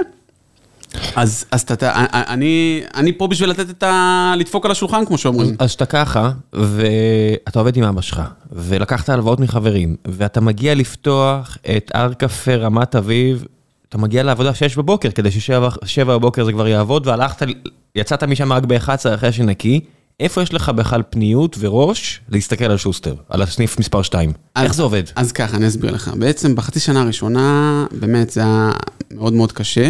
[1.16, 4.34] אז, אז אתה, אני, אני פה בשביל לתת את ה...
[4.38, 5.56] לדפוק על השולחן, כמו שאומרים.
[5.60, 8.22] אז שאתה ככה, ואתה עובד עם אבא שלך,
[8.52, 13.46] ולקחת הלוואות מחברים, ואתה מגיע לפתוח את הר קפה רמת אביב,
[13.94, 17.48] אתה מגיע לעבודה 6 בבוקר, כדי ש-7 בבוקר זה כבר יעבוד, והלכת,
[17.96, 19.80] יצאת משם רק ב-11 אחרי שנקי,
[20.20, 24.32] איפה יש לך בכלל פניות וראש להסתכל על שוסטר, על הסניף מספר 2?
[24.56, 25.04] אז, איך זה עובד?
[25.16, 26.12] אז ככה, אני אסביר לך.
[26.20, 28.72] בעצם בחצי שנה הראשונה, באמת זה היה
[29.12, 29.90] מאוד מאוד קשה,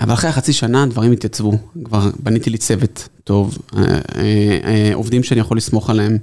[0.00, 1.52] אבל אחרי החצי שנה דברים התייצבו.
[1.84, 6.18] כבר בניתי לי צוות טוב, אה, אה, אה, עובדים שאני יכול לסמוך עליהם.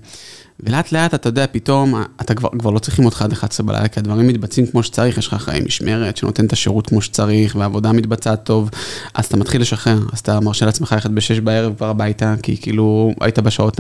[0.60, 4.00] ולאט לאט, אתה יודע, פתאום, אתה כבר, כבר לא צריכים אותך עד 11 בלילה, כי
[4.00, 8.44] הדברים מתבצעים כמו שצריך, יש לך אחראי משמרת שנותן את השירות כמו שצריך, והעבודה מתבצעת
[8.44, 8.70] טוב,
[9.14, 13.14] אז אתה מתחיל לשחרר, אז אתה מרשה לעצמך ללכת ב-6 בערב כבר הביתה, כי כאילו
[13.22, 13.80] היית בשעות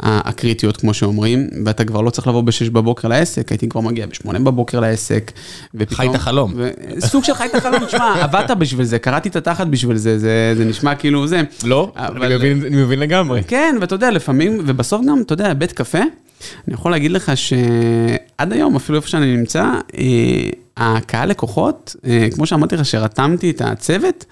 [0.00, 4.38] הקריטיות, כמו שאומרים, ואתה כבר לא צריך לבוא ב-6 בבוקר לעסק, הייתי כבר מגיע ב-8
[4.38, 5.32] בבוקר לעסק,
[5.74, 5.96] ופתאום...
[5.96, 6.52] חי את החלום.
[6.56, 6.70] ו...
[7.00, 10.54] סוג של חי את החלום, תשמע, עבדת בשביל זה, קראתי את התחת בשביל זה, זה,
[10.56, 11.42] זה נשמע כאילו זה.
[11.64, 12.24] לא, אבל...
[12.24, 13.42] אני, מבין, אני מבין לגמרי.
[13.48, 18.52] כן, ואתה יודע, לפעמים, ובסוף גם, אתה יודע, בית קפה, אני יכול להגיד לך שעד
[18.52, 19.64] היום, אפילו איפה שאני נמצא,
[19.98, 24.24] אה, הקהל לקוחות, אה, כמו שאמרתי לך, שרתמתי את הצוות,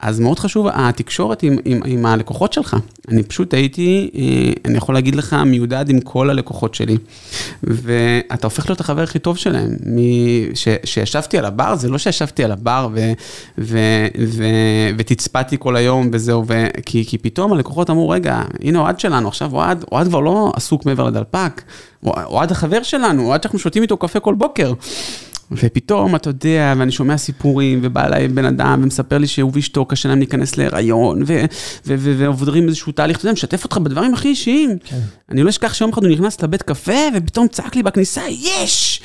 [0.00, 2.76] אז מאוד חשוב התקשורת עם, עם, עם הלקוחות שלך.
[3.08, 6.96] אני פשוט הייתי, אה, אני יכול להגיד לך, מיודד עם כל הלקוחות שלי.
[7.62, 9.76] ואתה הופך להיות החבר הכי טוב שלהם.
[10.82, 13.12] כשישבתי על הבר, זה לא שישבתי על הבר ו,
[13.58, 13.78] ו,
[14.28, 14.44] ו,
[14.98, 19.54] ותצפתי כל היום וזהו, ו, כי, כי פתאום הלקוחות אמרו, רגע, הנה אוהד שלנו, עכשיו
[19.54, 21.62] אוהד, אוהד כבר לא עסוק מעבר לדלפק,
[22.06, 24.72] אוהד החבר שלנו, אוהד שאנחנו שותים איתו קפה כל בוקר.
[25.52, 30.08] ופתאום, אתה יודע, ואני שומע סיפורים, ובא אליי בן אדם ומספר לי שהוא ואשתו קשה
[30.08, 31.22] להם להיכנס להיריון,
[31.86, 34.78] ועוברים איזשהו תהליך, אתה יודע, משתף אותך בדברים הכי אישיים.
[34.84, 34.98] כן.
[35.30, 39.00] אני לא אשכח שיום אחד הוא נכנס לבית קפה, ופתאום צעק לי בכניסה, יש!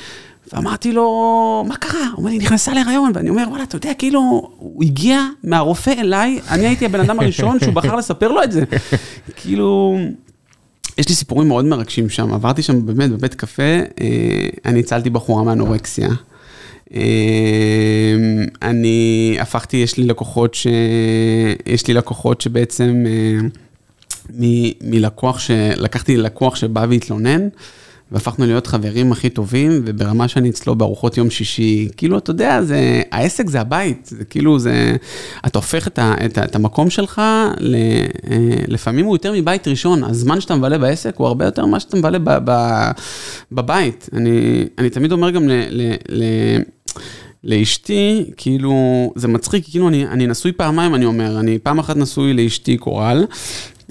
[0.54, 2.08] ואמרתי לו, מה קרה?
[2.12, 4.20] הוא אומר לי, נכנסה להיריון, ואני אומר, וואלה, אתה יודע, כאילו,
[4.58, 8.64] הוא הגיע מהרופא אליי, אני הייתי הבן אדם הראשון שהוא בחר לספר לו את זה.
[9.38, 9.98] כאילו...
[10.98, 15.44] יש לי סיפורים מאוד מרגשים שם, עברתי שם באמת בבית קפה, אה, אני הצלתי בחורה
[15.44, 16.10] מאנורקסיה.
[16.94, 17.00] אמ,
[18.62, 20.68] אני הפכתי, יש לי לקוחות ש...
[21.66, 23.48] יש לי לקוחות שבעצם אה,
[24.40, 24.72] מ...
[24.82, 25.52] מלקוח ש...
[25.78, 27.48] לקחתי לקוח שבא והתלונן.
[28.14, 33.02] והפכנו להיות חברים הכי טובים, וברמה שאני אצלו בארוחות יום שישי, כאילו, אתה יודע, זה,
[33.12, 34.96] העסק זה הבית, זה כאילו, זה,
[35.48, 37.22] אתה הופך את, ה, את, ה, את המקום שלך,
[37.60, 38.38] ל, אה,
[38.68, 42.20] לפעמים הוא יותר מבית ראשון, הזמן שאתה מבלה בעסק הוא הרבה יותר ממה שאתה מבלה
[42.20, 42.52] ב, ב,
[43.52, 44.10] בבית.
[44.14, 45.52] אני, אני תמיד אומר גם ל...
[45.70, 46.24] ל, ל
[47.44, 48.74] לאשתי, כאילו,
[49.16, 53.26] זה מצחיק, כאילו אני, אני נשוי פעמיים, אני אומר, אני פעם אחת נשוי לאשתי קורל,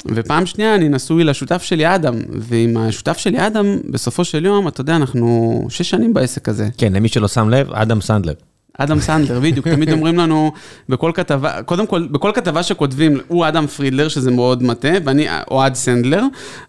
[0.06, 4.80] ופעם שנייה אני נשוי לשותף שלי אדם, ועם השותף שלי אדם, בסופו של יום, אתה
[4.80, 6.68] יודע, אנחנו שש שנים בעסק הזה.
[6.78, 8.34] כן, למי שלא שם לב, אדם סנדלר.
[8.78, 10.52] אדם סנדלר, בדיוק, תמיד אומרים לנו
[10.88, 15.74] בכל כתבה, קודם כל, בכל כתבה שכותבים, הוא אדם פרידלר, שזה מאוד מטעה, ואני אוהד
[15.74, 16.24] סנדלר,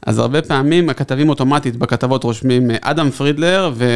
[0.06, 3.84] אז הרבה פעמים הכתבים אוטומטית בכתבות רושמים אדם פרידלר, ו...
[3.84, 3.88] אה,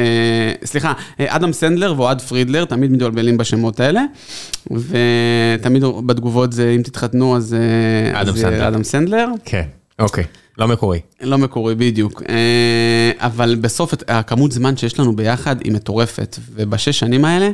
[0.00, 4.02] אה, סליחה, אדם סנדלר ואוהד פרידלר, תמיד מתבלבלים בשמות האלה,
[4.70, 7.56] ותמיד בתגובות זה, אם תתחתנו, אז
[8.12, 8.68] אדם סנדלר.
[8.68, 9.28] אדם סנדלר.
[9.44, 9.64] כן,
[9.98, 10.24] אוקיי.
[10.58, 11.00] לא מקורי.
[11.20, 12.22] לא מקורי, בדיוק.
[12.28, 17.50] אה, אבל בסוף הכמות זמן שיש לנו ביחד היא מטורפת, ובשש שנים האלה,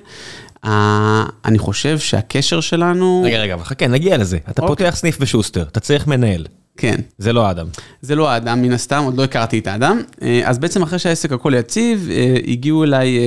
[1.45, 3.23] אני חושב שהקשר שלנו...
[3.27, 4.39] רגע, רגע, חכה, נגיע לזה.
[4.51, 4.87] אתה אוקיי.
[4.87, 6.47] פותח סניף בשוסטר, אתה צריך מנהל.
[6.77, 6.95] כן.
[7.19, 7.67] זה לא האדם.
[8.03, 10.01] זה לא האדם, מן הסתם, עוד לא הכרתי את האדם.
[10.23, 13.19] אה, אז בעצם אחרי שהעסק הכל יציב, אה, הגיעו אליי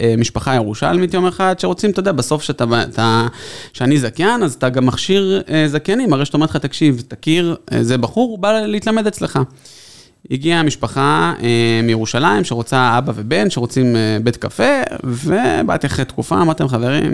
[0.00, 3.26] אה, משפחה ירושלמית יום אחד, שרוצים, אתה יודע, בסוף שאתה, אתה,
[3.72, 8.30] שאני זכיין, אז אתה גם מכשיר זכיינים, הרי שאתה אומר לך, תקשיב, תכיר, זה בחור,
[8.30, 9.38] הוא בא להתלמד אצלך.
[10.30, 11.34] הגיעה משפחה
[11.82, 17.12] מירושלים שרוצה אבא ובן, שרוצים בית קפה, ובאתי אחרי תקופה, אמרתם, חברים,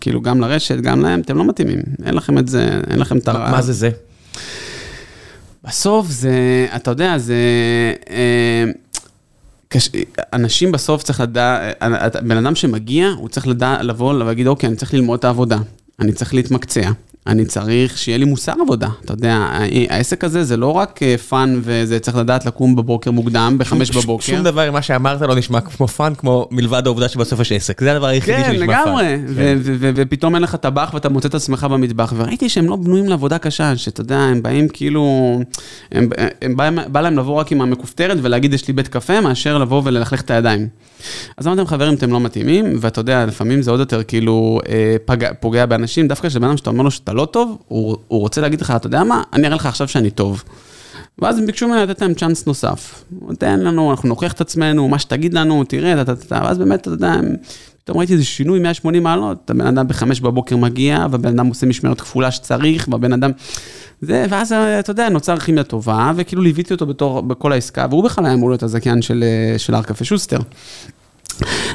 [0.00, 3.28] כאילו גם לרשת, גם להם, אתם לא מתאימים, אין לכם את זה, אין לכם את
[3.28, 3.50] הרעב.
[3.50, 3.90] מה זה זה?
[5.66, 7.34] בסוף זה, אתה יודע, זה...
[8.10, 8.64] אה,
[9.68, 9.90] קש...
[10.32, 14.94] אנשים בסוף צריך לדעת, בן אדם שמגיע, הוא צריך לדעת, לבוא ולהגיד, אוקיי, אני צריך
[14.94, 15.58] ללמוד את העבודה,
[16.00, 16.90] אני צריך להתמקצע.
[17.26, 19.48] אני צריך שיהיה לי מוסר עבודה, אתה יודע,
[19.88, 24.24] העסק הזה זה לא רק fun וזה צריך לדעת לקום בבוקר מוקדם, בחמש בבוקר.
[24.24, 27.92] שום דבר מה שאמרת לא נשמע כמו fun, כמו מלבד העובדה שבסוף יש עסק, זה
[27.92, 28.96] הדבר היחידי כן, שנשמע fun.
[28.96, 33.08] כן, לגמרי, ופתאום אין לך טבח ואתה מוצא את עצמך במטבח, וראיתי שהם לא בנויים
[33.08, 35.38] לעבודה קשה, שאתה יודע, הם באים כאילו,
[35.92, 36.08] הם,
[36.42, 39.82] הם בא, בא להם לבוא רק עם המכופתרת ולהגיד יש לי בית קפה, מאשר לבוא
[39.84, 40.68] וללכלך את הידיים.
[41.36, 44.60] אז אמרתם חברים, אתם לא מתאימים, ואתה יודע, לפעמים זה עוד יותר כאילו
[45.04, 48.40] פגע, פוגע באנשים, דווקא כשבן אדם שאתה אומר לו שאתה לא טוב, הוא, הוא רוצה
[48.40, 50.42] להגיד לך, אתה יודע מה, אני אראה לך עכשיו שאני טוב.
[51.18, 53.04] ואז הם ביקשו ממני לתת להם צ'אנס נוסף.
[53.38, 56.90] תן לנו, אנחנו נוכיח את עצמנו, מה שתגיד לנו, תראה, אתה, אתה, ואז באמת, אתה
[56.90, 57.14] יודע,
[57.84, 62.00] פתאום ראיתי איזה שינוי 180 מעלות, הבן אדם בחמש בבוקר מגיע, והבן אדם עושה משמרת
[62.00, 63.30] כפולה שצריך, והבן אדם...
[64.00, 68.24] זה, ואז אתה יודע, נוצר כימיה טובה, וכאילו ליוויתי אותו בתור, בכל העסקה, והוא בכלל
[68.26, 69.24] היה אמור להיות הזכיין של,
[69.58, 70.38] של הר קפה שוסטר.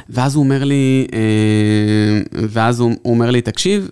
[0.10, 1.08] ואז הוא אומר לי,
[2.34, 3.89] ואז הוא אומר לי, תקשיב,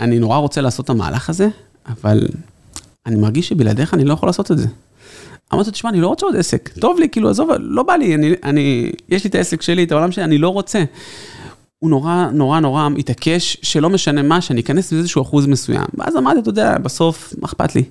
[0.00, 1.48] אני נורא רוצה לעשות את המהלך הזה,
[1.86, 2.28] אבל
[3.06, 4.66] אני מרגיש שבלעדיך אני לא יכול לעשות את זה.
[5.54, 8.14] אמרתי לו, תשמע, אני לא רוצה עוד עסק, טוב לי, כאילו, עזוב, לא בא לי,
[8.14, 10.84] אני, אני, יש לי את העסק שלי, את העולם שלי, אני לא רוצה.
[11.78, 15.86] הוא נורא, נורא, נורא מתעקש, שלא משנה מה, שאני אכנס באיזשהו אחוז מסוים.
[15.94, 17.82] ואז אמרתי, אתה יודע, בסוף, מה אכפת לי?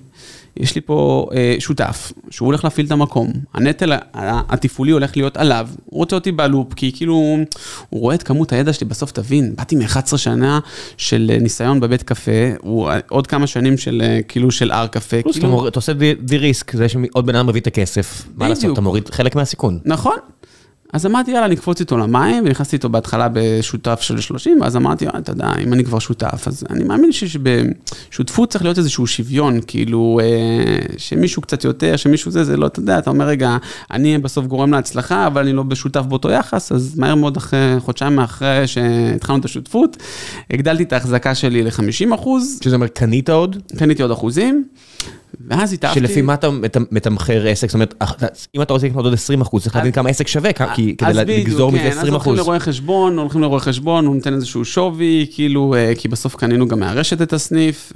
[0.58, 5.68] יש לי פה אה, שותף, שהוא הולך להפעיל את המקום, הנטל התפעולי הולך להיות עליו,
[5.84, 7.14] הוא רוצה אותי בלופ, כי כאילו,
[7.88, 10.60] הוא רואה את כמות הידע שלי, בסוף תבין, באתי מ-11 שנה
[10.96, 12.30] של ניסיון בבית קפה,
[12.60, 15.22] הוא עוד כמה שנים של כאילו של הר קפה.
[15.22, 15.68] פלוס, כאילו...
[15.68, 19.10] אתה עושה די ריסק, זה שעוד בן אדם מביא את הכסף, מה לעשות, אתה מוריד
[19.10, 19.78] חלק מהסיכון.
[19.84, 20.16] נכון.
[20.92, 25.32] אז אמרתי, יאללה, נקפוץ איתו למים, ונכנסתי איתו בהתחלה בשותף של 30, ואז אמרתי, אתה
[25.32, 30.20] יודע, אם אני כבר שותף, אז אני מאמין שבשותפות צריך להיות איזשהו שוויון, כאילו,
[30.96, 33.56] שמישהו קצת יותר, שמישהו זה, זה לא, אתה יודע, אתה אומר, רגע,
[33.90, 38.18] אני בסוף גורם להצלחה, אבל אני לא בשותף באותו יחס, אז מהר מאוד אחרי, חודשיים
[38.18, 39.96] אחרי שהתחלנו את השותפות,
[40.50, 42.58] הגדלתי את ההחזקה שלי ל-50 אחוז.
[42.64, 43.56] שזה אומר, קנית עוד?
[43.78, 44.64] קניתי עוד אחוזים.
[45.48, 46.00] ואז התאהבתי...
[46.00, 46.48] שלפי מה אתה
[46.90, 47.94] מתמחר עסק, זאת אומרת,
[48.56, 51.88] אם אתה רוצה לקנות עוד 20 אחוז, צריך להבין כמה עסק שווה, כדי לגזור מזה
[51.88, 52.06] 20 אחוז.
[52.06, 56.68] אז הולכים לרואה חשבון, הולכים לרואה חשבון, הוא נותן איזשהו שווי, כאילו, כי בסוף קנינו
[56.68, 57.92] גם מהרשת את הסניף.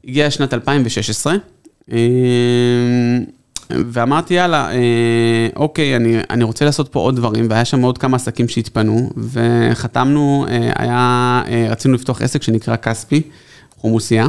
[0.07, 1.35] הגיעה שנת 2016.
[3.69, 8.15] ואמרתי, יאללה, אה, אוקיי, אני, אני רוצה לעשות פה עוד דברים, והיה שם עוד כמה
[8.15, 13.21] עסקים שהתפנו, וחתמנו, אה, היה, אה, רצינו לפתוח עסק שנקרא כספי,
[13.77, 14.27] חומוסייה,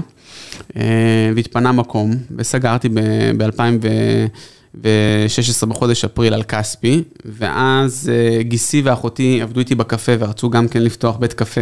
[0.76, 9.74] אה, והתפנה מקום, וסגרתי ב-2016 בחודש אפריל על כספי, ואז אה, גיסי ואחותי עבדו איתי
[9.74, 11.60] בקפה ורצו גם כן לפתוח בית קפה,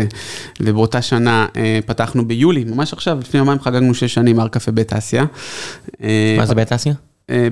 [0.61, 4.93] ובאותה שנה אה, פתחנו ביולי, ממש עכשיו, לפני יומיים חגגנו שש שנים הר קפה בית
[4.93, 5.25] אסיה.
[6.03, 6.95] אה, מה זה בית אסיה?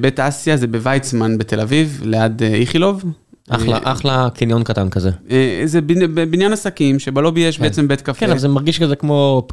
[0.01, 3.05] בית אסיה זה בוויצמן בתל אביב, ליד איכילוב.
[3.53, 5.11] אחלה, אחלה קניון קטן כזה.
[5.64, 5.81] זה
[6.31, 8.12] בניין עסקים שבלובי יש בעצם בית קפה.
[8.12, 9.47] כן, אבל זה מרגיש כזה כמו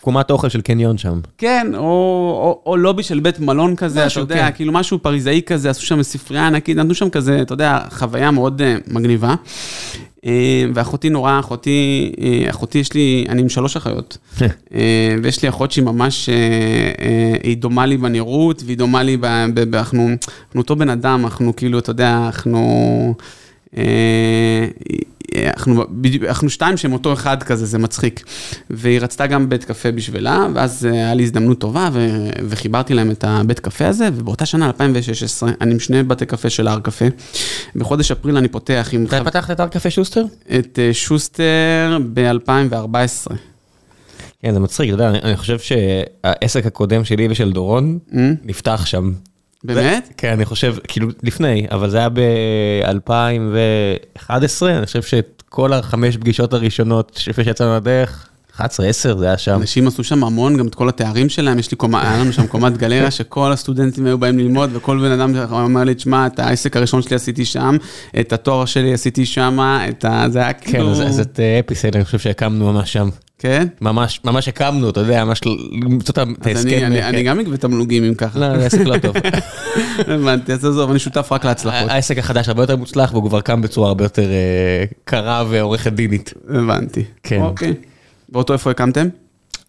[0.00, 1.20] קומת אוכל של קניון שם.
[1.38, 6.02] כן, או לובי של בית מלון כזה, אתה יודע, כאילו משהו פריזאי כזה, עשו שם
[6.02, 9.34] ספרייה ענקית, נתנו שם כזה, אתה יודע, חוויה מאוד מגניבה.
[10.74, 12.12] ואחותי נורא, אחותי,
[12.50, 14.18] אחותי יש לי, אני עם שלוש אחיות,
[15.22, 16.28] ויש לי אחות שהיא ממש,
[17.42, 19.16] היא דומה לי בנראות, והיא דומה לי,
[19.74, 20.16] אנחנו
[20.56, 23.14] אותו בן אדם, אנחנו כאילו, אתה יודע, אנחנו...
[25.36, 25.84] אנחנו,
[26.28, 28.24] אנחנו שתיים שהם אותו אחד כזה, זה מצחיק.
[28.70, 33.24] והיא רצתה גם בית קפה בשבילה, ואז היה לי הזדמנות טובה, ו, וחיברתי להם את
[33.24, 37.04] הבית קפה הזה, ובאותה שנה, 2016, אני עם שני בתי קפה של הר קפה.
[37.76, 39.04] בחודש אפריל אני פותח עם...
[39.04, 40.24] מתי פתחת את הר קפה שוסטר?
[40.58, 43.34] את שוסטר ב-2014.
[44.42, 47.98] כן, זה מצחיק, אתה יודע, אני חושב שהעסק הקודם שלי ושל דורון
[48.44, 49.12] נפתח שם.
[49.64, 50.12] באמת?
[50.16, 54.32] כן, אני חושב, כאילו לפני, אבל זה היה ב-2011,
[54.62, 59.54] אני חושב שאת כל החמש פגישות הראשונות לפני שיצאנו לדרך, 11, 10, זה היה שם.
[59.54, 62.46] אנשים עשו שם המון, גם את כל התארים שלהם, יש לי קומה, היה לנו שם
[62.46, 66.76] קומת גלריה, שכל הסטודנטים היו באים ללמוד, וכל בן אדם אומר לי, תשמע, את העסק
[66.76, 67.76] הראשון שלי עשיתי שם,
[68.20, 70.24] את התואר שלי עשיתי שם, את ה...
[70.28, 70.94] זה היה כאילו...
[70.94, 73.08] כן, אז את אפיסייד, אני חושב שהקמנו ממש שם.
[73.38, 73.66] כן?
[73.80, 75.40] ממש, ממש הקמנו, אתה יודע, ממש
[75.82, 76.68] למצוא את ההסכם.
[76.86, 77.24] אני- אני- כן.
[77.24, 78.38] גם אגבה תמלוגים אם ככה.
[78.38, 79.16] לא, זה עסק לא טוב.
[80.14, 81.90] הבנתי, אז עזוב, אני שותף רק להצלחות.
[81.90, 86.34] העסק החדש הרבה יותר מוצלח והוא כבר קם בצורה הרבה יותר אה, קרה ועורכת דינית.
[86.48, 87.04] הבנתי.
[87.22, 87.42] כן.
[87.42, 87.74] אוקיי.
[88.32, 89.08] ואותו איפה הקמתם?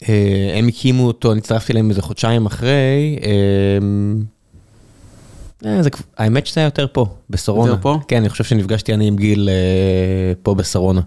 [0.08, 0.14] אה,
[0.58, 3.18] הם הקימו אותו, אני הצטרפתי אליהם איזה חודשיים אחרי.
[3.22, 3.30] אה,
[5.70, 7.70] אה, זה האמת שזה היה יותר פה, בשרונה.
[7.70, 7.98] יותר פה?
[8.08, 9.54] כן, אני חושב שנפגשתי אני עם גיל אה,
[10.42, 11.00] פה בשרונה.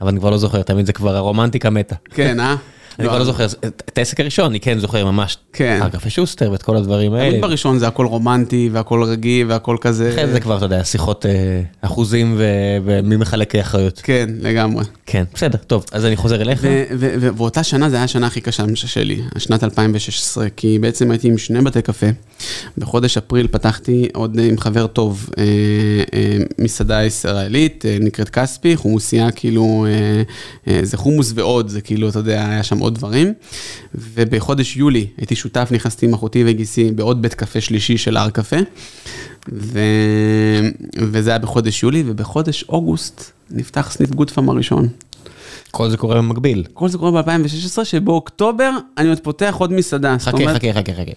[0.00, 1.94] אבל אני כבר לא זוכר, תמיד זה כבר הרומנטיקה מתה.
[2.10, 2.56] כן, אה?
[2.98, 5.36] אני כבר לא זוכר, את העסק הראשון אני כן זוכר ממש.
[5.52, 5.78] כן.
[5.82, 7.30] הר קפה שוסטר ואת כל הדברים האלה.
[7.30, 10.10] תמיד בראשון זה הכל רומנטי והכל רגיל והכל כזה.
[10.10, 12.34] אחרי זה כבר, אתה יודע, שיחות אה, אחוזים
[12.84, 14.00] ומי מחלק אחריות.
[14.04, 14.84] כן, לגמרי.
[15.06, 16.66] כן, בסדר, טוב, אז אני חוזר אליך.
[17.36, 21.60] ואותה שנה, זה היה השנה הכי קשה שלי, שנת 2016, כי בעצם הייתי עם שני
[21.60, 22.06] בתי קפה.
[22.78, 25.44] בחודש אפריל פתחתי עוד עם חבר טוב, אה,
[26.14, 29.86] אה, מסעדה ישראלית, נקראת כספי, חומוסייה כאילו,
[30.82, 33.32] זה חומוס ועוד, זה כאילו, אתה יודע, היה שם עוד דברים.
[33.94, 38.56] ובחודש יולי הייתי שותף, נכנסתי עם אחותי וגיסי בעוד בית קפה שלישי של הר קפה.
[39.52, 39.80] ו...
[40.96, 44.88] וזה היה בחודש יולי, ובחודש אוגוסט נפתח סניף גוטפאם הראשון.
[45.70, 46.64] כל זה קורה במקביל.
[46.74, 50.16] כל זה קורה ב-2016, שבאוקטובר אני עוד פותח עוד מסעדה.
[50.18, 51.12] חכה, אומרת- חכה, חכה, חכה.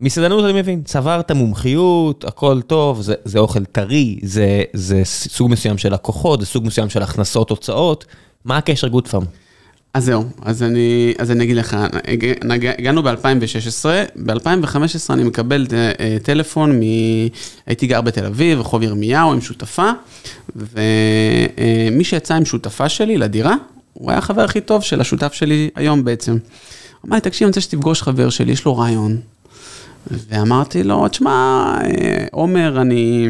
[0.00, 5.78] מסעדנות אני מבין, צברת מומחיות, הכל טוב, זה, זה אוכל טרי, זה, זה סוג מסוים
[5.78, 8.04] של לקוחות, זה סוג מסוים של הכנסות, הוצאות.
[8.44, 9.24] מה הקשר גוטפארם?
[9.96, 11.76] אז זהו, אז אני, אז אני אגיד לך,
[12.78, 13.84] הגענו ב-2016,
[14.16, 16.82] ב-2015 אני מקבל אה, אה, טלפון מ...
[17.66, 19.90] הייתי גר בתל אביב, רחוב ירמיהו עם שותפה,
[20.56, 23.54] ומי שיצא עם שותפה שלי לדירה,
[23.92, 26.32] הוא היה החבר הכי טוב של השותף שלי היום בעצם.
[26.32, 26.38] הוא
[27.08, 29.16] אמר לי, תקשיב, אני רוצה שתפגוש חבר שלי, יש לו רעיון.
[30.10, 31.30] ואמרתי לו, תשמע,
[31.84, 33.28] אה, עומר, אני...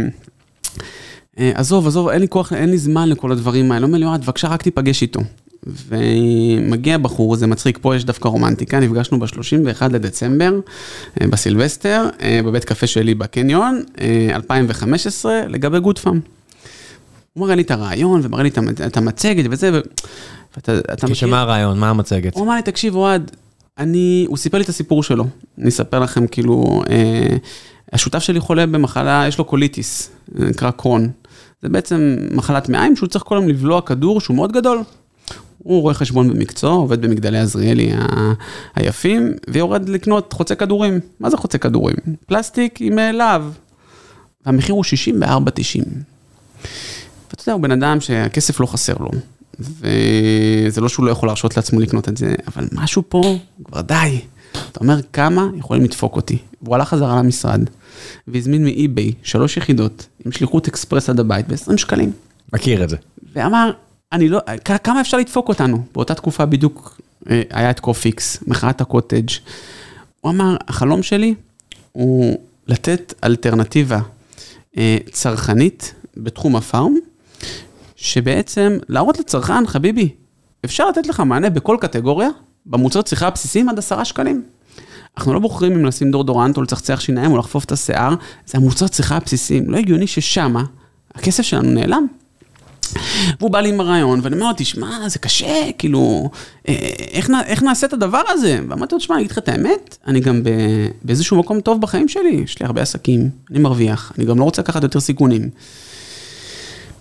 [1.39, 3.83] אה, עזוב, עזוב, אין לי כוח, אין לי זמן לכל הדברים האלה.
[3.83, 5.21] הוא אומר לי, אוהד, בבקשה, רק תיפגש איתו.
[5.67, 10.53] ומגיע בחור, זה מצחיק, פה יש דווקא רומנטיקה, נפגשנו ב-31 לדצמבר,
[11.21, 16.21] אה, בסילבסטר, אה, בבית קפה שלי בקניון, אה, 2015, לגבי גוטפאם.
[17.33, 19.81] הוא מראה לי את הרעיון, ומראה לי את המצ- את המצגת וזה,
[20.57, 21.79] ואתה אתה שמה הרעיון?
[21.79, 22.35] מה המצגת?
[22.35, 23.31] הוא אמר לי, תקשיב, אוהד,
[23.79, 25.27] אני, הוא סיפר לי את הסיפור שלו.
[25.59, 27.37] אני אספר לכם, כאילו, אה,
[27.93, 31.09] השותף שלי חולה במחלה, יש לו קוליטיס, זה נקרא קרוהן.
[31.63, 34.79] זה בעצם מחלת מעיים שהוא צריך כל היום לבלוע כדור שהוא מאוד גדול.
[35.67, 38.33] הוא רואה חשבון במקצוע, עובד במגדלי עזריאלי ה-
[38.75, 41.01] היפים, ויורד לקנות חוצה כדורים.
[41.21, 41.97] מה זה חוצה כדורים?
[42.27, 43.43] פלסטיק עם אה, להב.
[44.47, 45.27] והמחיר הוא 64.90.
[47.31, 49.11] ואתה יודע, הוא בן אדם שהכסף לא חסר לו.
[49.61, 54.21] וזה לא שהוא לא יכול להרשות לעצמו לקנות את זה, אבל משהו פה, כבר די.
[54.73, 56.39] אתה אומר, כמה יכולים לדפוק אותי?
[56.63, 57.61] והוא הלך חזרה למשרד,
[58.29, 62.13] והזמין מ eBay שלוש יחידות עם שליחות אקספרס עד הבית ב-20 שקלים.
[62.53, 62.97] מכיר את זה.
[63.33, 63.71] ואמר,
[64.17, 64.41] אני לא,
[64.85, 65.85] כמה אפשר לדפוק אותנו?
[65.95, 67.01] באותה תקופה בדיוק
[67.31, 69.29] אה, היה את קופיקס, מחאת הקוטג'.
[70.21, 71.35] הוא אמר, החלום שלי
[71.93, 72.37] הוא
[72.67, 74.01] לתת אלטרנטיבה
[74.77, 76.95] אה, צרכנית בתחום הפארם,
[77.97, 80.09] שבעצם להראות לצרכן, חביבי,
[80.65, 82.29] אפשר לתת לך מענה בכל קטגוריה,
[82.67, 84.43] במוצר צריכה הבסיסיים עד עשרה שקלים.
[85.17, 88.15] אנחנו לא בוחרים אם לשים דורדורנט או לצחצח שיניים או לחפוף את השיער,
[88.47, 89.71] זה המוצר צריכה הבסיסיים.
[89.71, 90.65] לא הגיוני ששמה
[91.15, 92.07] הכסף שלנו נעלם.
[93.39, 96.31] והוא בא לי עם הרעיון, ואני אומר לו, תשמע, זה קשה, כאילו,
[96.69, 96.75] אה,
[97.11, 98.61] איך, איך נעשה את הדבר הזה?
[98.69, 100.51] ואמרתי לו, תשמע, אני אגיד לך את האמת, אני גם ב,
[101.03, 104.63] באיזשהו מקום טוב בחיים שלי, יש לי הרבה עסקים, אני מרוויח, אני גם לא רוצה
[104.63, 105.51] לקחת יותר סיכונים.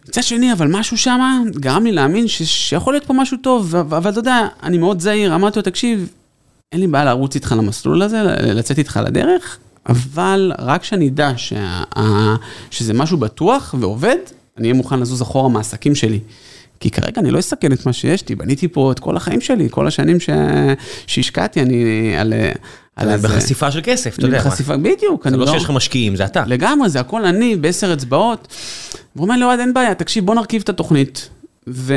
[0.10, 4.12] מצד שני, אבל משהו שם גרם לי להאמין ש, שיכול להיות פה משהו טוב, אבל
[4.12, 6.10] אתה יודע, אני מאוד זהיר, אמרתי לו, תקשיב,
[6.72, 9.58] אין לי בעיה לרוץ איתך למסלול הזה, לצאת איתך לדרך,
[9.90, 11.84] אבל רק שאני אדע שה,
[12.72, 14.18] שזה משהו בטוח ועובד,
[14.58, 16.20] אני אהיה מוכן לזוז אחורה מהעסקים שלי.
[16.80, 19.68] כי כרגע אני לא אסכן את מה שיש לי, בניתי פה את כל החיים שלי,
[19.72, 20.30] כל השנים ש...
[21.08, 22.34] שהשקעתי, אני על...
[22.96, 24.40] על בחשיפה של כסף, אתה יודע.
[24.40, 25.52] בחשיפה, בדיוק, זה לא לא...
[25.52, 26.44] שיש לך משקיעים, זה אתה.
[26.48, 28.48] לגמרי, זה הכל אני, בעשר אצבעות.
[29.16, 31.30] והוא אומר לי, אוהד, אין בעיה, תקשיב, בוא נרכיב את התוכנית.
[31.68, 31.94] ו...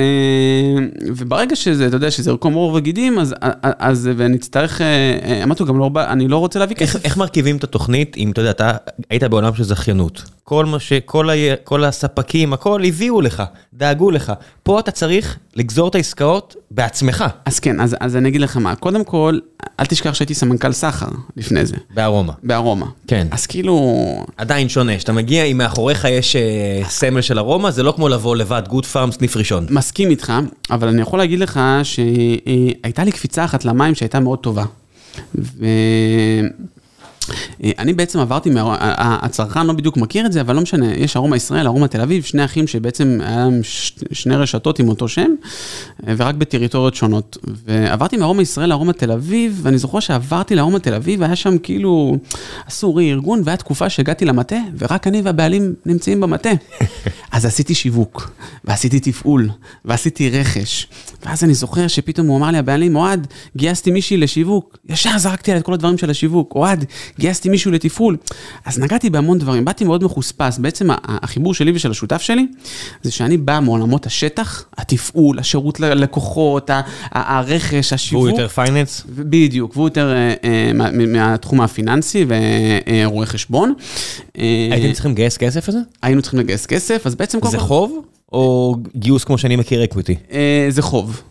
[1.07, 5.79] וברגע שזה, אתה יודע, שזה ירקום עור וגידים, אז, אז ונצטרך, אה, אה, אמרתי גם
[5.79, 7.05] לא, אני לא רוצה להביא איך, כסף.
[7.05, 8.73] איך מרכיבים את התוכנית אם אתה יודע, אתה
[9.11, 10.23] היית בעולם של זכיינות.
[10.45, 10.93] כל מה ש...
[10.93, 11.35] כל, ה...
[11.65, 13.43] כל הספקים, הכל הביאו לך,
[13.75, 14.33] דאגו לך.
[14.63, 18.75] פה אתה צריך לגזור את העסקאות בעצמך, אז כן, אז, אז אני אגיד לך מה,
[18.77, 19.39] קודם כל,
[19.81, 21.07] אל תשכח שהייתי סמנכ"ל סחר
[21.37, 22.33] לפני זה, בארומה.
[22.43, 22.87] בארומה.
[23.07, 23.27] כן.
[23.31, 24.05] אז כאילו,
[24.37, 28.37] עדיין שונה, כשאתה מגיע, אם מאחוריך יש אה, סמל של ארומה, זה לא כמו לבוא
[28.37, 29.58] לבד, גוד פארם, סניף ראשון.
[29.71, 30.33] מסכים איתך,
[30.71, 34.65] אבל אני יכול להגיד לך שהייתה לי קפיצה אחת למים שהייתה מאוד טובה.
[35.63, 36.41] אה,
[37.79, 38.51] אני בעצם עברתי.
[38.57, 42.23] הצרכן לא בדיוק מכיר את זה, אבל לא משנה, יש ארומה ישראל, ארומה תל אביב,
[42.23, 43.61] שני אחים שבעצם היה להם.
[44.13, 45.31] שני רשתות עם אותו שם,
[46.09, 47.39] אה, ורק בטריטוריות שונות.
[47.67, 52.17] ועברתי מארומה ישראל לארומה תל אביב, ואני זוכר שעברתי לארומה תל אביב, והיה שם כאילו,
[52.67, 56.51] עשו רי-ארגון, והיה תקופה שהגעתי למטה, ורק אני והבעלים נמצאים במטה.
[57.33, 58.31] אז עשיתי שיווק,
[58.65, 59.51] ועשיתי תפעול,
[59.85, 60.87] ועשיתי רכש.
[61.25, 63.27] ואז אני זוכר שפתאום הוא אמר לי, הבעלים, אוהד,
[63.57, 64.79] גייסתי מישהי לשיווק.
[64.89, 66.55] ישר זרקתי עליה את כל הדברים של השיווק.
[66.55, 66.85] אוהד,
[67.19, 68.17] גייסתי מישהו לתפעול.
[68.65, 70.59] אז נגעתי בהמון דברים, באתי מאוד מחוספס.
[70.59, 72.47] בעצם החיבור שלי ושל השותף שלי,
[73.03, 76.71] זה שאני בא מעולמות השטח, התפעול, השירות ללקוחות,
[77.13, 78.25] הרכש, השיווק.
[78.25, 79.05] והוא יותר finance?
[79.09, 83.75] בדיוק, והוא יותר אה, אה, מהתחום הפיננסי ורואה חשבון.
[84.35, 85.79] הייתם צריכים לגייס כסף לזה?
[86.03, 87.39] היינו צריכים לגייס כסף, אז בעצם...
[87.51, 88.03] זה חוב?
[88.33, 90.15] או גיוס כמו שאני מכיר equity?
[90.69, 91.23] זה חוב.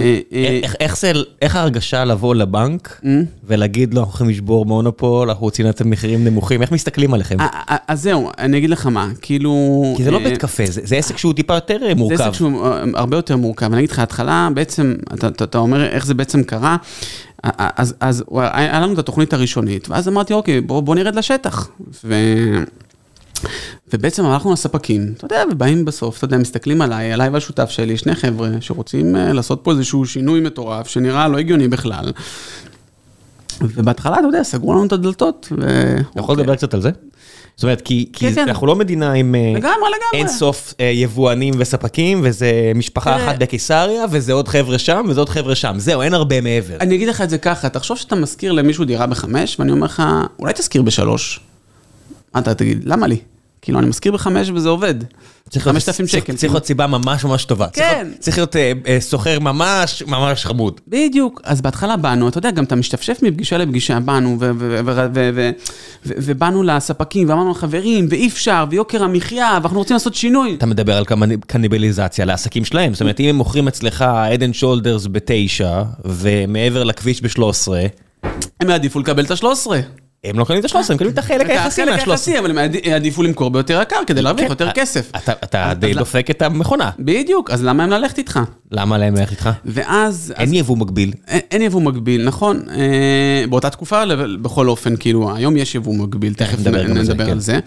[0.00, 3.20] אה, אה, איך זה, איך ההרגשה לבוא לבנק אה?
[3.44, 7.36] ולהגיד לו, אנחנו הולכים לשבור מונופול, אנחנו רוצים לתת מחירים נמוכים, איך מסתכלים עליכם?
[7.88, 9.82] אז זהו, אני אגיד לך מה, כאילו...
[9.96, 12.16] כי זה לא בית קפה, זה עסק שהוא טיפה יותר מורכב.
[12.16, 14.94] זה עסק שהוא הרבה יותר מורכב, אני אגיד לך, ההתחלה בעצם,
[15.30, 16.76] אתה אומר איך זה בעצם קרה,
[17.42, 21.68] אז היה לנו את התוכנית הראשונית, ואז אמרתי, אוקיי, בוא נרד לשטח.
[23.92, 28.14] ובעצם הלכנו לספקים, אתה יודע, ובאים בסוף, אתה יודע, מסתכלים עליי, עליי והשותף שלי, שני
[28.14, 32.12] חבר'ה שרוצים לעשות פה איזשהו שינוי מטורף, שנראה לא הגיוני בכלל.
[33.60, 35.48] ובהתחלה, אתה יודע, סגרו לנו את הדלתות.
[35.60, 35.94] ו...
[36.12, 36.90] אתה יכול לדבר קצת על זה?
[37.56, 38.66] זאת אומרת, כי, כי כן, אנחנו כן.
[38.66, 39.94] לא מדינה עם לגמרי, לגמרי.
[40.14, 45.54] אין סוף יבואנים וספקים, וזה משפחה אחת בקיסריה, וזה עוד חבר'ה שם, וזה עוד חבר'ה
[45.54, 45.74] שם.
[45.78, 46.76] זהו, אין הרבה מעבר.
[46.80, 50.02] אני אגיד לך את זה ככה, תחשוב שאתה משכיר למישהו דירה בחמש, ואני אומר לך,
[50.38, 51.40] אולי תשכיר בשלוש.
[52.38, 53.18] אתה תגיד, למה לי?
[53.64, 54.94] כאילו, אני מזכיר בחמש וזה עובד.
[55.50, 56.36] צריך 5,000 שקל.
[56.36, 57.66] צריך להיות סיבה ממש ממש טובה.
[57.72, 58.08] כן.
[58.18, 58.56] צריך להיות
[58.98, 60.80] סוחר ממש ממש חמוד.
[60.88, 61.40] בדיוק.
[61.44, 64.38] אז בהתחלה באנו, אתה יודע, גם אתה משתפשף מפגישה לפגישה, באנו,
[66.04, 70.54] ובאנו לספקים, ואמרנו לחברים, ואי אפשר, ויוקר המחיה, ואנחנו רוצים לעשות שינוי.
[70.58, 71.04] אתה מדבר על
[71.46, 72.92] קניבליזציה לעסקים שלהם.
[72.92, 77.68] זאת אומרת, אם הם מוכרים אצלך אדן שולדרס בתשע, ומעבר לכביש ב-13...
[78.60, 79.70] הם יעדיפו לקבל את ה-13.
[80.24, 81.94] הם לא קונים את ה-13, הם קונים את החלק היחסי מה-13.
[81.94, 85.10] החלק היחסי, אבל הם יעדיפו למכור ביותר יקר כדי להרוויח יותר כסף.
[85.28, 86.90] אתה די דופק את המכונה.
[86.98, 88.40] בדיוק, אז למה הם ללכת איתך?
[88.72, 89.50] למה להם ללכת איתך?
[89.64, 90.34] ואז...
[90.38, 91.12] אין יבוא מקביל.
[91.28, 92.62] אין יבוא מקביל, נכון.
[93.48, 94.02] באותה תקופה,
[94.42, 97.58] בכל אופן, כאילו, היום יש יבוא מקביל, תכף נדבר על זה.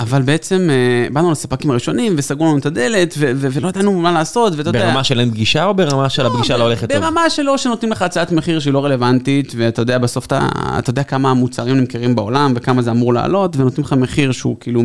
[0.00, 0.70] אבל בעצם
[1.12, 4.86] באנו לספקים הראשונים וסגרו לנו את הדלת ולא ידענו מה לעשות ואתה יודע...
[4.86, 7.00] ברמה של אין פגישה או ברמה של הפגישה לא הולכת טוב?
[7.00, 11.30] ברמה שלא שנותנים לך הצעת מחיר שהיא לא רלוונטית ואתה יודע בסוף אתה יודע כמה
[11.30, 14.82] המוצרים נמכרים בעולם וכמה זה אמור לעלות ונותנים לך מחיר שהוא כאילו,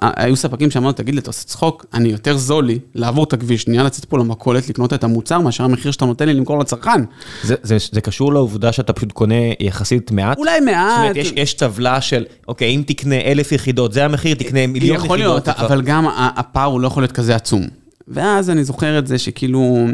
[0.00, 3.62] היו ספקים שאמרנו תגיד לי אתה עושה צחוק, אני יותר זול לי לעבור את הכביש,
[3.62, 7.04] שנייה לצאת פה למכולת לקנות את המוצר מאשר המחיר שאתה נותן לי למכור לצרכן.
[7.42, 10.38] זה קשור לעובדה שאתה פשוט קונה יחסית מעט?
[10.38, 11.16] אולי מעט.
[11.36, 14.23] יש טבלה של אוקיי אם תקנה אלף יחידות זה המחיר.
[14.24, 15.04] מחיר, תקנה מיליון יחידות.
[15.04, 17.62] יכול להיות, אבל גם הפער הוא לא יכול להיות כזה עצום.
[18.08, 19.86] ואז אני זוכר את זה שכאילו,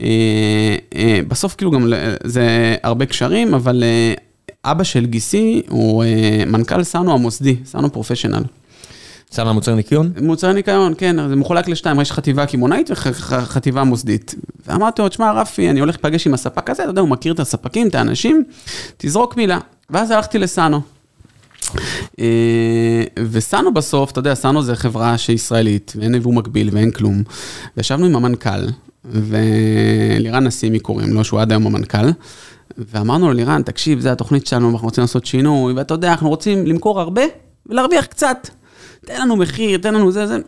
[0.00, 0.06] אה,
[0.94, 1.92] אה, בסוף כאילו גם
[2.24, 4.14] זה הרבה קשרים, אבל אה,
[4.64, 8.42] אבא של גיסי הוא אה, מנכ"ל סאנו המוסדי, סאנו פרופשיונל.
[9.32, 10.12] סאנו מוצר ניקיון?
[10.22, 14.34] מוצר ניקיון, כן, זה מחולק לשתיים, יש חטיבה קמעונאית וחטיבה מוסדית.
[14.66, 17.40] ואמרתי לו, תשמע רפי, אני הולך לפגש עם הספק הזה, אתה יודע, הוא מכיר את
[17.40, 18.44] הספקים, את האנשים,
[18.96, 19.58] תזרוק מילה.
[19.90, 20.80] ואז הלכתי לסאנו.
[22.20, 27.22] אה, וסאנו בסוף, אתה יודע, סאנו זה חברה שהיא ישראלית, ואין יבוא מקביל ואין כלום.
[27.76, 28.66] וישבנו עם המנכ"ל,
[29.04, 32.10] ולירן נסימי קוראים לו, שהוא עד היום המנכ"ל.
[32.78, 36.66] ואמרנו לו, לירן, תקשיב, זה התוכנית שלנו, אנחנו רוצים לעשות שינוי, ואתה יודע, אנחנו רוצים
[36.66, 37.22] למכור הרבה
[37.66, 38.48] ולהרוויח קצת.
[39.06, 40.38] תן לנו מחיר, תן לנו זה, זה.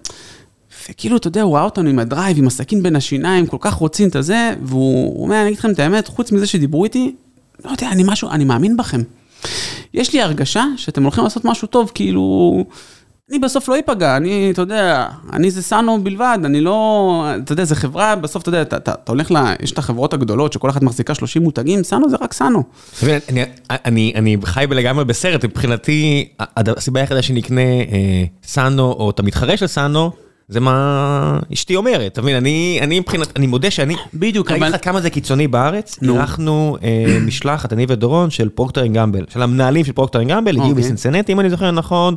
[0.91, 4.09] וכאילו, אתה יודע, הוא ראה אותנו עם הדרייב, עם הסכין בין השיניים, כל כך רוצים
[4.09, 7.14] את הזה, והוא אומר, אני אגיד לכם את האמת, חוץ מזה שדיברו איתי,
[7.64, 9.03] לא יודע, אני משהו, אני מאמין בכם.
[9.95, 12.65] יש לי הרגשה שאתם הולכים לעשות משהו טוב, כאילו...
[13.31, 17.65] אני בסוף לא איפגע, אני, אתה יודע, אני זה סאנו בלבד, אני לא, אתה יודע,
[17.65, 19.37] זה חברה, בסוף, אתה יודע, אתה, אתה, אתה הולך ל...
[19.63, 22.63] יש את החברות הגדולות שכל אחת מחזיקה 30 מותגים, סאנו זה רק סאנו.
[23.29, 29.57] אני, אני, אני חי לגמרי בסרט, מבחינתי, הסיבה היחידה שנקנה אה, סאנו, או את המתחרה
[29.57, 30.13] של סאנו,
[30.49, 34.57] זה מה אשתי אומרת, אתה מבין, אני, אני מבחינת, אני מודה שאני, בדיוק, אבל...
[34.57, 39.25] אני אגיד לך כמה זה קיצוני בארץ, אירחנו אה, משלחת, אני ודורון, של פרוקטר גמבל,
[39.29, 40.83] של המנהלים של פרוקטר גמבל, הגיעו אוקיי.
[40.83, 42.15] בסינסנטי, אם אני זוכר נכון,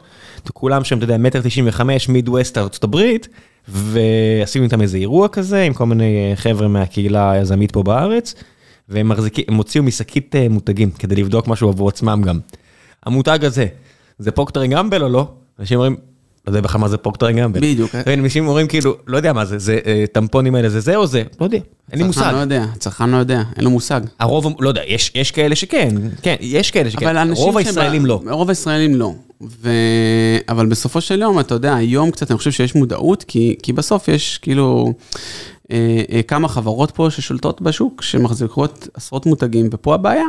[0.54, 3.28] כולם שם, אתה יודע, מטר תשעים וחמש, מיד ווסט ארצות הברית,
[3.68, 8.36] ועשינו איתם איזה אירוע כזה, עם כל מיני אה, חבר'ה מהקהילה היזמית פה בארץ,
[8.90, 12.40] והם מחזיקים, הם הוציאו משקית אה, מותגים, כדי לבדוק משהו עבור עצמם גם.
[13.06, 13.66] המותג הזה,
[14.20, 15.28] זה פרוקטר גמבל או לא?
[15.60, 15.96] אנשים אומרים,
[16.48, 17.60] לא יודע בכלל מה זה פרוקטר גמבל.
[17.60, 17.96] בדיוק.
[17.96, 21.24] אנשים אומרים כאילו, לא יודע מה זה, זה אה, טמפונים האלה, זה זה או זה?
[21.42, 21.58] לא יודע,
[21.92, 22.32] אין לי צרכן מושג.
[22.34, 24.02] לא יודע, צרכן לא יודע, אין לו מושג.
[24.20, 28.22] הרוב, לא יודע, יש, יש כאלה שכן, כן, יש כאלה שכן, רוב הישראלים לא.
[28.30, 29.14] רוב הישראלים לא.
[29.42, 29.70] ו...
[30.50, 34.08] אבל בסופו של יום, אתה יודע, היום קצת אני חושב שיש מודעות, כי, כי בסוף
[34.08, 34.94] יש כאילו
[35.72, 40.26] אה, אה, כמה חברות פה ששולטות בשוק, שמחזיקות עשרות מותגים, ופה הבעיה.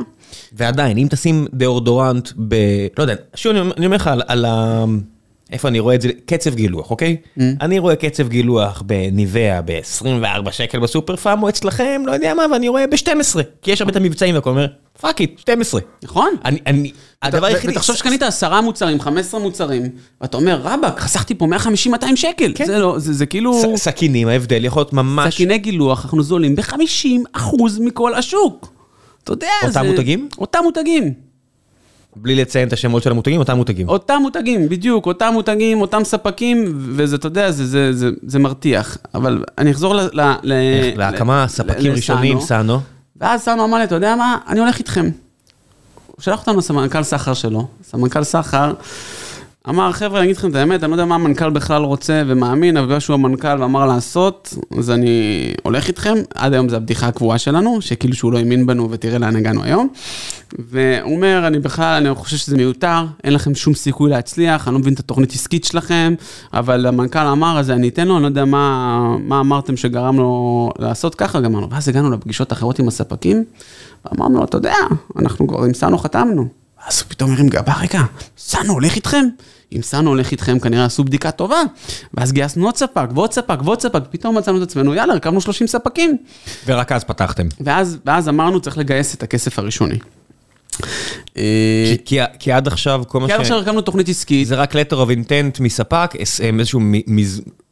[0.52, 2.54] ועדיין, אם תשים דאורדורנט ב...
[2.98, 4.84] לא יודע, שוב, אני אני אומר לך על, על ה...
[5.52, 6.08] איפה אני רואה את זה?
[6.26, 7.16] קצב גילוח, אוקיי?
[7.38, 7.42] Mm.
[7.60, 12.68] אני רואה קצב גילוח בניביה ב-24 שקל בסופר פארם, או אצלכם, לא יודע מה, ואני
[12.68, 14.66] רואה ב-12, כי יש הרבה את המבצעים והכל, אומר,
[15.00, 15.80] fuck it, 12.
[16.04, 16.34] נכון?
[16.44, 16.92] אני, אני,
[17.22, 17.72] הדבר היחידי...
[17.72, 19.82] ותחשוב שקנית עשרה מוצרים, 15 מוצרים,
[20.20, 22.52] ואתה אומר, רבאק, חסכתי פה 150-200 שקל.
[22.54, 22.66] כן.
[22.66, 23.62] זה לא, זה, זה כאילו...
[23.76, 25.34] ס- סכינים, ההבדל יכול להיות ממש...
[25.34, 27.40] סכיני גילוח, אנחנו זולים ב-50%
[27.80, 28.72] מכל השוק.
[29.24, 29.82] אתה יודע, אותם זה...
[29.82, 30.28] מותגים?
[30.38, 31.27] אותם מותגים.
[32.22, 33.88] בלי לציין את השמות של המותגים, אותם מותגים.
[33.88, 38.96] אותם מותגים, בדיוק, אותם מותגים, אותם ספקים, וזה, אתה יודע, זה, זה, זה, זה מרתיח.
[39.14, 40.00] אבל אני אחזור ל...
[40.12, 40.52] ל, ל
[40.96, 42.80] להקמה, ל- ספקים לסאנו, ראשונים, סאנו.
[43.16, 45.10] ואז סאנו אמר לי, אתה יודע מה, אני הולך איתכם.
[46.06, 48.72] הוא שלח אותנו לסמנכ"ל סחר שלו, סמנכ"ל סחר,
[49.68, 52.76] אמר, חבר'ה, אני אגיד לכם את האמת, אני לא יודע מה המנכ"ל בכלל רוצה ומאמין,
[52.76, 56.14] אבל בגלל שהוא המנכ"ל ואמר לעשות, אז אני הולך איתכם.
[56.34, 59.88] עד היום זו הבדיחה הקבועה שלנו, שכאילו שהוא לא האמין בנו ותראה לאן הגענו היום.
[60.58, 64.80] והוא אומר, אני בכלל, אני חושב שזה מיותר, אין לכם שום סיכוי להצליח, אני לא
[64.80, 66.14] מבין את התוכנית עסקית שלכם,
[66.52, 70.70] אבל המנכ"ל אמר, אז אני אתן לו, אני לא יודע מה, מה אמרתם שגרם לו
[70.78, 73.44] לעשות ככה, גם אמרנו, ואז הגענו לפגישות אחרות עם הספקים,
[74.04, 74.74] ואמרנו לו, אתה יודע,
[75.18, 76.57] אנחנו כבר עם סאנו חתמנו.
[76.84, 78.02] הוא פתאום הרים גבה, רגע,
[78.38, 79.24] סאנו הולך איתכם?
[79.72, 81.62] אם סאנו הולך איתכם, כנראה עשו בדיקה טובה.
[82.14, 85.66] ואז גייסנו עוד ספק, ועוד ספק, ועוד ספק, פתאום מצאנו את עצמנו, יאללה, הרכבנו 30
[85.66, 86.16] ספקים.
[86.66, 87.46] ורק אז פתחתם.
[87.60, 89.98] ואז, ואז אמרנו, צריך לגייס את הכסף הראשוני.
[91.36, 94.74] אה, כי, כי עד עכשיו, כל מה כי עד עכשיו הרכבנו תוכנית עסקית, זה רק
[94.74, 96.80] letter of intent מספק, אה, איזשהו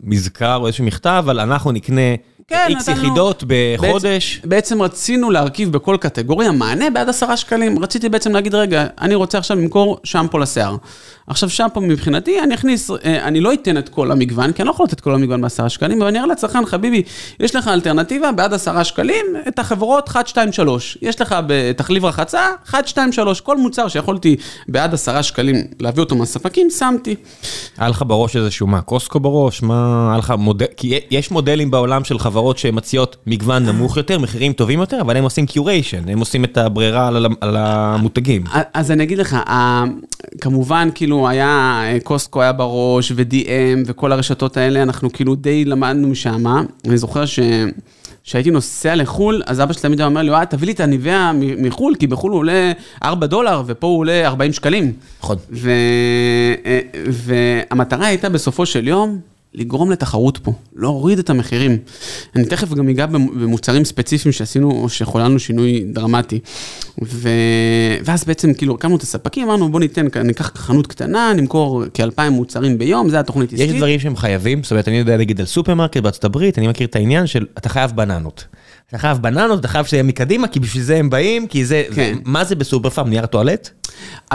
[0.00, 2.14] מזכר או איזשהו מכתב, אבל אנחנו נקנה
[2.48, 4.36] כן, איקס יחידות בחודש.
[4.36, 7.78] בעצם, בעצם רצינו להרכיב בכל קטגוריה מענה בעד עשרה שקלים.
[7.78, 10.76] רציתי בעצם להגיד, רגע, אני רוצה עכשיו למכור שמפו לשיער.
[11.26, 14.72] עכשיו שמפו מבחינתי, אני אכניס, אה, אני לא אתן את כל המגוון, כי אני לא
[14.72, 17.02] יכול לתת את כל המגוון בעשרה שקלים, אבל אני אראה לצרכן, חביבי,
[17.40, 20.98] יש לך אלטרנטיבה בעד עשרה שקלים, את החברות 1, 2, 3.
[21.02, 23.40] יש לך בתחליב רחצה, 1, 2, 3.
[23.40, 24.36] כל מוצר שיכולתי
[24.68, 27.14] בעד עשרה שקלים להביא אותו מהספקים, שמתי.
[27.78, 29.62] היה לך בראש איזשהו מה, קוסקו בראש?
[29.62, 34.52] מה, היה לך מודל, כי יש מודלים בעולם של חברות שמציעות מגוון נמוך יותר, מחירים
[34.52, 37.08] טובים יותר, אבל הם עושים קיוריישן, הם עושים את הברירה
[37.40, 38.44] על, המותגים.
[38.74, 39.36] אז אני אגיד לך,
[40.40, 46.44] כמובן, כאילו, היה, קוסטקו היה בראש, ו-DM, וכל הרשתות האלה, אנחנו כאילו די למדנו משם.
[46.86, 47.38] אני זוכר ש...
[48.24, 51.32] כשהייתי נוסע לחו"ל, אז אבא שלי תמיד היה אומר לי, וואי, תביא לי את הניביה
[51.58, 54.92] מחו"ל, כי בחו"ל הוא עולה 4 דולר, ופה הוא עולה 40 שקלים.
[55.20, 55.36] נכון.
[55.52, 55.70] ו...
[57.10, 59.18] והמטרה הייתה בסופו של יום
[59.56, 61.78] לגרום לתחרות פה, להוריד את המחירים.
[62.36, 66.40] אני תכף גם אגע במ- במוצרים ספציפיים שעשינו, או שחוללנו שינוי דרמטי.
[67.04, 67.28] ו...
[68.04, 72.78] ואז בעצם כאילו הקמנו את הספקים, אמרנו בוא ניתן, ניקח חנות קטנה, נמכור כאלפיים מוצרים
[72.78, 73.76] ביום, זה התוכנית יש עסקית.
[73.76, 76.96] דברים שהם חייבים, זאת אומרת, אני יודע להגיד על סופרמרקט בארצות הברית, אני מכיר את
[76.96, 78.44] העניין של אתה חייב בננות.
[78.88, 81.82] אתה חייב בננות, אתה חייב שזה יהיה מקדימה, כי בשביל זה הם באים, כי זה,
[81.94, 82.18] כן.
[82.24, 83.70] מה זה בסופר פארם, נייר טואלט?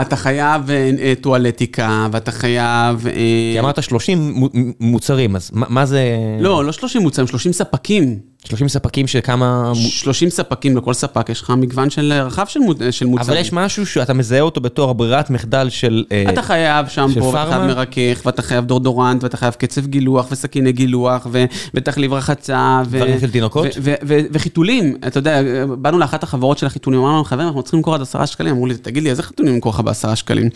[0.00, 3.06] אתה חייב אה, אה, טואלטיקה, ואתה חייב...
[3.06, 3.12] אה,
[3.52, 4.48] כי אמרת 30 מו-
[4.80, 6.02] מוצרים, אז מה מה זה...
[6.40, 8.18] לא, לא 30 מוצרים, 30 ספקים.
[8.44, 9.72] 30 ספקים של כמה...
[9.74, 13.30] 30 ספקים, לכל ספק יש לך מגוון של רחב של מו- של מוצרים.
[13.30, 16.04] אבל יש משהו שאתה מזהה אותו בתור הברירת מחדל של...
[16.12, 17.50] אה, אתה חייב שמפו, ואתה פארמה?
[17.56, 22.96] חייב מרכך, ואתה חייב דורדורנט, ואתה חייב קצב גילוח, וסכיני גילוח, ו- ותחליב רחצה, ו-
[22.98, 23.66] דברים של תינוקות?
[23.80, 24.96] ו- ו- וחיתולים.
[25.06, 25.40] אתה יודע,
[25.78, 28.52] באנו לאחת החברות של החיתולים, אמרנו להם, חברים, אנחנו צריכים למכור עד עשרה שקלים.
[28.52, 30.48] אמרו לי, תגיד לי, איזה חיתולים למכור לך בעשרה שקלים?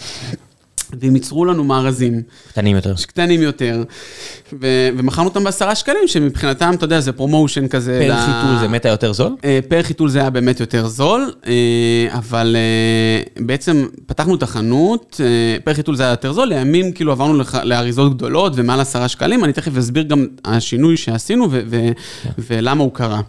[1.01, 2.23] והם ייצרו לנו מארזים.
[2.49, 2.95] קטנים יותר.
[3.07, 3.83] קטנים יותר,
[4.61, 8.07] ו- ומכרנו אותם בעשרה שקלים, שמבחינתם, אתה יודע, זה promotion כזה.
[8.09, 9.37] פר ל- חיתול זה מטה יותר זול?
[9.45, 11.53] אה, פר חיתול זה היה באמת יותר זול, אה,
[12.13, 15.27] אבל אה, בעצם פתחנו את החנות, אה,
[15.65, 19.45] פר חיתול זה היה יותר זול, לימים כאילו עברנו לח- לאריזות גדולות ומעל עשרה שקלים,
[19.45, 21.91] אני תכף אסביר גם השינוי שעשינו ו- ו-
[22.39, 23.21] ולמה הוא קרה.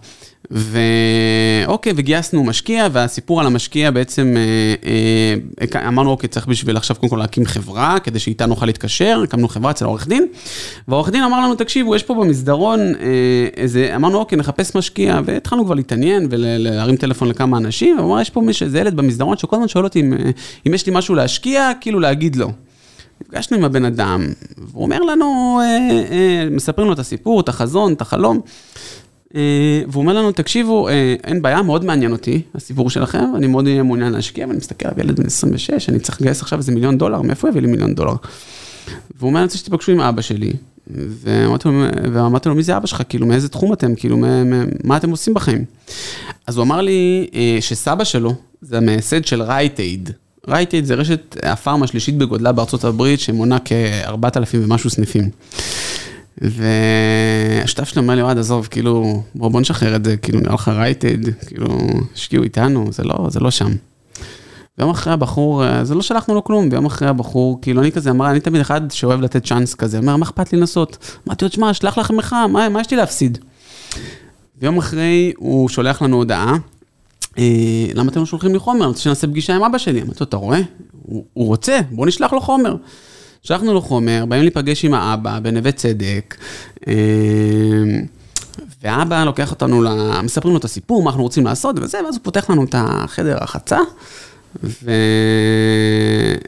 [0.52, 7.10] ואוקיי, וגייסנו משקיע, והסיפור על המשקיע בעצם, אה, אה, אמרנו, אוקיי, צריך בשביל עכשיו קודם
[7.10, 10.28] כל להקים חברה, כדי שאיתה נוכל להתקשר, הקמנו חברה אצל העורך דין,
[10.88, 15.66] והעורך דין אמר לנו, תקשיבו, יש פה במסדרון אה, איזה, אמרנו, אוקיי, נחפש משקיע, והתחלנו
[15.66, 19.56] כבר להתעניין ולהרים טלפון לכמה אנשים, והוא אמר, יש פה מישהו, איזה ילד במסדרון שכל
[19.56, 20.32] הזמן שואל אותי אם, אה,
[20.68, 22.52] אם יש לי משהו להשקיע, כאילו להגיד לו.
[23.22, 24.28] נפגשנו עם הבן אדם,
[24.58, 28.42] והוא אומר לנו, אה, אה, מספרים לו את הסיפור, את החזון, את החלום.
[29.36, 33.82] אה, והוא אומר לנו, תקשיבו, אה, אין בעיה, מאוד מעניין אותי, הסיפור שלכם, אני מאוד
[33.82, 37.22] מעוניין להשקיע, ואני מסתכל על ילד בן 26, אני צריך לגייס עכשיו איזה מיליון דולר,
[37.22, 38.14] מאיפה הוא יביא לי מיליון דולר?
[39.18, 40.54] והוא אומר, אני רוצה שתיפגשו עם אבא שלי.
[42.14, 43.02] ואמרתי לו, מי זה אבא שלך?
[43.10, 43.96] כאילו, מאיזה תחום אתם?
[43.96, 44.44] כאילו, מה,
[44.84, 45.66] מה אתם עושים בחיים?
[46.48, 50.10] אז הוא אמר לי אה, שסבא שלו, זה המייסד של רייטייד.
[50.48, 55.30] רייטייד זה רשת הפארמה השלישית בגודלה בארצות הברית, שמונה כ-4,000 ומשהו סניפים.
[56.42, 60.68] והשותף שלי אומר לי, אוהד, עזוב, כאילו, בוא, בוא נשחרר את זה, כאילו, נראה לך
[60.68, 61.68] רייטד, כאילו,
[62.16, 63.72] השקיעו איתנו, זה לא, זה לא שם.
[64.78, 68.32] ויום אחרי הבחור, זה לא שלחנו לו כלום, ויום אחרי הבחור, כאילו, אני כזה אמרה,
[68.32, 71.18] אני תמיד אחד שאוהב לתת צ'אנס כזה, אומר, מה אכפת לי לנסות?
[71.28, 73.38] אמרתי לו, תשמע, שלח לכם לך, מה, מה יש לי להפסיד?
[74.62, 76.58] ויום אחרי, הוא שולח לנו הודעה,
[77.38, 78.80] אה, למה אתם לא שולחים לי חומר?
[78.80, 80.02] אני רוצה שנעשה פגישה עם אבא שלי.
[80.02, 80.60] אמרתי לו, אתה רואה?
[81.02, 82.76] הוא, הוא רוצה, בוא נשלח לו חומר.
[83.44, 86.36] שלחנו לו חומר, באים להיפגש עם האבא בנווה צדק,
[86.88, 86.94] אה,
[88.84, 89.84] ואבא לוקח אותנו,
[90.24, 93.38] מספרים לו את הסיפור, מה אנחנו רוצים לעשות וזה, ואז הוא פותח לנו את החדר
[93.42, 93.80] רחצה,
[94.64, 94.92] ו...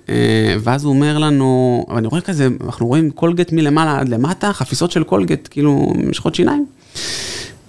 [0.09, 4.91] אה, ואז הוא אומר לנו, ואני רואה כזה, אנחנו רואים קולגט מלמעלה עד למטה, חפיסות
[4.91, 6.65] של קולגט, כאילו משחות שיניים.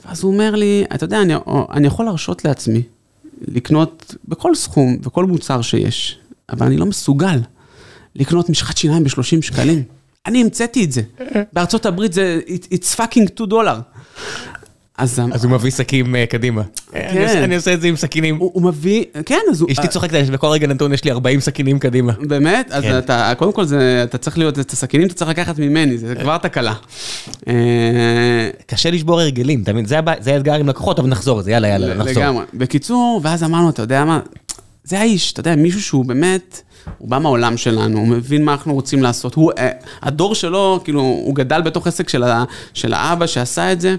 [0.06, 1.34] ואז הוא אומר לי, אתה יודע, אני,
[1.72, 2.82] אני יכול להרשות לעצמי
[3.48, 6.18] לקנות בכל סכום וכל מוצר שיש,
[6.50, 7.38] אבל אני לא מסוגל.
[8.16, 9.82] לקנות משחת שיניים ב-30 שקלים.
[10.26, 11.02] אני המצאתי את זה.
[11.52, 13.80] בארצות הברית זה, it's fucking 2 דולר.
[15.00, 16.62] אז אז הוא מביא שקים uh, קדימה.
[16.92, 17.42] כן.
[17.44, 18.36] אני עושה את זה עם סכינים.
[18.36, 19.72] הוא הוא מביא, כן, אז הוא...
[19.72, 22.12] אשתי צוחקת, בכל רגע נתון יש לי 40 סכינים קדימה.
[22.20, 22.68] באמת?
[22.70, 22.98] אז כן.
[22.98, 26.38] אתה, קודם כל, זה, אתה צריך להיות, את הסכינים אתה צריך לקחת ממני, זה כבר
[26.38, 26.74] תקלה.
[27.48, 27.54] אה,
[28.66, 32.22] קשה לשבור הרגלים, תמיד, זה זה האתגר עם לקוחות, אבל נחזור לזה, יאללה, יאללה, נחזור.
[32.22, 32.44] לגמרי.
[32.54, 34.20] בקיצור, ואז אמרנו, אתה יודע מה,
[34.84, 36.62] זה האיש, אתה יודע, מישהו שהוא באמת...
[36.98, 39.34] הוא בא מהעולם שלנו, הוא מבין מה אנחנו רוצים לעשות.
[39.34, 39.70] הוא, אה,
[40.02, 43.96] הדור שלו, כאילו, הוא גדל בתוך עסק של, ה, של האבא שעשה את זה,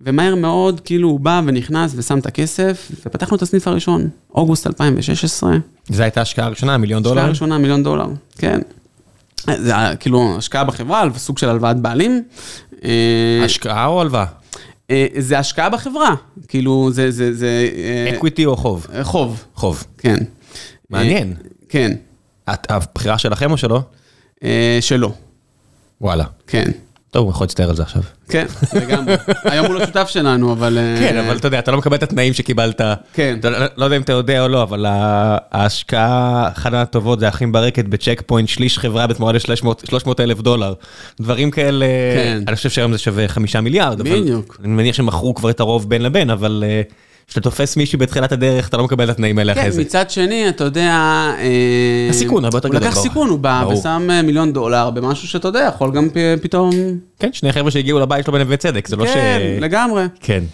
[0.00, 5.56] ומהר מאוד, כאילו, הוא בא ונכנס ושם את הכסף, ופתחנו את הסניף הראשון, אוגוסט 2016.
[5.88, 7.14] זו הייתה השקעה ראשונה, מיליון דולר?
[7.14, 8.06] השקעה ראשונה, מיליון דולר,
[8.38, 8.60] כן.
[9.46, 12.22] זה כאילו השקעה בחברה, סוג של הלוואת בעלים.
[12.84, 14.24] אה, השקעה או הלוואה?
[14.90, 16.14] אה, זה השקעה בחברה,
[16.48, 17.68] כאילו זה, זה, זה...
[18.16, 18.86] אקוויטי או חוב?
[19.02, 19.44] חוב.
[19.54, 19.84] חוב.
[19.98, 20.16] כן.
[20.90, 21.34] מעניין.
[21.72, 21.92] כן.
[22.52, 23.80] את, הבחירה שלכם או שלא?
[24.44, 25.12] אה, שלא.
[26.00, 26.24] וואלה.
[26.46, 26.70] כן.
[27.10, 28.02] טוב, הוא יכול להצטער על זה עכשיו.
[28.28, 29.14] כן, לגמרי.
[29.44, 30.78] היום הוא לא שותף שלנו, אבל...
[30.78, 32.80] אה, כן, אבל אתה יודע, אתה לא מקבל את התנאים שקיבלת.
[33.12, 33.38] כן.
[33.42, 34.86] לא, לא יודע אם אתה יודע או לא, אבל
[35.52, 40.74] ההשקעה, אחת הטובות זה אחים ברקת בצ'ק פוינט, שליש חברה בתמורה ל-300 אלף דולר.
[41.20, 42.42] דברים כאלה, כן.
[42.46, 44.02] אני חושב שהיום זה שווה חמישה מיליארד.
[44.02, 44.60] בדיוק.
[44.64, 46.64] אני מניח שמכרו כבר את הרוב בין לבין, אבל...
[47.26, 49.80] כשאתה תופס מישהו בתחילת הדרך, אתה לא מקבל את התנאים האלה אחרי כן, זה.
[49.80, 50.90] כן, מצד שני, אתה יודע...
[51.38, 52.82] אה, הסיכון הרבה יותר גדול.
[52.82, 56.08] הוא לקח סיכון, הוא בא ושם אה, מיליון דולר במשהו שאתה יודע, יכול גם
[56.42, 56.70] פתאום...
[57.18, 59.10] כן, שני חבר'ה שהגיעו לבית שלו בנווה צדק, זה לא ש...
[59.10, 60.04] כן, לגמרי.
[60.20, 60.44] כן.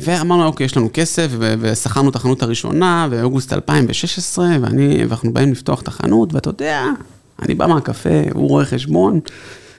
[0.00, 5.88] ואמרנו, אוקיי, יש לנו כסף, ושכרנו את החנות הראשונה, באוגוסט 2016, ואנחנו באים לפתוח את
[5.88, 6.84] החנות, ואתה יודע,
[7.42, 9.20] אני בא מהקפה, הוא רואה חשבון.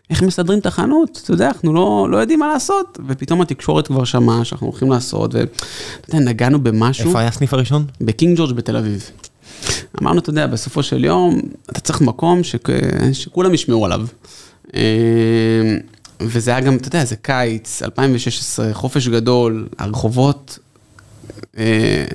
[0.10, 1.20] איך מסדרים את החנות?
[1.24, 3.00] אתה יודע, אנחנו לא, לא יודעים מה לעשות.
[3.08, 5.48] ופתאום התקשורת כבר שמעה שאנחנו הולכים לעשות, ואתה
[6.08, 7.08] יודע, נגענו במשהו.
[7.08, 7.86] איפה היה הסניף הראשון?
[8.02, 9.12] בקינג ג'ורג' בתל אביב.
[10.02, 12.70] אמרנו, אתה יודע, בסופו של יום, אתה צריך מקום שכ...
[13.14, 14.08] שכולם ישמעו עליו.
[14.76, 14.82] אה,
[16.20, 20.60] וזה היה גם, אתה יודע, זה קיץ, 2016, חופש גדול, הרחובות
[21.58, 22.06] אה,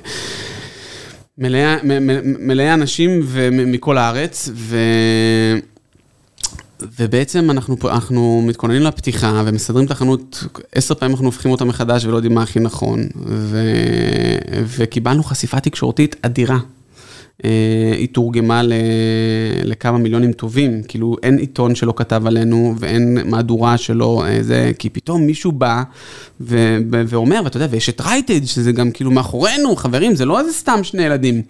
[1.37, 3.21] מלאי אנשים
[3.51, 4.77] מכל הארץ, ו...
[6.99, 10.43] ובעצם אנחנו, אנחנו מתכוננים לפתיחה ומסדרים את החנות,
[10.75, 13.57] עשר פעמים אנחנו הופכים אותה מחדש ולא יודעים מה הכי נכון, ו,
[14.77, 16.57] וקיבלנו חשיפה תקשורתית אדירה.
[17.45, 18.61] אה, היא תורגמה
[19.63, 24.89] לכמה מיליונים טובים, כאילו אין עיתון שלא כתב עלינו ואין מהדורה שלא אה, זה, כי
[24.89, 25.83] פתאום מישהו בא
[26.41, 30.53] ו, ואומר, ואתה יודע, ויש את רייטד, שזה גם כאילו מאחורינו, חברים, זה לא איזה
[30.53, 31.41] סתם שני ילדים.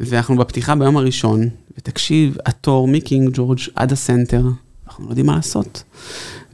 [0.00, 4.42] ואנחנו בפתיחה ביום הראשון, ותקשיב, התור מקינג ג'ורג' עד הסנטר,
[4.86, 5.82] אנחנו לא יודעים מה לעשות.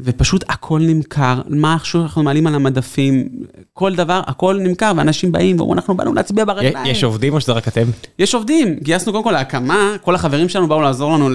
[0.01, 3.29] ופשוט הכל נמכר, מה עכשיו אנחנו מעלים על המדפים,
[3.75, 6.87] כל דבר, הכל נמכר, ואנשים באים ואומרים, אנחנו באנו להצביע ברגליים.
[6.87, 7.87] יש עובדים או שזה רק אתם?
[8.19, 11.29] יש עובדים, גייסנו קודם כל להקמה, כל החברים שלנו באו לעזור לנו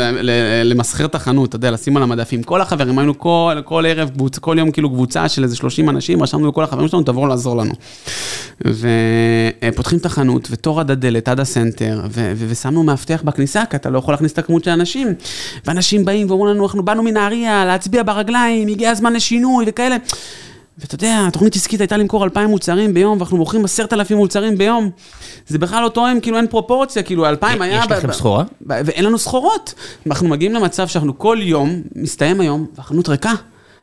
[0.64, 2.44] למסחר את החנות, אתה יודע, לשים על המדפים.
[2.44, 6.48] כל החברים, היינו כל, כל ערב, כל יום כאילו קבוצה של איזה 30 אנשים, רשמנו
[6.48, 7.74] לכל החברים שלנו, תבואו לעזור לנו.
[8.62, 12.02] ופותחים את החנות, ותור עד הדלת, עד הסנטר,
[12.38, 15.08] ושמנו מאבטח בכניסה, כי אתה לא יכול להכניס את הכמות של אנשים.
[15.66, 19.98] ואנשים באים ואומרים לנו, אנחנו באנו מנהריה להצביע ברגליים, הגיע הזמן לשינוי וכאלה.
[20.78, 24.90] ואתה יודע, התוכנית עסקית הייתה למכור 2,000 מוצרים ביום, ואנחנו מוכרים 10,000 מוצרים ביום.
[25.48, 27.80] זה בכלל לא תואם, כאילו אין פרופורציה, כאילו 2,000 היה...
[27.80, 28.44] יש לכם סחורה?
[28.62, 29.74] ואין לנו סחורות.
[30.08, 33.34] אנחנו מגיעים למצב שאנחנו כל יום, מסתיים היום, והחנות ריקה.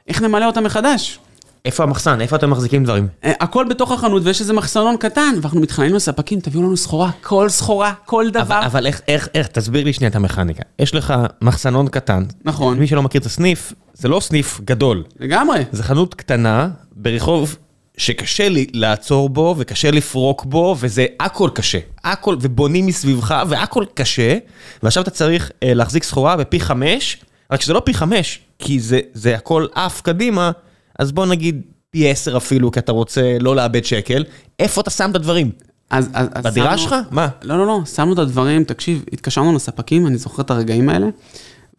[0.09, 1.19] איך נמלא אותה מחדש?
[1.65, 2.21] איפה המחסן?
[2.21, 3.09] איפה אתם מחזיקים דברים?
[3.25, 7.49] אה, הכל בתוך החנות ויש איזה מחסנון קטן, ואנחנו מתחננים לספקים, תביאו לנו סחורה, כל
[7.49, 8.59] סחורה, כל דבר.
[8.59, 10.63] אבל, אבל איך, איך, איך, תסביר לי שנייה את המכניקה.
[10.79, 12.25] יש לך מחסנון קטן.
[12.45, 12.79] נכון.
[12.79, 15.05] מי שלא מכיר את הסניף, זה לא סניף גדול.
[15.21, 15.65] לגמרי.
[15.73, 17.57] זה חנות קטנה ברחוב
[17.97, 21.79] שקשה לי לעצור בו וקשה לפרוק בו וזה הכל קשה.
[22.05, 24.37] הכל, ובונים מסביבך והכל קשה.
[24.83, 27.17] ועכשיו אתה צריך אה, להחזיק סחורה בפי חמש,
[27.51, 30.51] רק שזה לא פי חמש, כי זה, זה הכל עף קדימה,
[30.99, 34.25] אז בוא נגיד פי עשר אפילו, כי אתה רוצה לא לאבד שקל.
[34.59, 35.51] איפה אתה שם את הדברים?
[35.91, 36.95] אז, אז, אז בדירה שמנו- שלך?
[37.11, 37.29] מה?
[37.43, 41.07] לא, לא, לא, שמנו את הדברים, תקשיב, התקשרנו לספקים, אני זוכר את הרגעים האלה,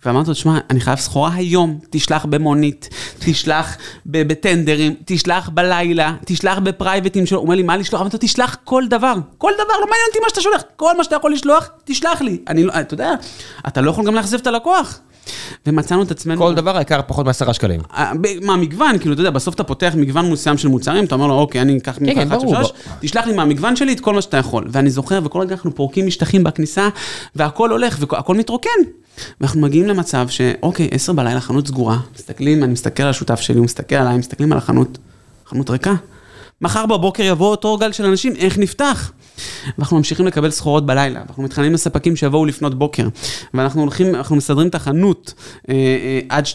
[0.05, 2.89] ואמרתי לו, שמע, אני חייב סחורה היום, תשלח במונית,
[3.19, 8.01] תשלח בטנדרים, תשלח בלילה, תשלח בפרייבטים שלו, הוא אומר לי, מה לשלוח?
[8.01, 11.03] אמרתי לו, תשלח כל דבר, כל דבר, לא מעניין אותי מה שאתה שולח, כל מה
[11.03, 12.37] שאתה יכול לשלוח, תשלח לי.
[12.47, 13.11] אני לא, אתה יודע,
[13.67, 14.99] אתה לא יכול גם לאכזב את הלקוח.
[15.65, 16.41] ומצאנו את עצמנו...
[16.41, 17.81] כל דבר העיקר פחות מעשרה שקלים.
[17.93, 21.15] אה, ב- מה, מגוון, כאילו, אתה יודע, בסוף אתה פותח מגוון מסוים של מוצרים, אתה
[21.15, 23.99] אומר לו, אוקיי, אני אקח ממך כן, אחת, ברור, שלוש, תשלח לי מהמגוון שלי את
[23.99, 24.67] כל מה שאתה יכול.
[24.71, 26.89] ואני זוכר, וכל רגע אנחנו פורקים משטחים בכניסה,
[27.35, 28.69] והכל הולך, והכל מתרוקן.
[29.41, 33.65] ואנחנו מגיעים למצב שאוקיי, עשר בלילה, חנות סגורה, מסתכלים, אני מסתכל על השותף שלי, הוא
[33.65, 34.97] מסתכל עליי, מסתכלים על החנות,
[35.45, 35.93] חנות ריקה.
[36.61, 39.11] מחר בבוקר יבוא אותו גל של אנשים, איך נפתח?
[39.77, 43.07] ואנחנו ממשיכים לקבל סחורות בלילה, ואנחנו מתחננים לספקים שיבואו לפנות בוקר,
[43.53, 45.33] ואנחנו הולכים, אנחנו מסדרים את החנות
[45.69, 46.45] אה, אה, עד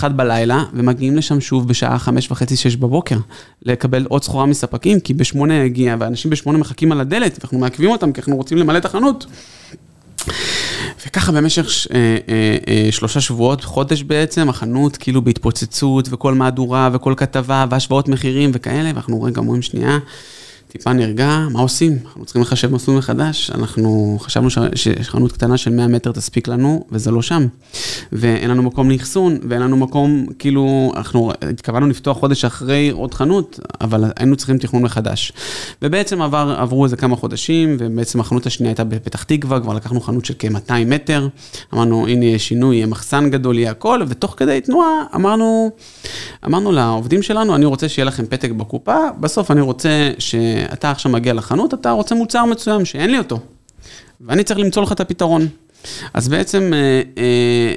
[0.00, 3.16] 12-1 בלילה, ומגיעים לשם שוב בשעה 5 וחצי, 6 בבוקר,
[3.62, 8.12] לקבל עוד סחורה מספקים, כי ב-8 הגיע, ואנשים ב-8 מחכים על הדלת, ואנחנו מעכבים אותם,
[8.12, 9.26] כי אנחנו רוצים למלא את החנות.
[11.06, 11.96] וככה במשך ש- אה,
[12.28, 18.50] אה, אה, שלושה שבועות, חודש בעצם, החנות כאילו בהתפוצצות, וכל מהדורה, וכל כתבה, והשוואות מחירים
[18.54, 19.98] וכאלה, ואנחנו רגע אומרים שנייה,
[20.68, 21.98] טיפה נרגע, מה עושים?
[22.04, 26.84] אנחנו צריכים לחשב מסלול מחדש, אנחנו חשבנו ש- שחנות קטנה של 100 מטר תספיק לנו,
[26.92, 27.46] וזה לא שם.
[28.12, 33.60] ואין לנו מקום לאחסון, ואין לנו מקום, כאילו, אנחנו התכוונו לפתוח חודש אחרי עוד חנות,
[33.80, 35.32] אבל היינו צריכים תכנון מחדש.
[35.82, 40.24] ובעצם עבר, עברו איזה כמה חודשים, ובעצם החנות השנייה הייתה בפתח תקווה, כבר לקחנו חנות
[40.24, 41.28] של כ-200 מטר,
[41.74, 45.70] אמרנו, הנה יהיה שינוי, יהיה מחסן גדול, יהיה הכל, ותוך כדי תנועה אמרנו,
[46.46, 50.10] אמרנו לעובדים שלנו, אני רוצה שיהיה לכם פתק בקופה, בסוף אני רוצה
[50.70, 53.40] שאתה עכשיו מגיע לחנות, אתה רוצה מוצר מסוים שאין לי אותו,
[54.20, 55.48] ואני צריך למצוא לך את הפתרון.
[56.14, 57.22] אז בעצם אה, אה,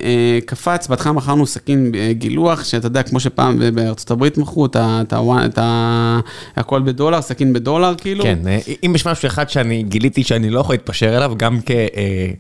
[0.04, 4.66] אה, קפץ, בהתחלה מכרנו סכין אה, גילוח, שאתה יודע, כמו שפעם ב- בארצות הברית מכרו
[4.66, 5.14] את את
[5.46, 6.20] את ה...
[6.56, 8.24] הכל בדולר, סכין בדולר, כאילו.
[8.24, 11.72] כן, אה, אם יש משהו אחד שאני גיליתי שאני לא יכול להתפשר אליו, גם כ...
[11.72, 12.32] אה,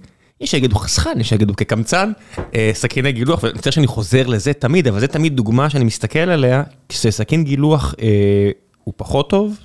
[0.41, 2.12] יש שיגידו חסכן, יש שיגידו כקמצן,
[2.56, 6.20] אה, סכיני גילוח, ואני מצטער שאני חוזר לזה תמיד, אבל זה תמיד דוגמה שאני מסתכל
[6.20, 8.52] עליה, כשסכין גילוח אה,
[8.84, 9.58] הוא פחות טוב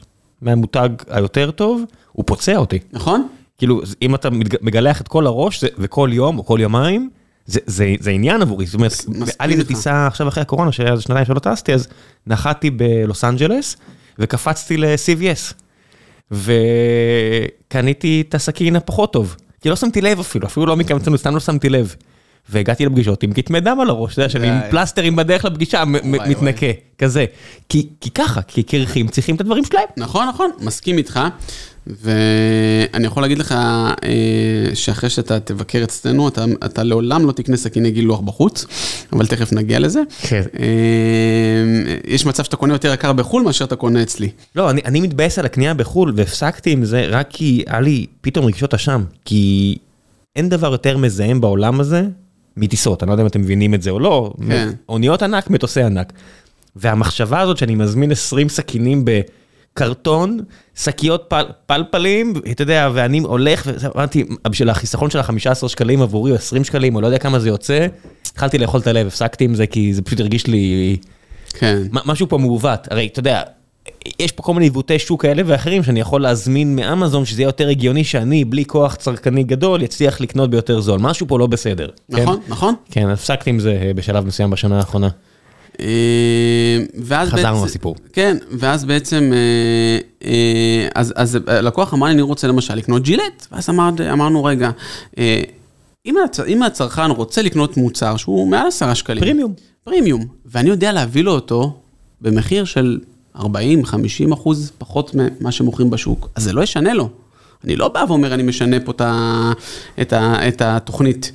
[0.45, 1.83] מהמותג היותר טוב,
[2.13, 2.79] הוא פוצע אותי.
[2.93, 3.29] נכון?
[3.59, 4.29] כאילו, אם אתה
[4.63, 7.11] מגלח את כל הראש, זה- וכל יום או כל יומיים,
[7.47, 8.93] זה, זה, זה עניין עבורי, זאת אומרת,
[9.39, 9.65] היה לי איזה.
[9.65, 11.89] טיסה עכשיו אחרי הקורונה, שהיה איזה שנתיים שלא טסתי, אז
[12.27, 13.77] נחתי בלוס אנג'לס,
[14.19, 15.55] וקפצתי ל-CVS,
[16.31, 21.41] וקניתי את הסכין הפחות טוב, כי לא שמתי לב אפילו, אפילו לא מקמצנות, סתם לא
[21.41, 21.95] שמתי לב.
[22.49, 24.61] והגעתי לפגישות עם כתמי דם על הראש, אתה יודע, שאני עם.
[24.71, 26.67] פלסטרים בדרך לפגישה, מתנקה,
[26.99, 27.25] כזה.
[27.69, 29.85] כי כי ככה, כי קרחים צריכים את הדברים שלהם.
[29.97, 31.21] נכון, נכון, מסכים איתך.
[31.87, 37.91] ואני יכול להגיד לך אה, שאחרי שאתה תבקר אצלנו, אתה, אתה לעולם לא תקנה סכיני
[37.91, 38.67] גילוח בחוץ,
[39.13, 40.03] אבל תכף נגיע לזה.
[40.23, 40.43] כן.
[40.59, 44.31] אה, יש מצב שאתה קונה יותר יקר בחו"ל מאשר אתה קונה אצלי.
[44.57, 48.47] לא, אני, אני מתבאס על הקנייה בחו"ל, והפסקתי עם זה רק כי היה לי פתאום
[48.47, 49.05] רגשות אשם.
[49.25, 49.77] כי
[50.37, 52.03] אין דבר יותר מזהם בעולם הזה
[52.57, 54.33] מטיסות, אני לא יודע אם אתם מבינים את זה או לא.
[54.49, 54.69] כן.
[54.89, 56.13] אוניות ענק, מטוסי ענק.
[56.77, 60.41] והמחשבה הזאת שאני מזמין 20 סכינים בקרטון,
[60.75, 66.37] שקיות פל, פלפלים, אתה יודע, ואני הולך, ואמרתי, בשביל החיסכון של ה-15 שקלים עבורי, או
[66.37, 67.87] 20 שקלים, או לא יודע כמה זה יוצא,
[68.33, 70.97] התחלתי לאכול את הלב, הפסקתי עם זה כי זה פשוט הרגיש לי...
[71.59, 71.83] כן.
[71.91, 73.43] משהו פה מעוות, הרי אתה יודע,
[74.19, 77.69] יש פה כל מיני עיוותי שוק כאלה ואחרים שאני יכול להזמין מאמזון שזה יהיה יותר
[77.69, 81.89] הגיוני שאני בלי כוח צרכני גדול יצליח לקנות ביותר זול, משהו פה לא בסדר.
[82.09, 82.53] נכון, כן?
[82.53, 82.75] נכון.
[82.91, 85.09] כן, הפסקתי עם זה אה, בשלב מסוים בשנה האחרונה.
[85.81, 85.87] אה,
[86.95, 87.97] ואז חזרנו בעצם- לסיפור.
[88.13, 89.33] כן, ואז בעצם,
[90.25, 90.29] אה,
[90.95, 94.71] אז, אז לקוח אמר לי, אני רוצה למשל לקנות ג'ילט, ואז אמר, אמרנו, רגע,
[96.07, 99.53] אם, הצ, אם הצרכן רוצה לקנות מוצר שהוא מעל עשרה שקלים, פרימיום.
[99.85, 101.77] פרימיום, ואני יודע להביא לו אותו
[102.21, 102.99] במחיר של
[103.37, 103.41] 40-50
[104.35, 107.09] אחוז פחות ממה שמוכרים בשוק, אז זה לא ישנה לו.
[107.65, 109.53] אני לא בא ואומר, אני משנה פה את, ה,
[110.01, 111.33] את, ה, את התוכנית.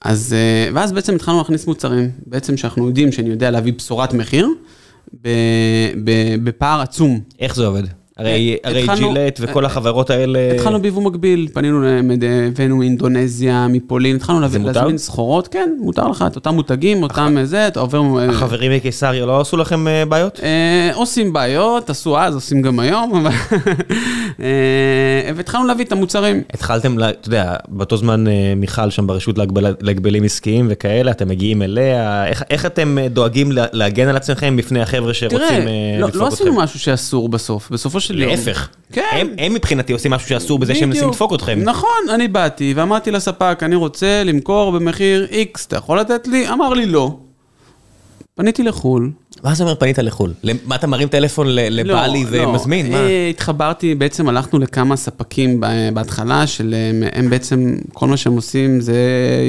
[0.00, 4.48] אז, אה, ואז בעצם התחלנו להכניס מוצרים, בעצם שאנחנו יודעים שאני יודע להביא בשורת מחיר,
[6.44, 7.20] בפער עצום.
[7.38, 7.82] איך זה עובד?
[8.18, 10.38] הרי התחלנו- ג'ילט וכל החברות האלה...
[10.54, 11.84] התחלנו ביבוא מקביל, פנינו,
[12.48, 14.40] הבאנו מאינדונזיה, מפולין, התחלנו?
[14.40, 18.02] להזמין סחורות, כן, מותר לך, את אותם מותגים, אותם זה, אתה עובר...
[18.18, 20.40] אה, החברים מקיסריה לא עשו לכם אה, בעיות?
[20.42, 23.26] אה, עושים בעיות, עשו אז, עושים גם היום.
[24.40, 24.46] אה,
[25.36, 26.42] והתחלנו להביא את המוצרים.
[26.54, 31.62] התחלתם, אתה יודע, באותו זמן אה, מיכל שם ברשות להגבל- להגבלים עסקיים וכאלה, אתם מגיעים
[31.62, 36.06] אליה, איך- אתם אה, דואגים לה- להגן על עצמכם בפני החבר'ה שרוצים תראה, אה, לא-
[36.06, 36.34] לדפוק לא אתכם?
[36.42, 38.30] עשינו משהו שאסור בסוף, בסופו של יום.
[38.30, 39.02] להפך, כן.
[39.12, 41.08] הם- הם מבחינתי עושים משהו שאסור בזה שהם מנסים.
[41.08, 41.58] לדפוק אתכם.
[41.64, 46.48] נכון, אני באתי ואמרתי לספק, אני רוצה למכור במחיר X, אתה יכול לתת לי?
[46.48, 47.16] אמר לי לא.
[48.34, 49.10] פניתי לחו"ל.
[49.42, 50.32] מה זה אומר פנית לחו"ל?
[50.66, 52.48] מה אתה מרים טלפון ל- לבעלי לא, לא.
[52.48, 52.92] ומזמין?
[52.92, 52.98] מה?
[52.98, 55.60] אה, התחברתי, בעצם הלכנו לכמה ספקים
[55.94, 58.96] בהתחלה, של הם- הם בעצם, כל מה שהם עושים זה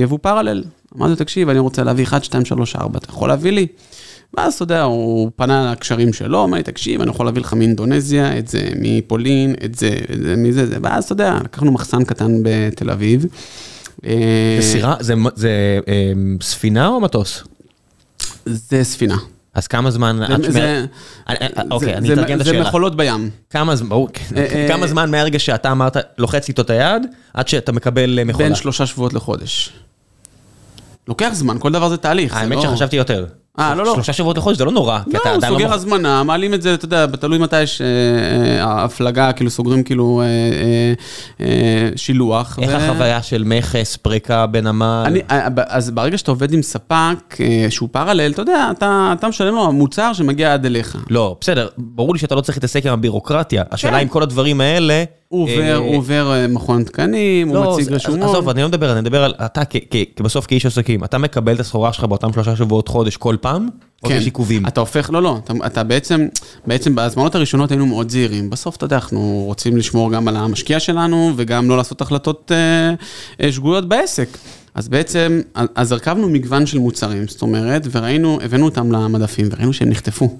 [0.01, 0.63] יבוא פרלל.
[0.97, 3.67] אמרתי לו, תקשיב, אני רוצה להביא 1, 2, 3, 4, אתה יכול להביא לי?
[4.37, 8.37] ואז אתה יודע, הוא פנה לקשרים שלו, אמר לי, תקשיב, אני יכול להביא לך מאינדונזיה,
[8.37, 12.31] את זה מפולין, את זה, את זה מזה, זה, ואז אתה יודע, לקחנו מחסן קטן
[12.43, 13.25] בתל אביב.
[14.05, 14.95] אה, זה סירה?
[14.99, 15.49] זה זה
[15.87, 16.11] אה,
[16.41, 17.43] ספינה או מטוס?
[18.45, 19.17] זה ספינה.
[19.53, 20.21] אז כמה זמן...
[20.23, 20.85] עד זה- שמ- זה-
[21.29, 22.67] אה, אה, אוקיי, זה- אני זה- אתרגם את זה השאלה.
[22.67, 23.29] מכולות בים.
[23.49, 24.37] כמה זמן, ברור, כן.
[24.37, 27.01] אה, כמה זמן מהרגע שאתה אמרת, לוחץ איתו את היד,
[27.33, 28.47] עד שאתה מקבל מכולה?
[28.47, 29.73] בין שלושה שבועות לחודש.
[31.07, 32.33] לוקח זמן, כל דבר זה תהליך.
[32.33, 33.25] זה האמת לא- שחשבתי יותר.
[33.59, 33.93] אה, לא, לא.
[33.93, 35.41] שלושה שבועות לחודש זה לא נורא, לא, הוא.
[35.47, 39.83] סוגר הזמנה, מעלים את זה, אתה יודע, תלוי מתי יש אה, אה, ההפלגה, כאילו סוגרים
[39.83, 40.21] כאילו
[41.39, 41.45] אה,
[41.95, 42.59] שילוח.
[42.61, 45.17] איך החוויה של מכס, פריקה בנמל?
[45.67, 47.37] אז ברגע שאתה עובד עם ספק
[47.69, 50.97] שהוא פרלל, אתה יודע, אתה, אתה משלם לו מוצר שמגיע עד אליך.
[51.09, 53.63] לא, בסדר, ברור לי שאתה לא צריך להתעסק עם הבירוקרטיה.
[53.71, 53.99] השאלה כן.
[53.99, 55.03] אם כל הדברים האלה...
[55.29, 58.29] הוא אה, עובר, הוא עובר אה, מכון תקנים, הוא לא, מציג רשומות.
[58.29, 59.61] עזוב, אני לא מדבר, אני מדבר על אתה
[60.15, 63.69] כבסוף כאיש עסקים, אתה מקבל את הסחורה שלך באותם שלושה שבועות חודש כל פעם?
[64.03, 64.15] או כן.
[64.15, 64.67] יש עיכובים?
[64.67, 66.27] אתה הופך, לא, לא, אתה, אתה בעצם,
[66.67, 68.49] בעצם בהזמנות הראשונות היינו מאוד זהירים.
[68.49, 72.93] בסוף, אתה יודע, אנחנו רוצים לשמור גם על המשקיע שלנו, וגם לא לעשות החלטות אה,
[73.45, 74.37] אה, שגויות בעסק.
[74.75, 75.41] אז בעצם,
[75.75, 80.37] אז הרכבנו מגוון של מוצרים, זאת אומרת, וראינו, הבאנו אותם למדפים, וראינו שהם נחטפו.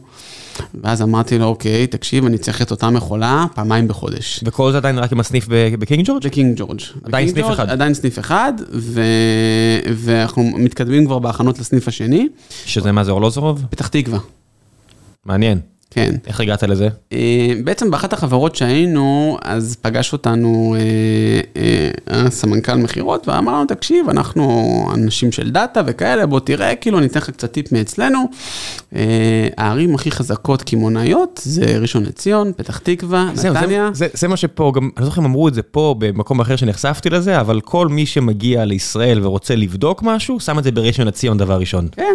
[0.84, 4.40] ואז אמרתי לו, אוקיי, תקשיב, אני צריך את אותה מכולה פעמיים בחודש.
[4.44, 5.48] וכל זה עדיין רק עם הסניף
[5.80, 6.24] בקינג ג'ורג'?
[6.24, 6.80] זה קינג ג'ורג'.
[7.04, 7.70] עדיין בקינג סניף אחד.
[7.70, 9.02] עדיין סניף אחד, ו...
[9.96, 12.28] ואנחנו מתקדמים כבר בהכנות לסניף השני,
[12.66, 13.66] שזה מה זה אורלוזורוב?
[13.70, 14.20] פתח תקווה.
[15.26, 15.60] מעניין.
[15.92, 16.16] כן.
[16.28, 16.88] איך הגעת לזה?
[17.14, 24.10] אה, בעצם באחת החברות שהיינו, אז פגש אותנו אה, אה, הסמנכ"ל מכירות ואמר לנו, תקשיב,
[24.10, 28.26] אנחנו אנשים של דאטה וכאלה, בוא תראה, כאילו, אני אתן לך קצת טיפ מאצלנו.
[29.58, 33.90] הערים הכי חזקות קמעונאיות זה ראשון לציון, פתח תקווה, נתניה.
[33.94, 37.10] זה מה שפה, גם, אני לא זוכר אם אמרו את זה פה במקום אחר שנחשפתי
[37.10, 41.60] לזה, אבל כל מי שמגיע לישראל ורוצה לבדוק משהו, שם את זה בראשון לציון דבר
[41.60, 41.88] ראשון.
[41.92, 42.14] כן.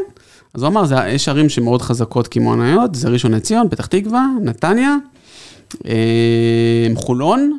[0.55, 4.97] אז הוא אמר, זה, יש ערים שמאוד חזקות קמעונאיות, זה ראשון לציון, פתח תקווה, נתניה,
[5.87, 7.59] אה, חולון,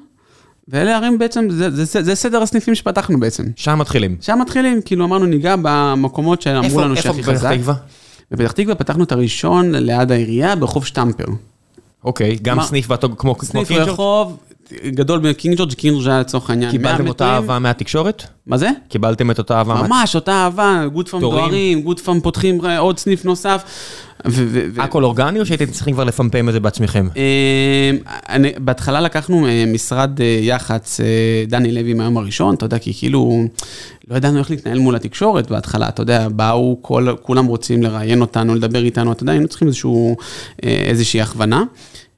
[0.67, 3.43] ואלה ערים בעצם, זה, זה, זה, זה סדר הסניפים שפתחנו בעצם.
[3.55, 4.17] שם מתחילים.
[4.21, 7.51] שם מתחילים, כאילו אמרנו ניגע במקומות שאמרו איפה, לנו איפה שהכי בפתח חזק.
[7.53, 7.73] תקווה?
[8.31, 11.25] בפתח תקווה פתחנו את הראשון ליד העירייה ברחוב שטמפר.
[12.03, 12.63] אוקיי, גם?
[12.63, 13.71] סניף באותו, כמו, כמו סניף?
[13.71, 14.37] רחוב
[14.73, 17.25] גדול בקינג ג'ורג', קינג ג'ורג' היה לצורך העניין 100 קיבלתם אותה.
[17.25, 18.23] אהבה מהתקשורת?
[18.47, 18.69] מה זה?
[18.89, 19.87] קיבלתם את אותה אהבה מה...
[19.87, 21.29] ממש, אותה אהבה, גוד תורים.
[21.29, 23.63] דוהרים, גוד פארם פותחים עוד סניף נוסף.
[24.77, 27.07] הכל אורגני או שהייתם צריכים כבר לפמפם את זה בעצמכם?
[27.17, 31.05] אה, בהתחלה לקחנו אה, משרד אה, יח"צ, אה,
[31.47, 33.45] דני לוי מהיום הראשון, אתה יודע, כי כאילו,
[34.07, 36.77] לא ידענו איך להתנהל מול התקשורת בהתחלה, אתה יודע, באו,
[37.21, 39.67] כולם רוצים לראיין אותנו, לדבר איתנו, אתה יודע, היינו צריכים
[40.63, 41.63] אה, איזושהי הכוונה.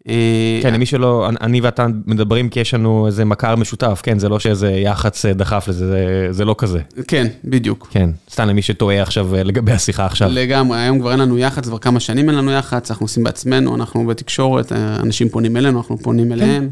[0.10, 4.30] אה, כן, למי שלא, אני ואתה מדברים כי יש לנו איזה מכר משותף, כן, זה
[4.30, 6.80] לא שאיזה יח"צ דחף לזה, זה- לא כזה.
[7.08, 7.88] כן, בדיוק.
[7.92, 10.30] כן, סתם למי שטועה עכשיו אה, לגבי השיחה עכשיו.
[10.32, 13.76] לגמרי, היום כבר אין לנו יח"צ, כבר כמה שנים אין לנו יח"צ, אנחנו עושים בעצמנו,
[13.76, 16.70] אנחנו בתקשורת, אה, אנשים פונים אלינו, אנחנו פונים אליהם.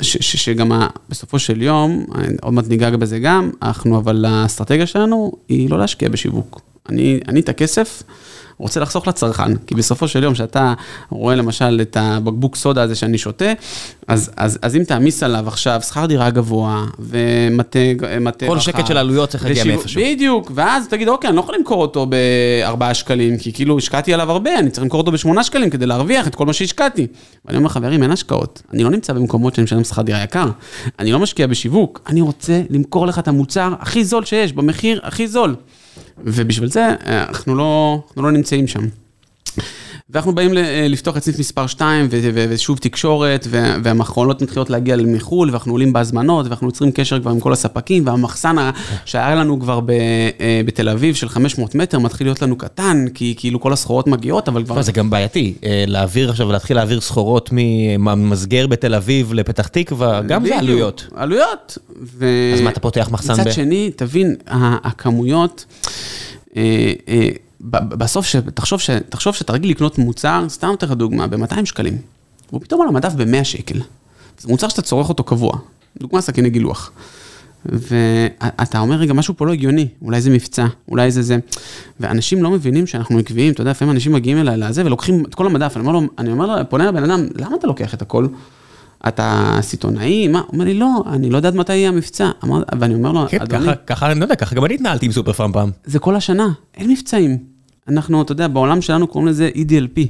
[0.00, 0.72] ש- ש- שגם
[1.08, 2.04] בסופו של יום,
[2.42, 6.60] עוד מעט ניגע בזה גם, אנחנו, אבל האסטרטגיה שלנו היא לא להשקיע בשיווק.
[6.88, 8.02] אני, אני את הכסף
[8.58, 10.74] רוצה לחסוך לצרכן, כי בסופו של יום, שאתה
[11.10, 13.52] רואה למשל את הבקבוק סודה הזה שאני שותה,
[14.08, 17.78] אז, אז, אז אם תעמיס עליו עכשיו שכר דירה גבוה, ומטה
[18.20, 20.02] מטה כל רחב, שקט של עלויות צריך להגיע מאיפשהו.
[20.02, 24.30] בדיוק, ואז תגיד, אוקיי, אני לא יכול למכור אותו בארבעה שקלים, כי כאילו השקעתי עליו
[24.30, 27.06] הרבה, אני צריך למכור אותו בשמונה שקלים כדי להרוויח את כל מה שהשקעתי.
[27.44, 28.62] ואני אומר, חברים, אין השקעות.
[28.72, 30.48] אני לא נמצא במקומות שאני משלם שכר דירה יקר.
[30.98, 35.28] אני לא משקיע בשיווק, אני רוצה למכור לך את המוצר הכי זול שיש, במחיר הכי
[35.28, 35.54] זול.
[36.18, 38.86] ובשביל זה, אנחנו לא, אנחנו לא נמצאים שם.
[40.12, 40.52] ואנחנו באים
[40.88, 42.08] לפתוח את סניף מספר 2,
[42.48, 43.46] ושוב תקשורת,
[43.82, 48.56] והמכונות מתחילות להגיע מחו"ל, ואנחנו עולים בהזמנות, ואנחנו יוצרים קשר כבר עם כל הספקים, והמחסן
[49.04, 49.80] שהיה לנו כבר
[50.66, 54.64] בתל אביב של 500 מטר, מתחיל להיות לנו קטן, כי כאילו כל הסחורות מגיעות, אבל
[54.64, 54.82] כבר...
[54.82, 55.54] זה גם בעייתי,
[55.86, 61.08] להעביר עכשיו, להתחיל להעביר סחורות ממסגר בתל אביב לפתח תקווה, גם זה עלויות.
[61.14, 61.78] עלויות.
[62.54, 63.40] אז מה אתה פותח מחסן ב...
[63.40, 65.64] מצד שני, תבין, הכמויות...
[67.70, 68.26] בסוף,
[69.08, 71.98] תחשוב שאתה רגיל לקנות מוצר, סתם נותן לך דוגמה, ב-200 שקלים,
[72.50, 73.80] והוא פתאום על המדף ב-100 שקל.
[74.38, 75.52] זה מוצר שאתה צורך אותו קבוע,
[76.00, 76.92] דוגמה סכיני גילוח.
[77.66, 81.38] ואתה אומר, רגע, משהו פה לא הגיוני, אולי זה מבצע, אולי זה זה.
[82.00, 85.46] ואנשים לא מבינים שאנחנו עקביים, אתה יודע, לפעמים אנשים מגיעים אליי לזה ולוקחים את כל
[85.46, 88.26] המדף, אני אומר לו, אני אומר לו, פונה לבן אדם, למה אתה לוקח את הכל?
[89.08, 90.28] אתה סיטונאי?
[90.28, 90.38] מה?
[90.38, 92.30] הוא אומר לי, לא, אני לא יודעת מתי יהיה המבצע.
[92.78, 93.66] ואני אומר לו, אדוני...
[93.86, 95.70] ככה, אני לא יודע, ככה גם אני התנהלתי עם סופר פארם פעם.
[95.84, 97.51] זה כל השנה, אין מבצעים.
[97.88, 100.00] אנחנו, אתה יודע, בעולם שלנו קוראים לזה EDLP,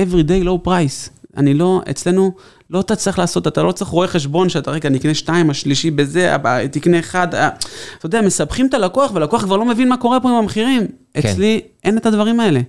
[0.00, 1.10] Everyday Low Price.
[1.36, 2.32] אני לא, אצלנו,
[2.70, 5.90] לא אתה צריך לעשות, אתה לא צריך רואה חשבון שאתה, רגע, אני אקנה שתיים, השלישי
[5.90, 6.36] בזה,
[6.70, 10.34] תקנה אחד, אתה יודע, מסבכים את הלקוח, והלקוח כבר לא מבין מה קורה פה עם
[10.34, 10.86] המחירים.
[11.14, 11.28] כן.
[11.28, 12.60] אצלי אין את הדברים האלה.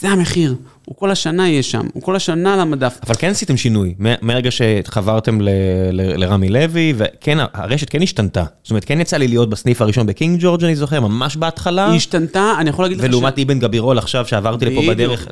[0.00, 0.54] זה המחיר,
[0.84, 2.98] הוא כל השנה יהיה שם, הוא כל השנה על המדף.
[3.06, 5.38] אבל כן עשיתם שינוי, מרגע שחברתם
[5.92, 8.44] לרמי לוי, וכן, הרשת כן השתנתה.
[8.62, 11.88] זאת אומרת, כן יצא לי להיות בסניף הראשון בקינג ג'ורג', אני זוכר, ממש בהתחלה.
[11.88, 13.06] היא השתנתה, אני יכול להגיד לך ש...
[13.06, 15.28] ולעומת אבן גבירול עכשיו, שעברתי לפה בדרך.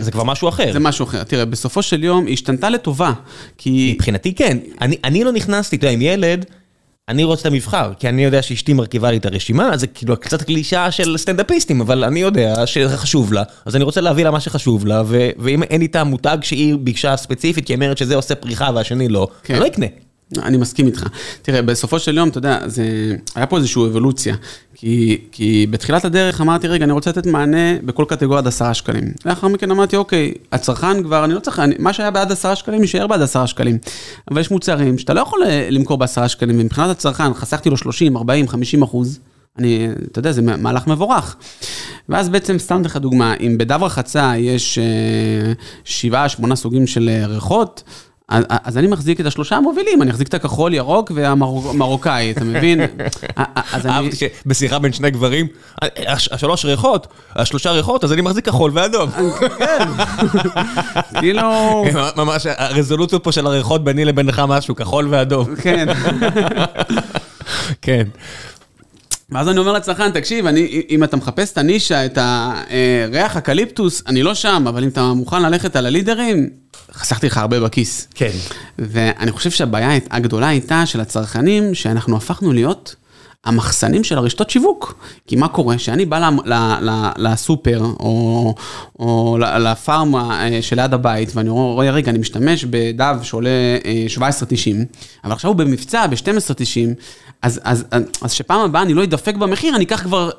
[0.00, 0.72] זה כבר משהו אחר.
[0.72, 1.22] זה משהו אחר.
[1.24, 3.12] תראה, בסופו של יום, היא השתנתה לטובה,
[3.58, 3.92] כי...
[3.94, 4.58] מבחינתי כן.
[4.80, 6.46] אני לא נכנסתי, אתה יודע, עם ילד,
[7.08, 10.42] אני רוצה את המבחר, כי אני יודע שאשתי מרכיבה לי את הרשימה, זה כאילו קצת
[10.42, 14.40] קלישה של סטנדאפיסטים, אבל אני יודע שזה חשוב לה, אז אני רוצה להביא לה מה
[14.40, 15.02] שחשוב לה,
[15.38, 19.28] ואם אין איתה מותג שהיא ביקשה ספציפית, כי היא אומרת שזה עושה פריחה והשני לא,
[19.42, 19.54] כן.
[19.54, 19.86] אני לא אקנה.
[20.42, 21.06] אני מסכים איתך.
[21.42, 22.84] תראה, בסופו של יום, אתה יודע, זה...
[23.34, 24.36] היה פה איזושהי אבולוציה.
[24.74, 29.12] כי, כי בתחילת הדרך אמרתי, רגע, אני רוצה לתת מענה בכל קטגוריה עד עשרה שקלים.
[29.24, 32.80] לאחר מכן אמרתי, אוקיי, הצרכן כבר, אני לא צריך, אני, מה שהיה בעד עשרה שקלים,
[32.80, 33.78] יישאר בעד עשרה שקלים.
[34.30, 38.16] אבל יש מוצרים שאתה לא יכול אה, למכור בעשרה שקלים, ומבחינת הצרכן, חסכתי לו 30,
[38.16, 39.18] 40, 50 אחוז.
[39.58, 41.36] אני, אתה יודע, זה מהלך מבורך.
[42.08, 45.52] ואז בעצם, סתם לך דוגמה, אם בדב רחצה יש אה,
[45.84, 47.82] שבעה, שמונה סוגים של אה, ריחות,
[48.28, 52.80] אז אני מחזיק את השלושה המובילים, אני אחזיק את הכחול, ירוק והמרוקאי, אתה מבין?
[53.86, 55.46] אהבתי שבשיחה בין שני גברים,
[56.06, 57.06] השלוש ריחות,
[57.36, 59.10] השלושה ריחות, אז אני מחזיק כחול ואדום.
[59.58, 59.88] כן,
[61.20, 61.84] כאילו...
[62.16, 65.56] ממש, הרזולוציות פה של הריחות ביני לבינך משהו, כחול ואדום.
[65.56, 65.88] כן.
[67.82, 68.04] כן.
[69.30, 74.22] ואז אני אומר לצרכן, תקשיב, אני, אם אתה מחפש את הנישה, את הריח הקליפטוס, אני
[74.22, 76.63] לא שם, אבל אם אתה מוכן ללכת על הלידרים,
[76.94, 78.08] חסכתי לך הרבה בכיס.
[78.14, 78.30] כן.
[78.78, 82.94] ואני חושב שהבעיה הגדולה הייתה של הצרכנים, שאנחנו הפכנו להיות
[83.44, 85.04] המחסנים של הרשתות שיווק.
[85.26, 85.78] כי מה קורה?
[85.78, 86.30] שאני בא
[87.16, 88.54] לסופר, או,
[88.98, 93.50] או לפארמה אה, שליד הבית, ואני רואה, רגע, אני משתמש בדב שעולה
[94.16, 94.82] 17.90, אה,
[95.24, 97.02] אבל עכשיו הוא במבצע ב-12.90,
[97.42, 97.84] אז, אז,
[98.22, 100.30] אז שפעם הבאה אני לא אדפק במחיר, אני אקח כבר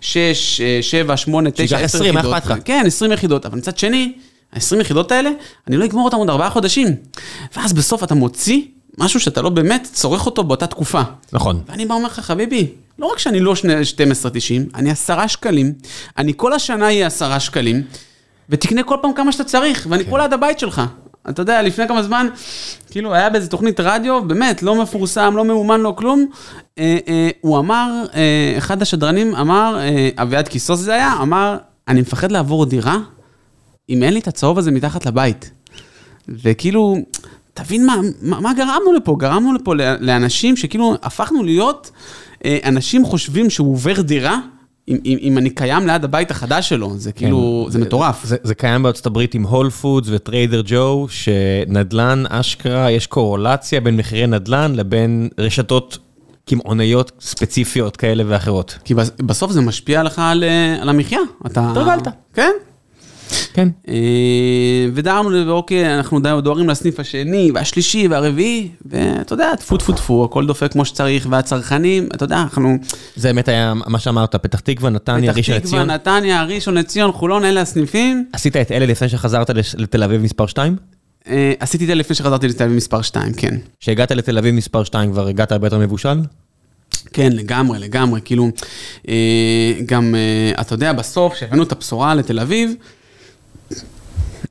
[0.00, 1.94] 6, 7, 8, 9, 10 יחידות.
[1.94, 2.54] 20, מה אכפת לך?
[2.64, 4.12] כן, 20 יחידות, אבל מצד שני,
[4.52, 5.30] ה-20 יחידות האלה,
[5.68, 6.88] אני לא אגמור אותם עוד 4 חודשים.
[7.56, 8.62] ואז בסוף אתה מוציא
[8.98, 11.02] משהו שאתה לא באמת צורך אותו באותה תקופה.
[11.32, 11.60] נכון.
[11.68, 12.66] ואני בא ואומר לך, חביבי,
[12.98, 15.72] לא רק שאני לא 12.90, אני 10 שקלים,
[16.18, 17.82] אני כל השנה אהיה 10 שקלים,
[18.48, 20.10] ותקנה כל פעם כמה שאתה צריך, ואני כן.
[20.10, 20.82] פה ליד הבית שלך.
[21.28, 22.28] אתה יודע, לפני כמה זמן,
[22.90, 26.26] כאילו, היה באיזה תוכנית רדיו, באמת, לא מפורסם, לא מאומן, לא כלום.
[26.78, 31.56] אה, אה, הוא אמר, אה, אחד השדרנים אמר, אה, אביעד קיסוס זה היה, אמר,
[31.88, 32.98] אני מפחד לעבור דירה,
[33.90, 35.50] אם אין לי את הצהוב הזה מתחת לבית.
[36.28, 36.96] וכאילו,
[37.54, 39.16] תבין מה, מה, מה גרמנו לפה?
[39.18, 41.90] גרמנו לפה לאנשים שכאילו הפכנו להיות
[42.44, 44.38] אה, אנשים חושבים שהוא עובר דירה.
[44.88, 48.24] אם, אם, אם אני קיים ליד הבית החדש שלו, זה כאילו, כן, זה מטורף.
[48.24, 53.80] זה, זה קיים בארצות הברית עם Whole Foods ו Trader Joe, שנדל"ן אשכרה, יש קורולציה
[53.80, 55.98] בין מחירי נדל"ן לבין רשתות
[56.46, 58.78] קמעונאיות ספציפיות כאלה ואחרות.
[58.84, 61.20] כי בסוף זה משפיע לך על, אה, על המחיה.
[61.46, 61.70] אתה...
[61.70, 62.08] התרגלת.
[62.34, 62.52] כן.
[63.52, 63.68] כן.
[63.88, 63.94] אה,
[64.94, 70.72] ודארנו, אוקיי, אנחנו דוהרים לסניף השני והשלישי והרביעי, ואתה יודע, טפו טפו טפו, הכל דופק
[70.72, 72.76] כמו שצריך, והצרכנים, אתה יודע, אנחנו...
[73.16, 75.60] זה באמת היה מה שאמרת, פתח תקווה, נתניה, ראשון לציון.
[75.60, 78.24] פתח תקווה, נתניה, ראשון לציון, חולון, אלה הסניפים.
[78.32, 80.76] עשית את אלה לפני שחזרת לתל אביב מספר 2?
[81.28, 83.54] אה, עשיתי את זה לפני שחזרתי לתל אביב מספר 2, כן.
[83.80, 86.18] כשהגעת לתל אביב מספר 2 כבר הגעת הרבה יותר מבושל?
[87.12, 88.48] כן, לגמרי, לגמרי, כאילו,
[89.08, 90.14] אה, גם,
[90.60, 92.74] אתה יודע, בסוף, כשהבאנו את הבשורה לתל אביב,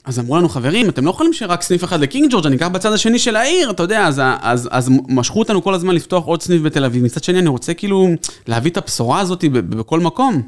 [0.06, 2.94] אז אמרו לנו, חברים, אתם לא יכולים שרק סניף אחד לקינג ג'ורג', אני אקח בצד
[2.94, 6.62] השני של העיר, אתה יודע, אז, אז, אז משכו אותנו כל הזמן לפתוח עוד סניף
[6.62, 7.04] בתל אביב.
[7.04, 8.08] מצד שני, אני רוצה כאילו
[8.48, 10.42] להביא את הבשורה הזאת בכל מקום.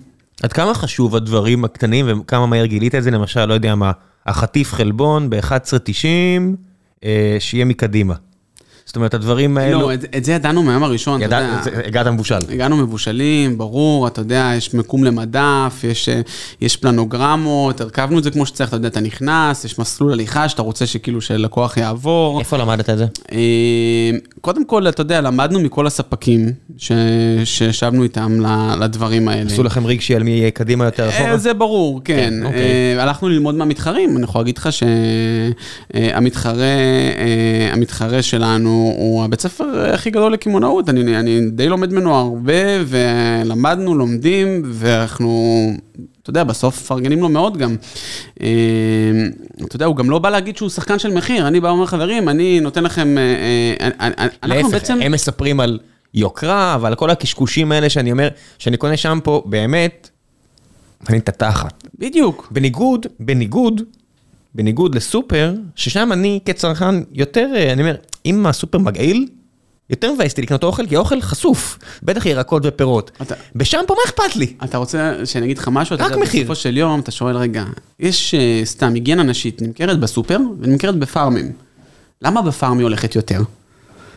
[0.44, 3.92] עד כמה חשוב הדברים הקטנים וכמה מהר גילית את זה, למשל, לא יודע מה,
[4.26, 6.06] החטיף חלבון ב-11.90,
[7.04, 8.16] אה, שיהיה מקדימה.
[8.86, 9.82] זאת אומרת, הדברים האלו...
[9.82, 11.62] לא, את, את זה ידענו מהיום הראשון, ידע- אתה יודע.
[11.64, 12.38] זה- הגעת מבושל.
[12.52, 16.22] הגענו מבושלים, ברור, אתה יודע, יש מקום למדף, יש, אה,
[16.62, 20.62] יש פלנוגרמות, הרכבנו את זה כמו שצריך, אתה יודע, אתה נכנס, יש מסלול הליכה שאתה
[20.62, 22.40] רוצה שכאילו שלקוח יעבור.
[22.40, 23.06] איפה למדת את זה?
[23.32, 23.38] אה,
[24.42, 26.46] קודם כל, אתה יודע, למדנו מכל הספקים
[26.78, 26.92] ש-
[27.44, 29.52] שישבנו איתם ל- לדברים האלה.
[29.52, 31.38] עשו לכם רגשי על מי יהיה קדימה יותר אה, אחורה?
[31.38, 32.16] זה ברור, כן.
[32.16, 33.00] כן, אוקיי.
[33.00, 34.70] הלכנו ללמוד מהמתחרים, אני יכול להגיד לך
[35.94, 36.66] שהמתחרה
[37.72, 38.22] המתחרה
[38.72, 42.54] שלנו הוא הבית ספר הכי גדול לקמעונאות, אני, אני די לומד ממנו הרבה,
[42.86, 45.72] ולמדנו, לומדים, ואנחנו,
[46.22, 47.76] אתה יודע, בסוף מפרגנים לו מאוד גם.
[48.42, 48.48] אה,
[49.66, 52.30] אתה יודע, הוא גם לא בא להגיד שהוא שחקן של מחיר, אני בא ואומר, חברים,
[52.30, 55.00] אני נותן לכם, אה, אה, להפך, בעצם...
[55.02, 55.80] הם מספרים על
[56.14, 58.28] יוקרה, ועל כל הקשקושים האלה שאני אומר,
[58.60, 60.10] שאני קונה שמפו, באמת,
[61.10, 61.84] אני את התחת.
[62.00, 62.48] בדיוק.
[62.52, 63.82] בניגוד, בניגוד,
[64.56, 67.96] בניגוד לסופר, ששם אני כצרכן יותר, אני אומר,
[68.26, 69.28] אם הסופר מגעיל,
[69.90, 73.12] יותר מבאס אותי לקנות אוכל, כי האוכל חשוף, בטח ירקות ופירות.
[73.22, 74.54] אתה- בשמפו, מה אכפת לי?
[74.64, 75.96] אתה רוצה שאני אגיד לך משהו?
[76.00, 76.42] רק מחיר.
[76.44, 77.64] בסופו של יום אתה שואל, רגע,
[78.00, 81.52] יש uh, סתם היגיינה נשית, נמכרת בסופר ונמכרת בפארמים.
[82.22, 83.40] למה בפארמי הולכת יותר?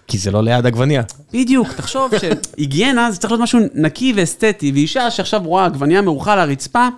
[0.09, 1.03] כי זה לא ליד עגבניה.
[1.33, 6.39] בדיוק, תחשוב שהיגיינה זה צריך להיות משהו נקי ואסתטי, ואישה שעכשיו רואה עגבנייה מרוחה על
[6.39, 6.89] הרצפה,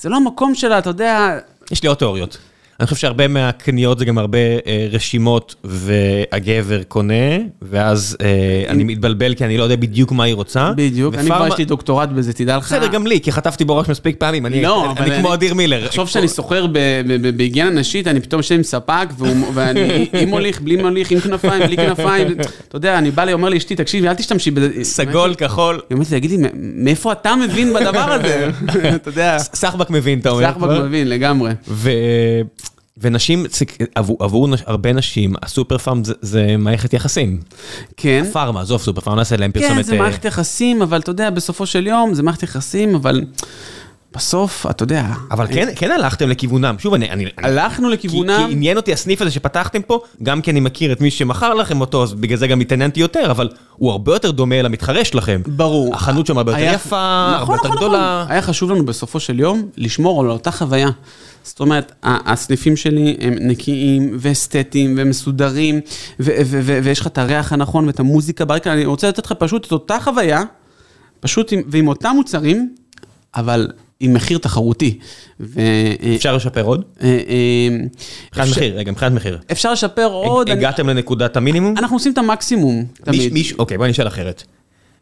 [0.00, 1.38] זה לא המקום שלה, אתה יודע,
[1.70, 2.38] יש לי עוד תיאוריות.
[2.80, 7.14] אני חושב שהרבה מהקניות זה גם הרבה אה, רשימות והגבר קונה,
[7.62, 8.26] ואז אה,
[8.68, 10.72] אני מתבלבל כי אני לא יודע בדיוק מה היא רוצה.
[10.76, 12.64] בדיוק, אני כבר יש לי דוקטורט בזה, תדע לך.
[12.64, 15.54] בסדר, גם לי, כי חטפתי בו ראש מספיק פעמים, אני לא, אני אבל כמו אדיר
[15.54, 15.86] מילר.
[15.86, 16.66] תחשוב שאני סוחר
[17.36, 19.08] בהיגיינה נשית, אני פתאום יושב עם ספק,
[19.54, 19.80] ואני
[20.22, 22.26] עם מוליך, בלי מוליך, עם כנפיים, בלי כנפיים.
[22.68, 24.68] אתה יודע, אני בא לי, אומר לאשתי, תקשיבי, אל תשתמשי בזה.
[24.84, 25.74] סגול, כחול.
[25.74, 26.50] היא אומרת לי, תגיד לי, מ-
[26.84, 28.50] מאיפה אתה מבין בדבר הזה?
[28.96, 30.50] אתה יודע, סחבק מבין, אתה אומר.
[30.52, 31.50] סחבק מבין, לגמרי.
[32.98, 33.46] ונשים,
[33.94, 37.40] עבור, עבור הרבה נשים, הסופר פארם זה, זה מערכת יחסים.
[37.96, 38.24] כן.
[38.32, 39.76] פארמה, עזוב סופר פארם, נעשה להם פרסומת.
[39.76, 43.24] כן, זה אה, מערכת יחסים, אבל אתה יודע, בסופו של יום, זה מערכת יחסים, אבל
[44.16, 45.06] בסוף, אתה יודע...
[45.30, 46.76] אבל כן, כן הלכתם לכיוונם.
[46.78, 47.10] שוב, אני...
[47.10, 50.92] אני הלכנו כי, לכיוונם, כי עניין אותי הסניף הזה שפתחתם פה, גם כי אני מכיר
[50.92, 54.30] את מי שמכר לכם אותו, אז בגלל זה גם התעניינתי יותר, אבל הוא הרבה יותר
[54.30, 55.40] דומה למתחרה שלכם.
[55.46, 55.94] ברור.
[55.94, 58.20] החנות שם הרבה יותר יפה, הרבה נכון, יותר נכון, גדולה.
[58.22, 58.32] נכון.
[58.32, 60.90] היה חשוב לנו בסופו של יום לשמור על אותה חוויה.
[61.46, 65.80] זאת אומרת, הסניפים שלי הם נקיים ואסתטיים ומסודרים,
[66.20, 69.98] ויש לך את הריח הנכון ואת המוזיקה ברקע, אני רוצה לתת לך פשוט את אותה
[70.00, 70.42] חוויה,
[71.20, 72.74] פשוט עם, ועם אותם מוצרים,
[73.34, 73.68] אבל
[74.00, 74.98] עם מחיר תחרותי.
[75.40, 75.60] ו-
[76.02, 76.84] אה, אפשר לשפר עוד?
[77.02, 77.76] אה, אה,
[78.26, 79.38] מבחינת מחיר, רגע, מבחינת מחיר.
[79.52, 81.74] אפשר לשפר עוד, הגעתם לנקודת המינימום?
[81.78, 83.32] אנחנו עושים את המקסימום, תמיד.
[83.58, 84.42] אוקיי, בוא נשאל אחרת.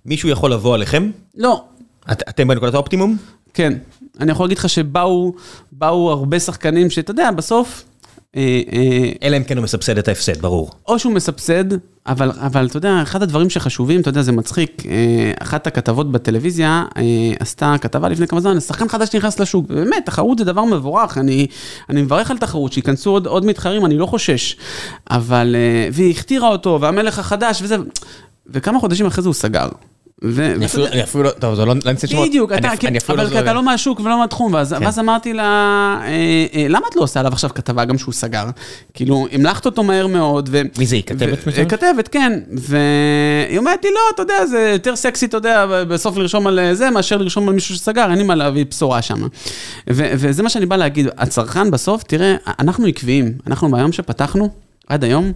[0.06, 1.10] מישהו יכול לבוא עליכם?
[1.36, 1.64] לא,
[2.12, 3.16] את- אתם בנקודת האופטימום?
[3.54, 3.72] כן,
[4.20, 5.32] אני יכול להגיד לך שבאו
[5.72, 7.84] באו הרבה שחקנים שאתה יודע, בסוף,
[8.36, 10.70] אה, אה, אלא אם כן הוא מסבסד את ההפסד, ברור.
[10.88, 11.64] או שהוא מסבסד,
[12.06, 16.84] אבל, אבל אתה יודע, אחד הדברים שחשובים, אתה יודע, זה מצחיק, אה, אחת הכתבות בטלוויזיה
[17.40, 21.46] עשתה כתבה לפני כמה זמן, שחקן חדש שנכנס לשוק, באמת, תחרות זה דבר מבורך, אני,
[21.90, 24.56] אני מברך על תחרות, שייכנסו עוד, עוד מתחרים, אני לא חושש,
[25.10, 25.56] אבל,
[25.92, 27.76] והיא הכתירה אותו, והמלך החדש וזה,
[28.46, 29.68] וכמה חודשים אחרי זה הוא סגר.
[30.24, 30.64] אני
[31.02, 32.28] אפילו- לא, טוב, זה לא לא נצא שמות.
[32.28, 33.52] בדיוק, אבל לא כי אתה.
[33.52, 35.00] לא מהשוק ולא מהתחום, ואז, כן.
[35.00, 35.42] אמרתי לה,
[36.02, 36.08] אה,
[36.54, 38.44] אה, למה את לא עושה עליו עכשיו כתבה גם שהוא סגר?
[38.94, 40.50] כאילו, המלכת אותו מהר מאוד.
[40.78, 41.70] מי זה, היא כתבת מסוימת?
[41.70, 46.46] כתבת, כן, והיא אומרת לי, לא, אתה יודע, זה יותר סקסי, אתה יודע, בסוף לרשום
[46.46, 49.26] על זה, מאשר לרשום על מישהו שסגר, אין לי מה להביא בשורה שם.
[49.88, 54.48] וזה מה שאני בא להגיד, הצרכן בסוף, תראה, אנחנו עקביים, אנחנו מהיום שפתחנו,
[54.88, 55.32] עד היום,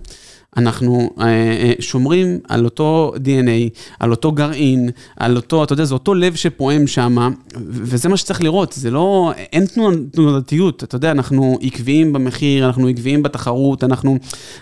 [0.59, 5.95] אנחנו אה, אה, שומרים על אותו DNA, על אותו גרעין, על אותו, אתה יודע, זה
[5.95, 7.33] אותו לב שפועם שם,
[7.67, 9.65] וזה מה שצריך לראות, זה לא, אין
[10.13, 14.19] תנודתיות, אתה יודע, אנחנו עקביים במחיר, אנחנו עקביים בתחרות, אנחנו,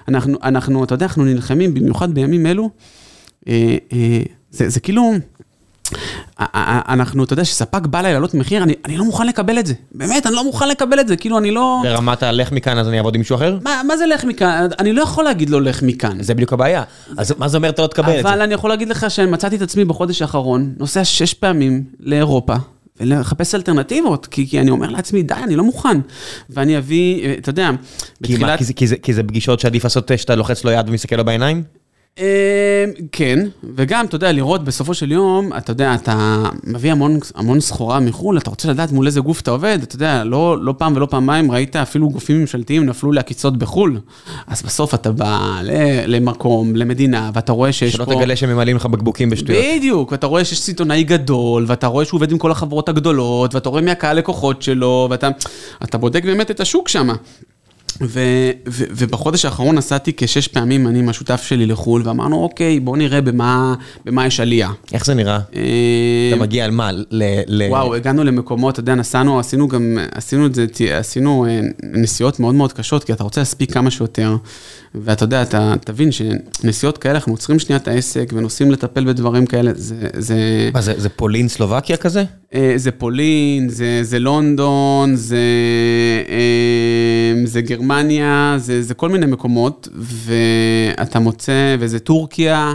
[0.09, 2.70] אנחנו, אנחנו, אתה יודע, אנחנו נלחמים, במיוחד בימים אלו,
[3.48, 3.77] אה,
[4.51, 5.12] זה, זה כאילו...
[6.88, 9.74] אנחנו, אתה יודע, שספק בא אליי להעלות מחיר, אני, אני לא מוכן לקבל את זה.
[9.92, 11.80] באמת, אני לא מוכן לקבל את זה, כאילו, אני לא...
[11.84, 13.58] ברמת הלך מכאן אז אני אעבוד עם מישהו אחר?
[13.64, 14.66] מה, מה זה לך מכאן?
[14.78, 16.22] אני לא יכול להגיד לו לך מכאן.
[16.22, 16.82] זה בדיוק הבעיה.
[17.18, 18.30] אז מה זה אומר אתה לא תקבל את זה?
[18.30, 22.54] אבל אני יכול להגיד לך שמצאתי את עצמי בחודש האחרון, נוסע שש פעמים לאירופה.
[23.00, 26.00] ולחפש אלטרנטיבות, כי, כי אני אומר לעצמי, די, אני לא מוכן.
[26.50, 27.70] ואני אביא, אה, אתה יודע,
[28.22, 28.58] כי מה, בתחילת...
[28.58, 31.24] כי זה- כי זה- כי זה פגישות שעדיף לעשות שאתה לוחץ לו יד ומסתכל לו
[31.24, 31.62] בעיניים?
[32.18, 33.38] אה, כן,
[33.74, 38.38] וגם, אתה יודע, לראות בסופו של יום, אתה יודע, אתה מביא המון, המון סחורה מחו"ל,
[38.38, 41.51] אתה רוצה לדעת מול איזה גוף אתה עובד, אתה יודע, לא, לא פעם ולא פעמיים
[41.51, 44.01] ראית אפילו גופים ממשלתיים נפלו לעקיצות בחו"ל.
[44.47, 45.60] אז בסוף אתה בא
[46.06, 48.12] למקום, למדינה, ואתה רואה שיש שלא פה...
[48.12, 49.64] שלא תגלה שממלאים לך בקבוקים בשטויות.
[49.76, 53.68] בדיוק, ואתה רואה שיש סיטונאי גדול, ואתה רואה שהוא עובד עם כל החברות הגדולות, ואתה
[53.68, 55.09] רואה מי הקהל לקוחות שלו,
[55.80, 57.09] ואתה בודק באמת את השוק שם.
[58.66, 63.74] ובחודש האחרון נסעתי כשש פעמים, אני עם השותף שלי לחו"ל, ואמרנו, אוקיי, בואו נראה במה,
[64.05, 64.70] במה יש עלייה.
[64.93, 65.40] איך זה נראה?
[65.56, 65.62] אה,
[66.32, 66.93] אתה מגיע על מה?
[66.93, 67.02] ל,
[67.47, 67.62] ל...
[67.70, 72.55] וואו, הגענו למקומות, אתה יודע, נסענו, עשינו גם, עשינו את זה, עשינו אה, נסיעות מאוד
[72.55, 74.36] מאוד קשות, כי אתה רוצה להספיק כמה שיותר.
[74.94, 79.70] ואתה יודע, אתה תבין שנסיעות כאלה, אנחנו עוצרים שנייה את העסק ונוסעים לטפל בדברים כאלה,
[79.74, 79.97] זה...
[80.16, 80.70] זה...
[80.74, 82.24] מה, זה, זה פולין, סלובקיה כזה?
[82.55, 85.39] אה, זה פולין, זה, זה לונדון, זה,
[87.44, 87.85] זה גרמניה,
[88.58, 92.74] זה, זה כל מיני מקומות, ואתה מוצא, וזה טורקיה,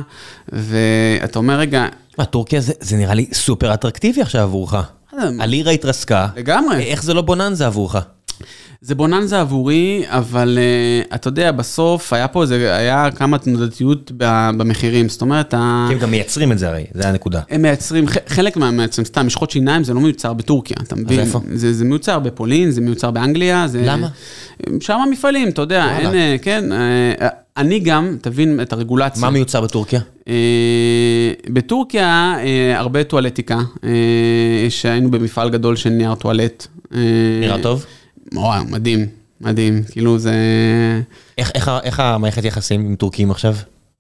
[0.49, 1.85] ואתה אומר, רגע...
[2.17, 4.75] מה, טורקיה זה, זה נראה לי סופר אטרקטיבי עכשיו עבורך.
[5.39, 6.27] הלירה התרסקה.
[6.35, 6.83] לגמרי.
[6.83, 7.95] איך זה לא בוננזה עבורך?
[8.83, 10.57] זה בוננזה עבורי, אבל
[11.09, 14.11] uh, אתה יודע, בסוף היה פה איזה, היה כמה תנודתיות
[14.57, 15.51] במחירים, זאת אומרת...
[15.51, 17.41] כי הם גם מייצרים את זה הרי, זה הנקודה.
[17.49, 21.19] הם מייצרים, חלק מהמייצרים, סתם, משחות שיניים זה לא מיוצר בטורקיה, אתה מבין?
[21.19, 21.41] אז איפה?
[21.53, 23.81] זה, זה מיוצר בפולין, זה מיוצר באנגליה, זה...
[23.85, 24.07] למה?
[24.79, 25.99] שם המפעלים, אתה יודע, וואלה.
[25.99, 27.25] אין, אה, כן, uh,
[27.57, 29.21] אני גם, תבין את הרגולציה.
[29.21, 29.99] מה מיוצר בטורקיה?
[31.49, 32.37] בטורקיה,
[32.75, 33.59] הרבה טואלטיקה,
[34.69, 36.67] שהיינו במפעל גדול של נייר טואלט.
[37.41, 37.85] נראה טוב?
[38.33, 39.07] וואו, מדהים,
[39.41, 40.33] מדהים, כאילו זה...
[41.37, 43.55] איך, איך, איך המערכת יחסים עם טורקים עכשיו?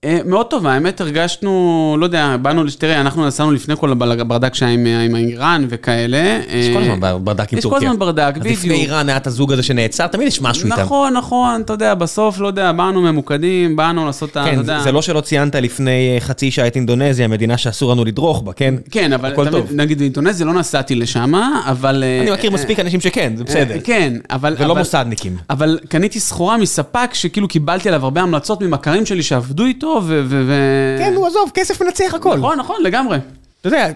[0.05, 4.71] אה, מאוד טובה, האמת הרגשנו, לא יודע, באנו, תראה, אנחנו נסענו לפני כל הברדק שהיה
[4.71, 6.39] עם, עם איראן וכאלה.
[6.49, 7.77] יש כל הזמן ברדק עם יש טורקיה.
[7.77, 8.57] יש כל הזמן ברדק, בדיוק.
[8.57, 10.85] לפני איראן היה את הזוג הזה שנעצר, תמיד יש משהו נכון, איתם.
[10.85, 14.45] נכון, נכון, אתה יודע, בסוף, לא יודע, באנו ממוקדים, באנו לעשות את ה...
[14.45, 18.41] כן, זה, זה לא שלא ציינת לפני חצי שעה את אינדונזיה, מדינה שאסור לנו לדרוך
[18.41, 18.75] בה, כן?
[18.91, 19.67] כן, אבל תמיד, טוב.
[19.71, 21.33] נגיד באינדונזיה לא נסעתי לשם,
[21.65, 22.03] אבל...
[22.21, 23.75] אני מכיר מספיק אנשים שכן, זה בסדר.
[23.83, 24.55] כן, אבל...
[24.59, 25.37] ולא אבל, מוסדניקים.
[25.49, 30.21] אבל קניתי סחורה מספק שכאילו קיבלתי עליו הרבה המלצות ממכרים שלי שעבדו איתו, ו...
[30.27, 30.53] ו, ו...
[30.99, 32.37] כן, נו, עזוב, כסף מנצח הכל.
[32.37, 33.17] נכון, נכון, לגמרי.
[33.61, 33.87] אתה יודע,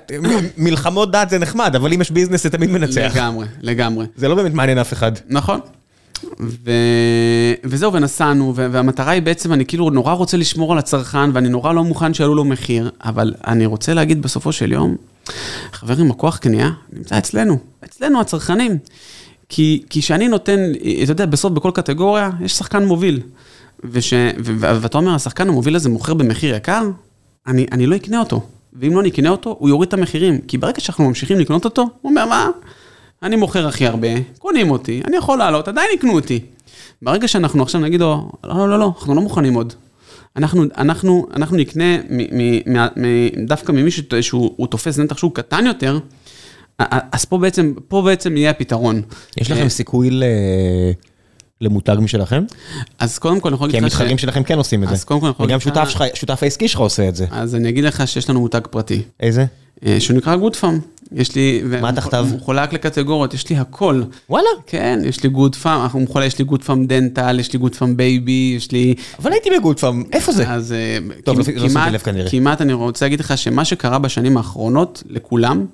[0.58, 3.12] מלחמות דת זה נחמד, אבל אם יש ביזנס זה תמיד מנצח.
[3.16, 4.06] לגמרי, לגמרי.
[4.16, 5.12] זה לא באמת מעניין אף אחד.
[5.30, 5.60] נכון.
[6.40, 6.72] ו...
[7.64, 8.68] וזהו, ונסענו, ו...
[8.72, 12.36] והמטרה היא בעצם, אני כאילו נורא רוצה לשמור על הצרכן, ואני נורא לא מוכן שיעלו
[12.36, 14.96] לו מחיר, אבל אני רוצה להגיד בסופו של יום,
[15.72, 18.78] חברים, הכוח קנייה נמצא אצלנו, אצלנו הצרכנים.
[19.50, 20.60] כי כשאני נותן,
[21.04, 23.20] אתה יודע, בסוף בכל קטגוריה, יש שחקן מוביל.
[23.92, 24.14] וש...
[24.44, 24.60] ו...
[24.82, 26.90] ואתה אומר, השחקן המוביל הזה מוכר במחיר יקר,
[27.48, 28.42] אני, אני לא אקנה אותו.
[28.74, 30.42] ואם לא נקנה אותו, הוא יוריד את המחירים.
[30.48, 32.50] כי ברגע שאנחנו ממשיכים לקנות אותו, הוא אומר, מה?
[33.24, 34.08] אני מוכר הכי הרבה,
[34.40, 36.40] קונים אותי, אני יכול לעלות, עדיין יקנו אותי.
[37.02, 39.74] ברגע שאנחנו עכשיו נגיד לו, לא, לא, לא, לא, אנחנו לא מוכנים עוד.
[40.36, 45.66] אנחנו, אנחנו, אנחנו נקנה מ, מ, מ, מ, דווקא ממישהו שהוא תופס נתח שוק קטן
[45.66, 46.00] יותר,
[46.80, 49.02] אז פה בעצם, פה בעצם יהיה הפתרון.
[49.38, 50.24] יש לכם סיכוי ל...
[51.62, 52.44] למותג משלכם?
[53.00, 53.96] אז קודם כל אני יכול להגיד לך ש...
[53.96, 54.94] כי המתחרים שלכם כן עושים את זה.
[54.94, 56.02] אז קודם כל אני יכול להגיד לך...
[56.02, 57.26] וגם שותף העסקי שלך עושה את זה.
[57.32, 59.02] אז אני אגיד לך שיש לנו מותג פרטי.
[59.20, 59.46] איזה?
[60.00, 60.80] שהוא נקרא גוד פארם.
[61.12, 61.62] יש לי...
[61.82, 62.28] מה תחתיו?
[62.32, 64.04] הוא חולק לקטגוריות, יש לי הכל.
[64.30, 64.48] וואלה?
[64.68, 67.76] כן, יש לי גוד פארם, אנחנו מחולק, יש לי גוד פארם dental, יש לי גוד
[67.76, 68.96] פארם baby, יש לי...
[69.20, 70.50] אבל הייתי בגוד פארם, איפה זה?
[70.50, 70.76] אז...
[71.24, 72.30] טוב, לא שמתי לב כנראה.
[72.30, 75.66] כמעט אני רוצה להגיד לך שמה שקרה בשנים האחרונות, לכולם,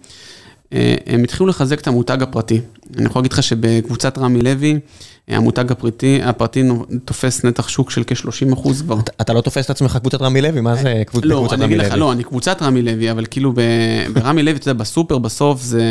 [1.05, 2.61] הם התחילו לחזק את המותג הפרטי.
[2.97, 4.79] אני יכול להגיד לך שבקבוצת רמי לוי,
[5.27, 6.63] המותג הפרטי, הפרטי
[7.05, 8.97] תופס נתח שוק של כ-30 אחוז כבר.
[9.21, 10.61] אתה לא תופס את עצמך קבוצת רמי לוי?
[10.61, 11.57] מה זה קבוצת רמי לוי?
[11.57, 13.53] לא, אני לך, לא, אני קבוצת רמי לוי, אבל כאילו
[14.13, 15.83] ברמי לוי, אתה יודע, בסופר בסוף זה,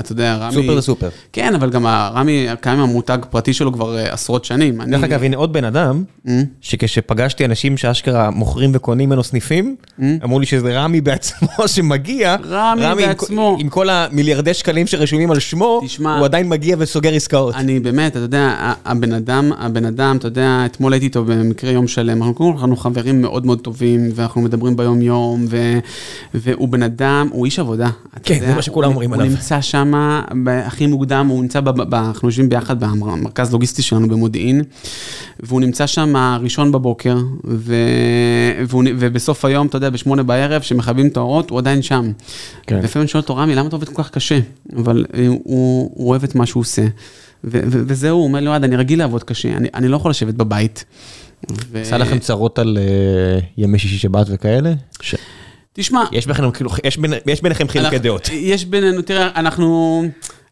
[0.00, 0.54] אתה יודע, רמי...
[0.54, 1.08] סופר זה סופר.
[1.32, 4.80] כן, אבל גם רמי קיים המותג פרטי שלו כבר עשרות שנים.
[4.90, 6.04] דרך אגב, הנה עוד בן אדם,
[6.60, 9.76] שכשפגשתי אנשים שאשכרה מוכרים וקונים ממנו סניפים,
[10.24, 13.56] אמרו לי שזה רמי בעצמו שמגיע, רמי בעצמו.
[13.60, 17.54] עם כל המיליארדי שקלים שרשומים על שמו, הוא עדיין מגיע וסוגר עסקאות.
[17.54, 21.88] אני באמת, אתה יודע, הבן אדם, הבן אדם, אתה יודע, אתמול הייתי איתו במקרה יום
[21.88, 25.78] שלם, אנחנו חברים מאוד מאוד טובים, ואנחנו מדברים ביום יום, ו,
[26.34, 27.90] והוא בן אדם, הוא איש עבודה.
[28.22, 29.26] כן, זה מה שכולם אומרים עליו.
[29.26, 29.92] הוא נמצא שם
[30.66, 34.62] הכי מוקדם, הוא נמצא, ב, ב, אנחנו יושבים ביחד במרכז לוגיסטי שלנו במודיעין,
[35.40, 37.74] והוא נמצא שם ראשון בבוקר, ו,
[38.68, 42.12] והוא, ובסוף היום, אתה יודע, בשמונה בערב, שמכבים את האורות, הוא עדיין שם.
[42.66, 42.78] כן.
[42.82, 44.38] ולפעמים אני שואל אותו, רמי, למה אתה עובד כל כך קשה?
[44.76, 46.86] אבל הוא, הוא אוהב את מה שהוא עושה.
[47.46, 50.84] וזהו, הוא אומר לי, אוהד, אני רגיל לעבוד קשה, אני, אני לא יכול לשבת בבית.
[51.74, 54.72] עשה לכם צרות על uh, ימי שישי שבת וכאלה?
[55.00, 55.14] ש...
[55.72, 56.04] תשמע...
[56.12, 58.28] יש ביניכם, כאילו, יש, בין, יש ביניכם חילוקי דעות.
[58.32, 60.02] יש בינינו, תראה, אנחנו...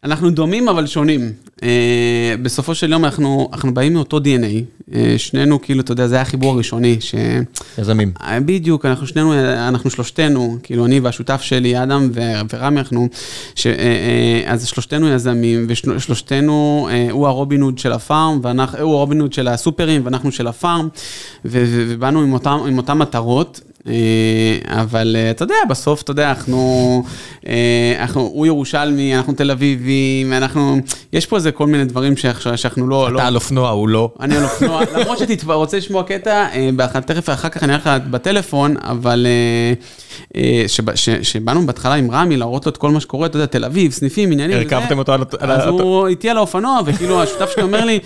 [0.05, 1.33] אנחנו דומים אבל שונים.
[1.62, 6.15] אה, בסופו של יום אנחנו, אנחנו באים מאותו DNA, אה, שנינו כאילו, אתה יודע, זה
[6.15, 6.97] היה החיבור הראשוני.
[7.01, 7.15] ש...
[7.79, 8.12] יזמים.
[8.23, 9.35] אה, בדיוק, אנחנו שנינו,
[9.69, 12.20] אנחנו שלושתנו, כאילו אני והשותף שלי, אדם ו-
[12.53, 13.09] ורמי, אנחנו,
[13.55, 13.73] ש- אה,
[14.47, 19.33] אה, אז שלושתנו יזמים, ושלושתנו, אה, הוא הרובין הוד של הפארם, ואנחנו, הוא הרובין הוד
[19.33, 20.89] של הסופרים, ואנחנו של הפארם,
[21.45, 23.61] ו- ו- ובאנו עם אותם, עם אותם מטרות.
[23.89, 23.93] אה,
[24.81, 27.03] אבל אה, אתה יודע, בסוף, אתה יודע, אנחנו,
[27.47, 27.53] אה,
[28.01, 30.77] אנחנו, הוא ירושלמי, אנחנו תל אביבים, אנחנו,
[31.13, 33.13] יש פה איזה כל מיני דברים שאנחנו לא...
[33.13, 34.11] לא- אתה על אופנוע, הוא לא.
[34.21, 36.47] אני על אופנוע, למרות שאתה רוצה לשמוע קטע,
[37.07, 39.27] תכף אחר כך אני אראה לך בטלפון, אבל
[41.23, 44.33] שבאנו בהתחלה עם רמי להראות לו את כל מה שקורה, אתה יודע, תל אביב, סניפים,
[44.33, 44.57] עניינים.
[44.57, 45.13] הרכבתם אותו.
[45.13, 47.99] על- אז הוא איתי על האופנוע, וכאילו השותף שלי אומר לי,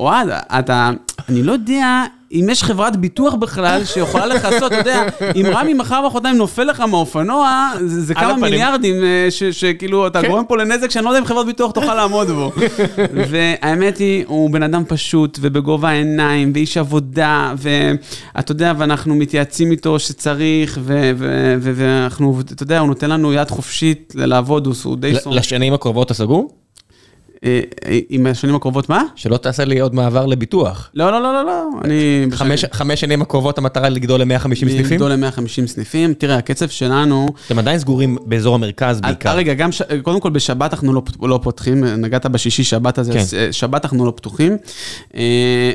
[0.00, 0.28] אוהד,
[0.58, 0.90] אתה,
[1.28, 5.02] אני לא יודע אם יש חברת ביטוח בכלל שיכולה לכסות, אתה יודע,
[5.36, 8.40] אם רמי מחר מחרתיים נופל לך מהאופנוע, זה זה כמה הפנים.
[8.44, 10.28] מיליארדים אה, ש- שכאילו אתה כן.
[10.28, 12.52] גורם פה לנזק שאני לא יודע אם חברת ביטוח תוכל לעמוד בו.
[13.30, 19.98] והאמת היא, הוא בן אדם פשוט ובגובה העיניים ואיש עבודה, ואתה יודע, ואנחנו מתייעצים איתו
[19.98, 24.96] שצריך, ו- ו- ו- ואנחנו, אתה יודע, הוא נותן לנו יד חופשית לעבוד, הוא- הוא
[24.96, 25.36] די סומך.
[25.36, 26.50] לשנים הקרובות אתה סגור?
[27.46, 29.02] אה, אה, עם השנים הקרובות מה?
[29.14, 30.90] שלא תעשה לי עוד מעבר לביטוח.
[30.94, 32.26] לא, לא, לא, לא, לא, אני...
[32.32, 34.84] חמש- חמש שנים הקרובות המטרה לגדול ל-150 סניפים?
[34.84, 36.14] לגדול ל-150 סניפים.
[36.14, 37.28] תראה, הקצב שלנו...
[37.46, 39.36] אתם עדיין סגורים באזור המרכז אה, בעיקר.
[39.36, 39.82] רגע, גם, ש...
[40.02, 43.52] קודם כל בשבת אנחנו לא, לא פותחים, נגעת בשישי שבת הזה, כן.
[43.52, 44.56] שבת אנחנו לא פתוחים.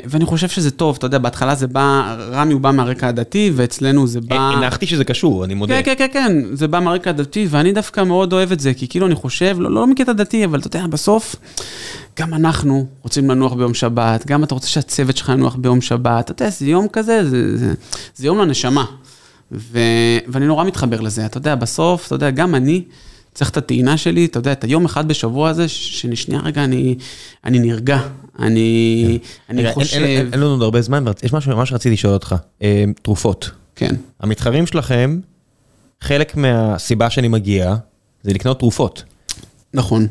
[0.05, 4.07] ואני חושב שזה טוב, אתה יודע, בהתחלה זה בא, רמי הוא בא מהרקע הדתי, ואצלנו
[4.07, 4.35] זה בא...
[4.35, 5.81] הנחתי שזה קשור, אני מודה.
[5.83, 8.87] כן, כן, כן, כן, זה בא מהרקע הדתי, ואני דווקא מאוד אוהב את זה, כי
[8.87, 11.35] כאילו אני חושב, לא, לא מקטע דתי, אבל אתה יודע, בסוף,
[12.19, 16.43] גם אנחנו רוצים לנוח ביום שבת, גם אתה רוצה שהצוות שלך ינוח ביום שבת, אתה
[16.43, 17.73] יודע, זה יום כזה, זה, זה,
[18.15, 18.85] זה יום לנשמה.
[19.51, 19.79] ו,
[20.27, 22.83] ואני נורא מתחבר לזה, אתה יודע, בסוף, אתה יודע, גם אני
[23.33, 26.95] צריך את הטעינה שלי, אתה יודע, את היום אחד בשבוע הזה, ששנייה רגע אני,
[27.45, 27.99] אני נרגע,
[28.39, 29.19] אני,
[29.49, 31.93] אני רגע, אין- חושב, אין- אין- אין לנו עוד הרבה זמן, ויש משהו ממש רציתי
[31.93, 32.35] לשאול אותך.
[32.61, 33.51] אה, תרופות.
[33.75, 35.19] כן, המתחרים שלכם,
[36.01, 37.75] חלק מהסיבה שאני מגיע,
[38.23, 39.03] זה לקנות תרופות.
[39.73, 40.07] נכון.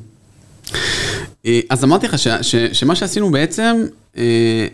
[1.47, 3.77] אה, אז אמרתי לך ש, ש, שמה שעשינו בעצם
[4.19, 4.23] אה,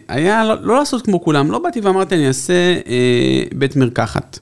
[0.08, 2.54] היה לא, לא לעשות כמו כולם, לא באתי ואמרתי אני אעשה
[2.86, 4.38] אה, בית מרקחת.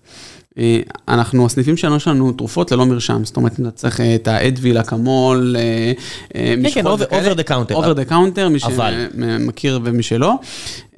[0.59, 0.79] אה,
[1.09, 4.79] אנחנו, הסניפים שלנו יש לנו תרופות ללא מרשם, זאת אומרת, אתה צריך אה, את האדוויל,
[4.81, 5.93] אקמול, אה,
[6.35, 7.33] אה, משחות כן, over- וכאלה.
[7.33, 7.75] over the counter.
[7.75, 9.07] over the counter, מי אבל.
[9.15, 10.35] שמכיר ומי שלא.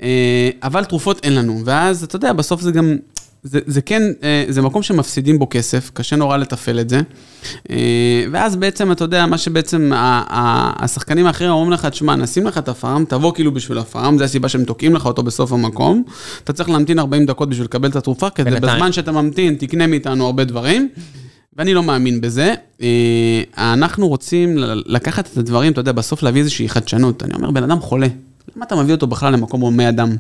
[0.03, 2.97] אה, אבל תרופות אין לנו, ואז אתה יודע, בסוף זה גם,
[3.47, 7.01] זה, זה כן, אה, זה מקום שמפסידים בו כסף, קשה נורא לתפעל את זה.
[7.71, 12.69] אה, ואז בעצם, אתה יודע, מה שבעצם השחקנים האחרים אומרים לך, תשמע, נשים לך את
[12.69, 16.03] הפארם, תבוא כאילו בשביל הפארם, זה הסיבה שהם תוקעים לך אותו בסוף המקום.
[16.45, 18.75] אתה צריך להמתין 40 דקות בשביל לקבל את התרופה, כדי בינתיים.
[18.75, 20.89] בזמן שאתה ממתין, תקנה מאיתנו הרבה דברים.
[21.57, 22.55] ואני לא מאמין בזה.
[22.83, 24.57] אה, אנחנו רוצים
[24.87, 27.23] לקחת את הדברים, אתה יודע, בסוף להביא איזושהי חדשנות.
[27.23, 28.07] אני אומר, בן אדם חולה,
[28.57, 30.17] למה אתה מביא אותו בכלל למקום הומי אדם?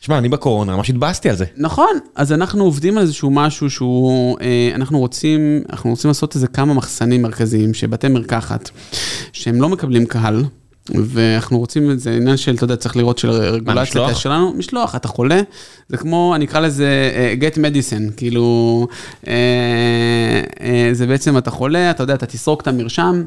[0.00, 1.44] שמע, אני בקורונה ממש התבאסתי על זה.
[1.56, 6.46] נכון, אז אנחנו עובדים על איזשהו משהו שהוא, אה, אנחנו רוצים, אנחנו רוצים לעשות איזה
[6.48, 8.70] כמה מחסנים מרכזיים, שבתי מרקחת,
[9.32, 10.44] שהם לא מקבלים קהל,
[10.94, 13.84] ואנחנו רוצים את זה עניין של, אתה יודע, צריך לראות של רגולציה?
[14.14, 15.40] שלנו, משלוח, אתה חולה,
[15.88, 17.10] זה כמו, אני אקרא לזה
[17.40, 18.86] uh, get medicine, כאילו,
[19.24, 20.60] uh, uh,
[20.92, 23.22] זה בעצם אתה חולה, אתה יודע, אתה תסרוק את המרשם,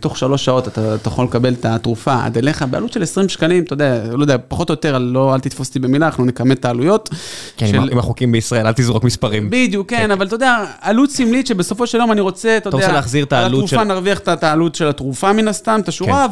[0.00, 3.62] תוך שלוש שעות אתה, אתה יכול לקבל את התרופה עד אליך, בעלות של 20 שקלים,
[3.62, 6.64] אתה יודע, לא יודע, פחות או יותר, לא, אל תתפוס אותי במילה, אנחנו נכמת את
[6.64, 7.08] העלויות.
[7.56, 9.50] כן, של- עם החוקים בישראל, אל תזרוק מספרים.
[9.50, 12.92] בדיוק, כן, אבל אתה יודע, עלות סמלית שבסופו של יום אני רוצה, אתה יודע, רוצה
[12.92, 16.26] להחזיר את העלות על התרופה של- נרוויח את- העלות של התרופה מן הסתם, את השורה,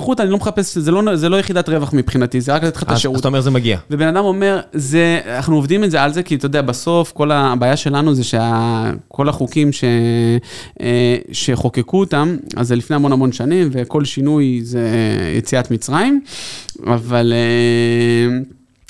[0.00, 2.82] והשליחות, אני לא מחפש, זה לא- זה לא יחידת רווח מבחינתי, זה רק לתת לך
[2.82, 3.20] את אז אז השירות.
[3.20, 3.78] אתה אומר זה מגיע.
[3.90, 7.30] ובן אדם אומר, זה, אנחנו עובדים את זה על זה, כי אתה יודע, בסוף כל
[7.32, 9.84] הבעיה שלנו זה שכל החוקים ש,
[10.80, 14.88] אה, שחוקקו אותם, אז זה לפני המון המון שנים, וכל שינוי זה
[15.38, 16.20] יציאת מצרים,
[16.86, 17.32] אבל...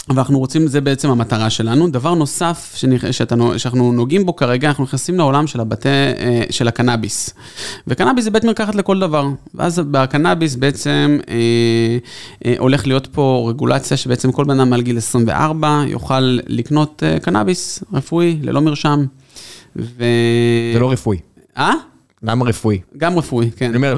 [0.09, 1.89] ואנחנו רוצים, זה בעצם המטרה שלנו.
[1.89, 6.43] דבר נוסף שנראה, שאתה, נו- שאנחנו נוגעים בו כרגע, אנחנו נכנסים לעולם של הבתי, אה,
[6.51, 7.31] של הקנאביס.
[7.87, 9.27] וקנאביס זה בית מרקחת לכל דבר.
[9.55, 11.35] ואז בקנאביס בעצם אה,
[12.47, 17.21] אה, הולך להיות פה רגולציה שבעצם כל בן אדם מעל גיל 24 יוכל לקנות אה,
[17.21, 19.05] קנאביס רפואי ללא מרשם.
[19.77, 20.05] ו...
[20.73, 21.19] זה לא רפואי.
[21.59, 21.73] אה?
[22.23, 22.81] למה רפואי?
[22.97, 23.67] גם רפואי, כן.
[23.67, 23.97] אני אומר,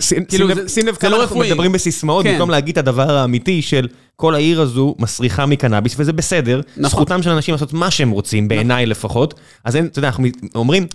[0.00, 1.38] שים כאילו, לב- זה כמה לא אנחנו.
[1.40, 2.32] מדברים בסיסמאות, כן.
[2.32, 6.60] במקום להגיד את הדבר האמיתי של כל העיר הזו מסריחה מקנאביס, וזה בסדר.
[6.76, 6.90] נכון.
[6.90, 9.34] זכותם של אנשים לעשות מה שהם רוצים, בעיניי לפחות.
[9.64, 10.24] אז אתה יודע, אנחנו
[10.54, 10.86] אומרים,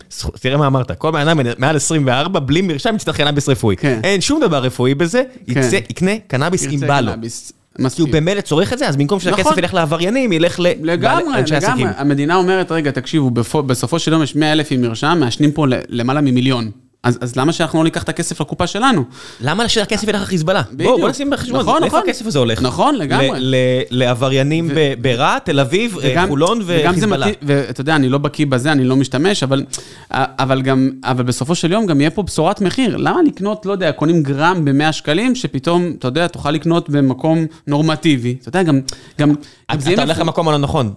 [0.42, 3.76] תראה מה אמרת, כל בן אדם מעל 24, בלי מרשם, יצטרך קנאביס רפואי.
[3.76, 4.00] כן.
[4.04, 5.70] אין שום דבר רפואי בזה, כן.
[5.90, 7.12] יקנה קנאביס אם בא לו.
[7.96, 8.10] כי הוא.
[8.12, 9.60] במילא צורך את זה, אז במקום שהכסף נכון.
[9.60, 11.76] ילך לעבריינים, ילך לגמרי, לאנשי עסקים.
[11.78, 11.94] לגמרי.
[11.98, 13.30] המדינה אומרת, רגע, תקשיבו,
[13.66, 16.72] בסופו של יום יש 100 אלף עם מרשם, מעשנים פה למעלה ממיליון.
[17.06, 19.04] אז, אז למה שאנחנו לא ניקח את הכסף לקופה שלנו?
[19.42, 20.62] למה שהכסף ילך לחיזבאללה?
[20.72, 20.90] בדיוק.
[20.90, 22.00] בואו בוא נשים בחשבון, נכון, נכון.
[22.06, 22.62] הכסף הזה הולך?
[22.62, 23.28] נכון, לגמרי.
[23.92, 27.28] לעבריינים ב- ברהט, תל אביב, אה, וגם- חולון וחיזבאללה.
[27.42, 29.64] ואתה יודע, אני לא בקיא בזה, אני לא משתמש, אבל,
[30.12, 32.98] אבל גם, אבל בסופו של יום גם יהיה פה בשורת מחיר.
[32.98, 38.36] למה לקנות, לא יודע, קונים גרם ב-100 שקלים, שפתאום, אתה יודע, תוכל לקנות במקום נורמטיבי.
[38.42, 38.80] אתה יודע, גם,
[39.20, 39.30] גם,
[39.72, 40.94] גם זה אתה הולך למקום הלא נכון.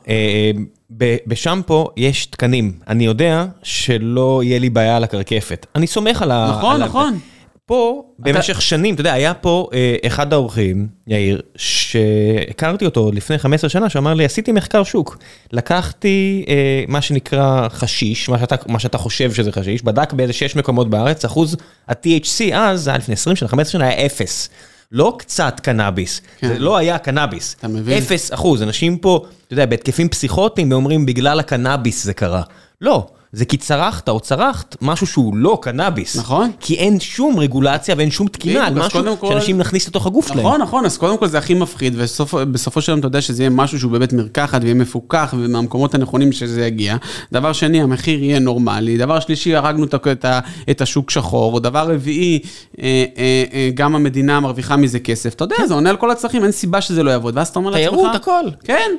[1.27, 2.73] בשמפו יש תקנים.
[2.89, 5.67] אני יודע שלא יהיה לי בעיה על הקרקפת.
[5.75, 6.55] אני סומך על ה...
[6.59, 7.19] נכון, על ה- נכון.
[7.67, 13.71] פה, במשך שנים, אתה יודע, היה פה אה, אחד האורחים, יאיר, שהכרתי אותו לפני 15
[13.71, 15.19] שנה, שאמר לי, עשיתי מחקר שוק.
[15.53, 20.57] לקחתי אה, מה שנקרא חשיש, מה שאתה, מה שאתה חושב שזה חשיש, בדק באיזה 6
[20.57, 21.57] מקומות בארץ, אחוז
[21.89, 24.49] ה-THC אז, זה היה לפני 20 שנה, 15 שנה, היה אפס.
[24.93, 26.49] לא קצת קנאביס, כן.
[26.49, 27.57] זה לא היה קנאביס.
[27.59, 27.99] אתה מבין?
[27.99, 32.43] אפס אחוז, אנשים פה, אתה יודע, בהתקפים פסיכוטיים, אומרים, בגלל הקנאביס זה קרה.
[32.81, 36.17] לא, זה כי צרכת או צרכת משהו שהוא לא קנאביס.
[36.17, 36.51] נכון.
[36.61, 40.39] כי אין שום רגולציה ואין שום תקינה על משהו שאנשים נכניס לתוך הגוף שלהם.
[40.39, 41.95] נכון, נכון, אז קודם כל זה הכי מפחיד,
[42.33, 46.33] ובסופו של יום אתה יודע שזה יהיה משהו שהוא בבית מרקחת ויהיה מפוקח ומהמקומות הנכונים
[46.33, 46.97] שזה יגיע.
[47.33, 48.97] דבר שני, המחיר יהיה נורמלי.
[48.97, 50.25] דבר שלישי, הרגנו את
[50.71, 51.61] את השוק שחור.
[51.61, 52.39] דבר רביעי,
[52.83, 55.35] אה, אה, אה, גם המדינה מרוויחה מזה כסף.
[55.35, 57.37] אתה יודע, זה עונה על כל הצרכים, אין סיבה שזה לא יעבוד.
[57.37, 57.89] ואז אתה אומר לעצמך...
[57.89, 58.45] תיירות, הכל.
[58.65, 58.91] כן.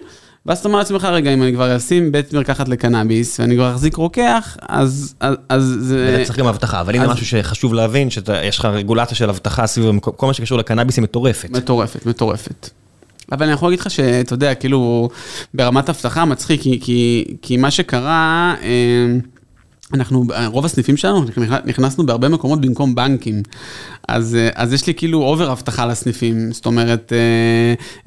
[0.45, 3.95] ואז אתה אומר לעצמך, רגע, אם אני כבר אשים בית מרקחת לקנאביס, ואני כבר אחזיק
[3.95, 6.21] רוקח, אז אז- אז זה...
[6.25, 9.99] צריך גם אבטחה, אבל הנה אז- משהו שחשוב להבין, שיש לך רגולציה של אבטחה סביב
[9.99, 11.49] כל מה שקשור לקנאביס היא מטורפת.
[11.49, 12.69] מטורפת, מטורפת.
[13.31, 15.09] אבל אני יכול להגיד לך שאתה יודע, כאילו,
[15.53, 18.67] ברמת אבטחה מצחיק, כי, כי, כי מה שקרה, אה,
[19.93, 21.25] אנחנו, רוב הסניפים שלנו,
[21.65, 23.43] נכנסנו בהרבה מקומות במקום בנקים.
[24.07, 27.13] אז, אה, אז יש לי כאילו אובר אבטחה לסניפים, זאת אומרת,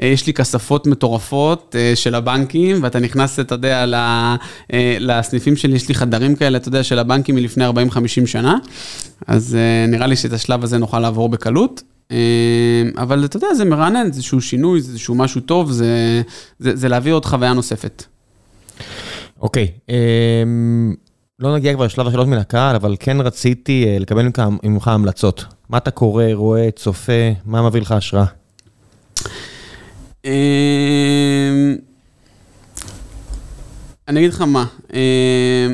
[0.00, 3.84] אה, יש לי כספות מטורפות אה, של הבנקים, ואתה נכנס, אתה יודע,
[4.72, 7.70] אה, לסניפים שלי, יש לי חדרים כאלה, אתה יודע, של הבנקים מלפני 40-50
[8.26, 8.56] שנה,
[9.26, 11.82] אז אה, נראה לי שאת השלב הזה נוכל לעבור בקלות.
[12.10, 12.16] אה,
[12.96, 16.22] אבל אתה יודע, זה מרענן, זה איזשהו שינוי, זה איזשהו משהו טוב, זה,
[16.59, 18.04] זה, זה להביא עוד חוויה נוספת.
[19.40, 20.94] אוקיי, אמ,
[21.43, 25.44] לא נגיע כבר לשלב השאלות מן הקהל, אבל כן רציתי אה, לקבל ממך- ממך המלצות.
[25.69, 27.12] מה אתה קורא, רואה, צופה,
[27.44, 28.24] מה מביא לך השראה?
[30.24, 30.31] אה,
[34.09, 34.64] אני אגיד לך מה,
[34.94, 35.66] אה,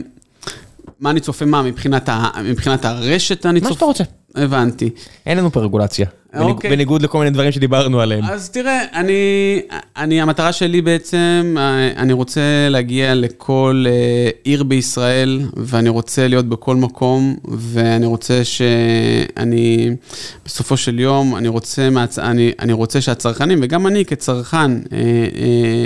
[1.00, 3.74] מה אני צופה מה, מבחינת, ה, מבחינת הרשת אני מה צופה?
[3.74, 4.04] שאתה רוצה.
[4.38, 4.90] הבנתי.
[5.26, 6.06] אין לנו פה רגולציה.
[6.34, 6.70] אוקיי.
[6.70, 8.24] בניגוד לכל מיני דברים שדיברנו עליהם.
[8.24, 9.60] אז תראה, אני,
[9.96, 16.46] אני, המטרה שלי בעצם, אה, אני רוצה להגיע לכל אה, עיר בישראל, ואני רוצה להיות
[16.46, 19.96] בכל מקום, ואני רוצה שאני,
[20.44, 22.18] בסופו של יום, אני רוצה, מהצ...
[22.18, 24.78] אני, אני רוצה שהצרכנים, וגם אני כצרכן, אה,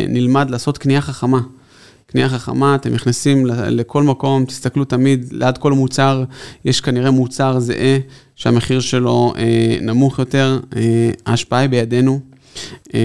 [0.09, 1.41] נלמד לעשות קנייה חכמה.
[2.13, 6.25] קנייה חכמה, אתם נכנסים לכל מקום, תסתכלו תמיד, ליד כל מוצר,
[6.65, 7.99] יש כנראה מוצר זהה,
[8.37, 12.21] שהמחיר שלו אה, נמוך יותר, אה, ההשפעה היא בידינו.
[12.95, 13.01] אה,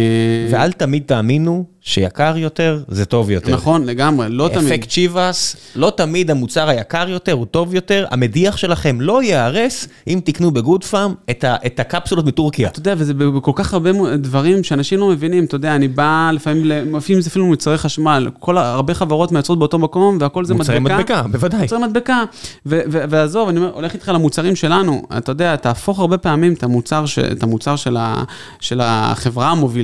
[0.51, 3.51] ואל תמיד תאמינו שיקר יותר זה טוב יותר.
[3.53, 4.67] נכון, לגמרי, לא תמיד.
[4.71, 10.19] אפקט צ'יבאס, לא תמיד המוצר היקר יותר הוא טוב יותר, המדיח שלכם לא ייהרס אם
[10.23, 12.67] תקנו בגוד פארם את ה- את הקפסולות מטורקיה.
[12.69, 16.65] אתה יודע, וזה בכל כך הרבה דברים שאנשים לא מבינים, אתה יודע, אני בא לפעמים,
[16.65, 20.97] לפעמים זה אפילו מוצרי חשמל, כל, הרבה חברות מייצרות באותו מקום, והכל זה מוצרי מדבקה.
[20.97, 21.61] מדבקה, בוודאי.
[21.61, 22.23] מוצרי מדבקה.
[22.65, 27.05] ו- ו- ועזוב, אני הולך איתך למוצרים שלנו, אתה יודע, תהפוך הרבה פעמים את המוצר,
[27.05, 28.23] ש- את המוצר של, ה-
[28.59, 29.76] של החברה המובילה,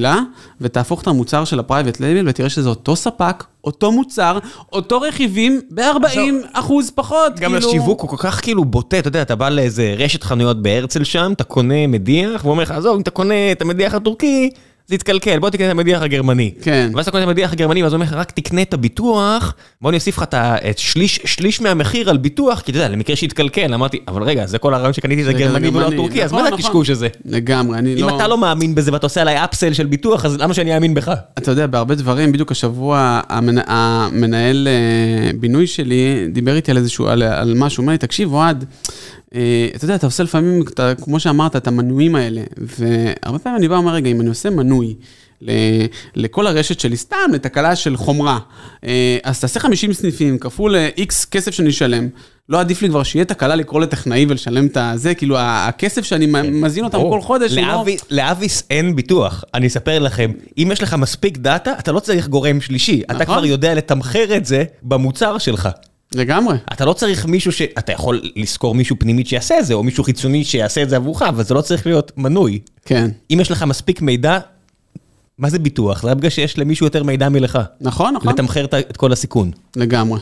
[0.62, 4.40] ותהפוך את המוצר של ה private label, ותראה שזה אותו ספק, אותו מוצר,
[4.74, 6.18] אותו רכיבים, ב-40
[6.54, 7.40] אחוז פחות.
[7.40, 10.62] גם כאילו- השיווק הוא כל כך כאילו בוטה, אתה יודע, אתה בא לאיזה רשת חנויות
[10.62, 14.50] בהרצל שם, אתה קונה מדיח, והוא אומר לך, עזוב, אם אתה קונה את המדיח הטורקי,
[14.94, 16.52] זה יתקלקל, בוא תקנה את המדיח הגרמני.
[16.62, 16.92] כן.
[16.94, 19.90] ואז אתה קונה את המדיח הגרמני, ואז הוא אומר לך, רק תקנה את הביטוח, בוא
[19.90, 24.00] אני אוסיף לך את שליש, שליש מהמחיר על ביטוח, כי אתה יודע, למקרה שיתקלקל, אמרתי,
[24.08, 26.66] אבל רגע, זה כל הרעיון שקניתי את הגרמני ולא הטורקי, אז נכון, מה זה נכון.
[26.66, 27.08] הקשקוש הזה?
[27.26, 28.16] לגמרי, אני אם לא...
[28.16, 31.12] אתה לא מאמין בזה ואתה עושה עליי אפסל של ביטוח, אז למה שאני אאמין בך?
[31.38, 33.58] אתה יודע, בהרבה דברים, בדיוק השבוע המנ...
[33.68, 38.66] המנהל אה, בינוי שלי דיבר איתי על איזשהו, על, על משהו, אומר לי, תקשיב, אוהד,
[39.76, 43.74] אתה יודע, אתה עושה לפעמים, אתה, כמו שאמרת, את המנויים האלה, והרבה פעמים אני בא
[43.74, 44.96] ואומר, רגע, אם אני עושה מנוי,
[45.42, 45.52] ל-
[46.16, 48.40] לכל הרשת שלי, סתם לתקלה של חומרה,
[48.86, 52.08] אה, אז תעשה 50 סניפים, כפול איקס כסף שאני אשלם,
[52.50, 56.84] לא עדיף לי כבר שיהיה תקלה לקרוא לטכנאי ולשלם את הזה, כאילו הכסף שאני מזין
[56.84, 57.68] אותם כל חודש, הוא לא...
[57.74, 62.28] לאבי- לאביס אין ביטוח, אני אספר לכם, אם יש לך מספיק דאטה, אתה לא צריך
[62.28, 63.26] גורם שלישי, אתה נכון.
[63.26, 65.70] כבר יודע לתמחר את זה במוצר שלך.
[66.16, 66.58] לגמרי.
[66.74, 67.62] אתה לא צריך מישהו ש...
[67.62, 71.22] אתה יכול לשכור מישהו פנימית שיעשה את זה, או מישהו חיצוני שיעשה את זה עבורך,
[71.22, 72.60] אבל זה לא צריך להיות מנוי.
[72.86, 73.10] כן.
[73.32, 74.40] אם יש לך מספיק מידע,
[75.38, 76.02] מה זה ביטוח?
[76.02, 77.60] זה רק בגלל שיש למישהו יותר מידע מלך.
[77.82, 78.34] נכון, נכון.
[78.34, 79.52] לתמחר את כל הסיכון.
[79.76, 80.20] לגמרי.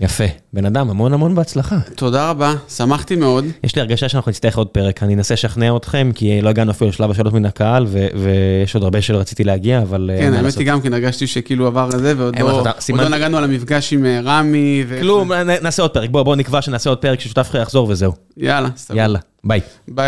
[0.00, 0.24] יפה.
[0.52, 1.78] בן אדם, המון המון בהצלחה.
[1.96, 3.44] תודה רבה, שמחתי מאוד.
[3.64, 6.90] יש לי הרגשה שאנחנו נצטרך עוד פרק, אני אנסה לשכנע אתכם, כי לא הגענו אפילו
[6.90, 10.10] לשלב השאלות מן הקהל, ויש עוד הרבה שלא רציתי להגיע, אבל...
[10.18, 12.36] כן, האמת היא גם כן, הרגשתי שכאילו עבר לזה, ועוד
[12.88, 14.84] לא נגענו על המפגש עם רמי.
[15.00, 18.12] כלום, נעשה עוד פרק, בואו נקבע שנעשה עוד פרק, ששותף יחזור וזהו.
[18.36, 19.60] יאללה, יאללה, ביי.
[19.88, 20.06] ביי.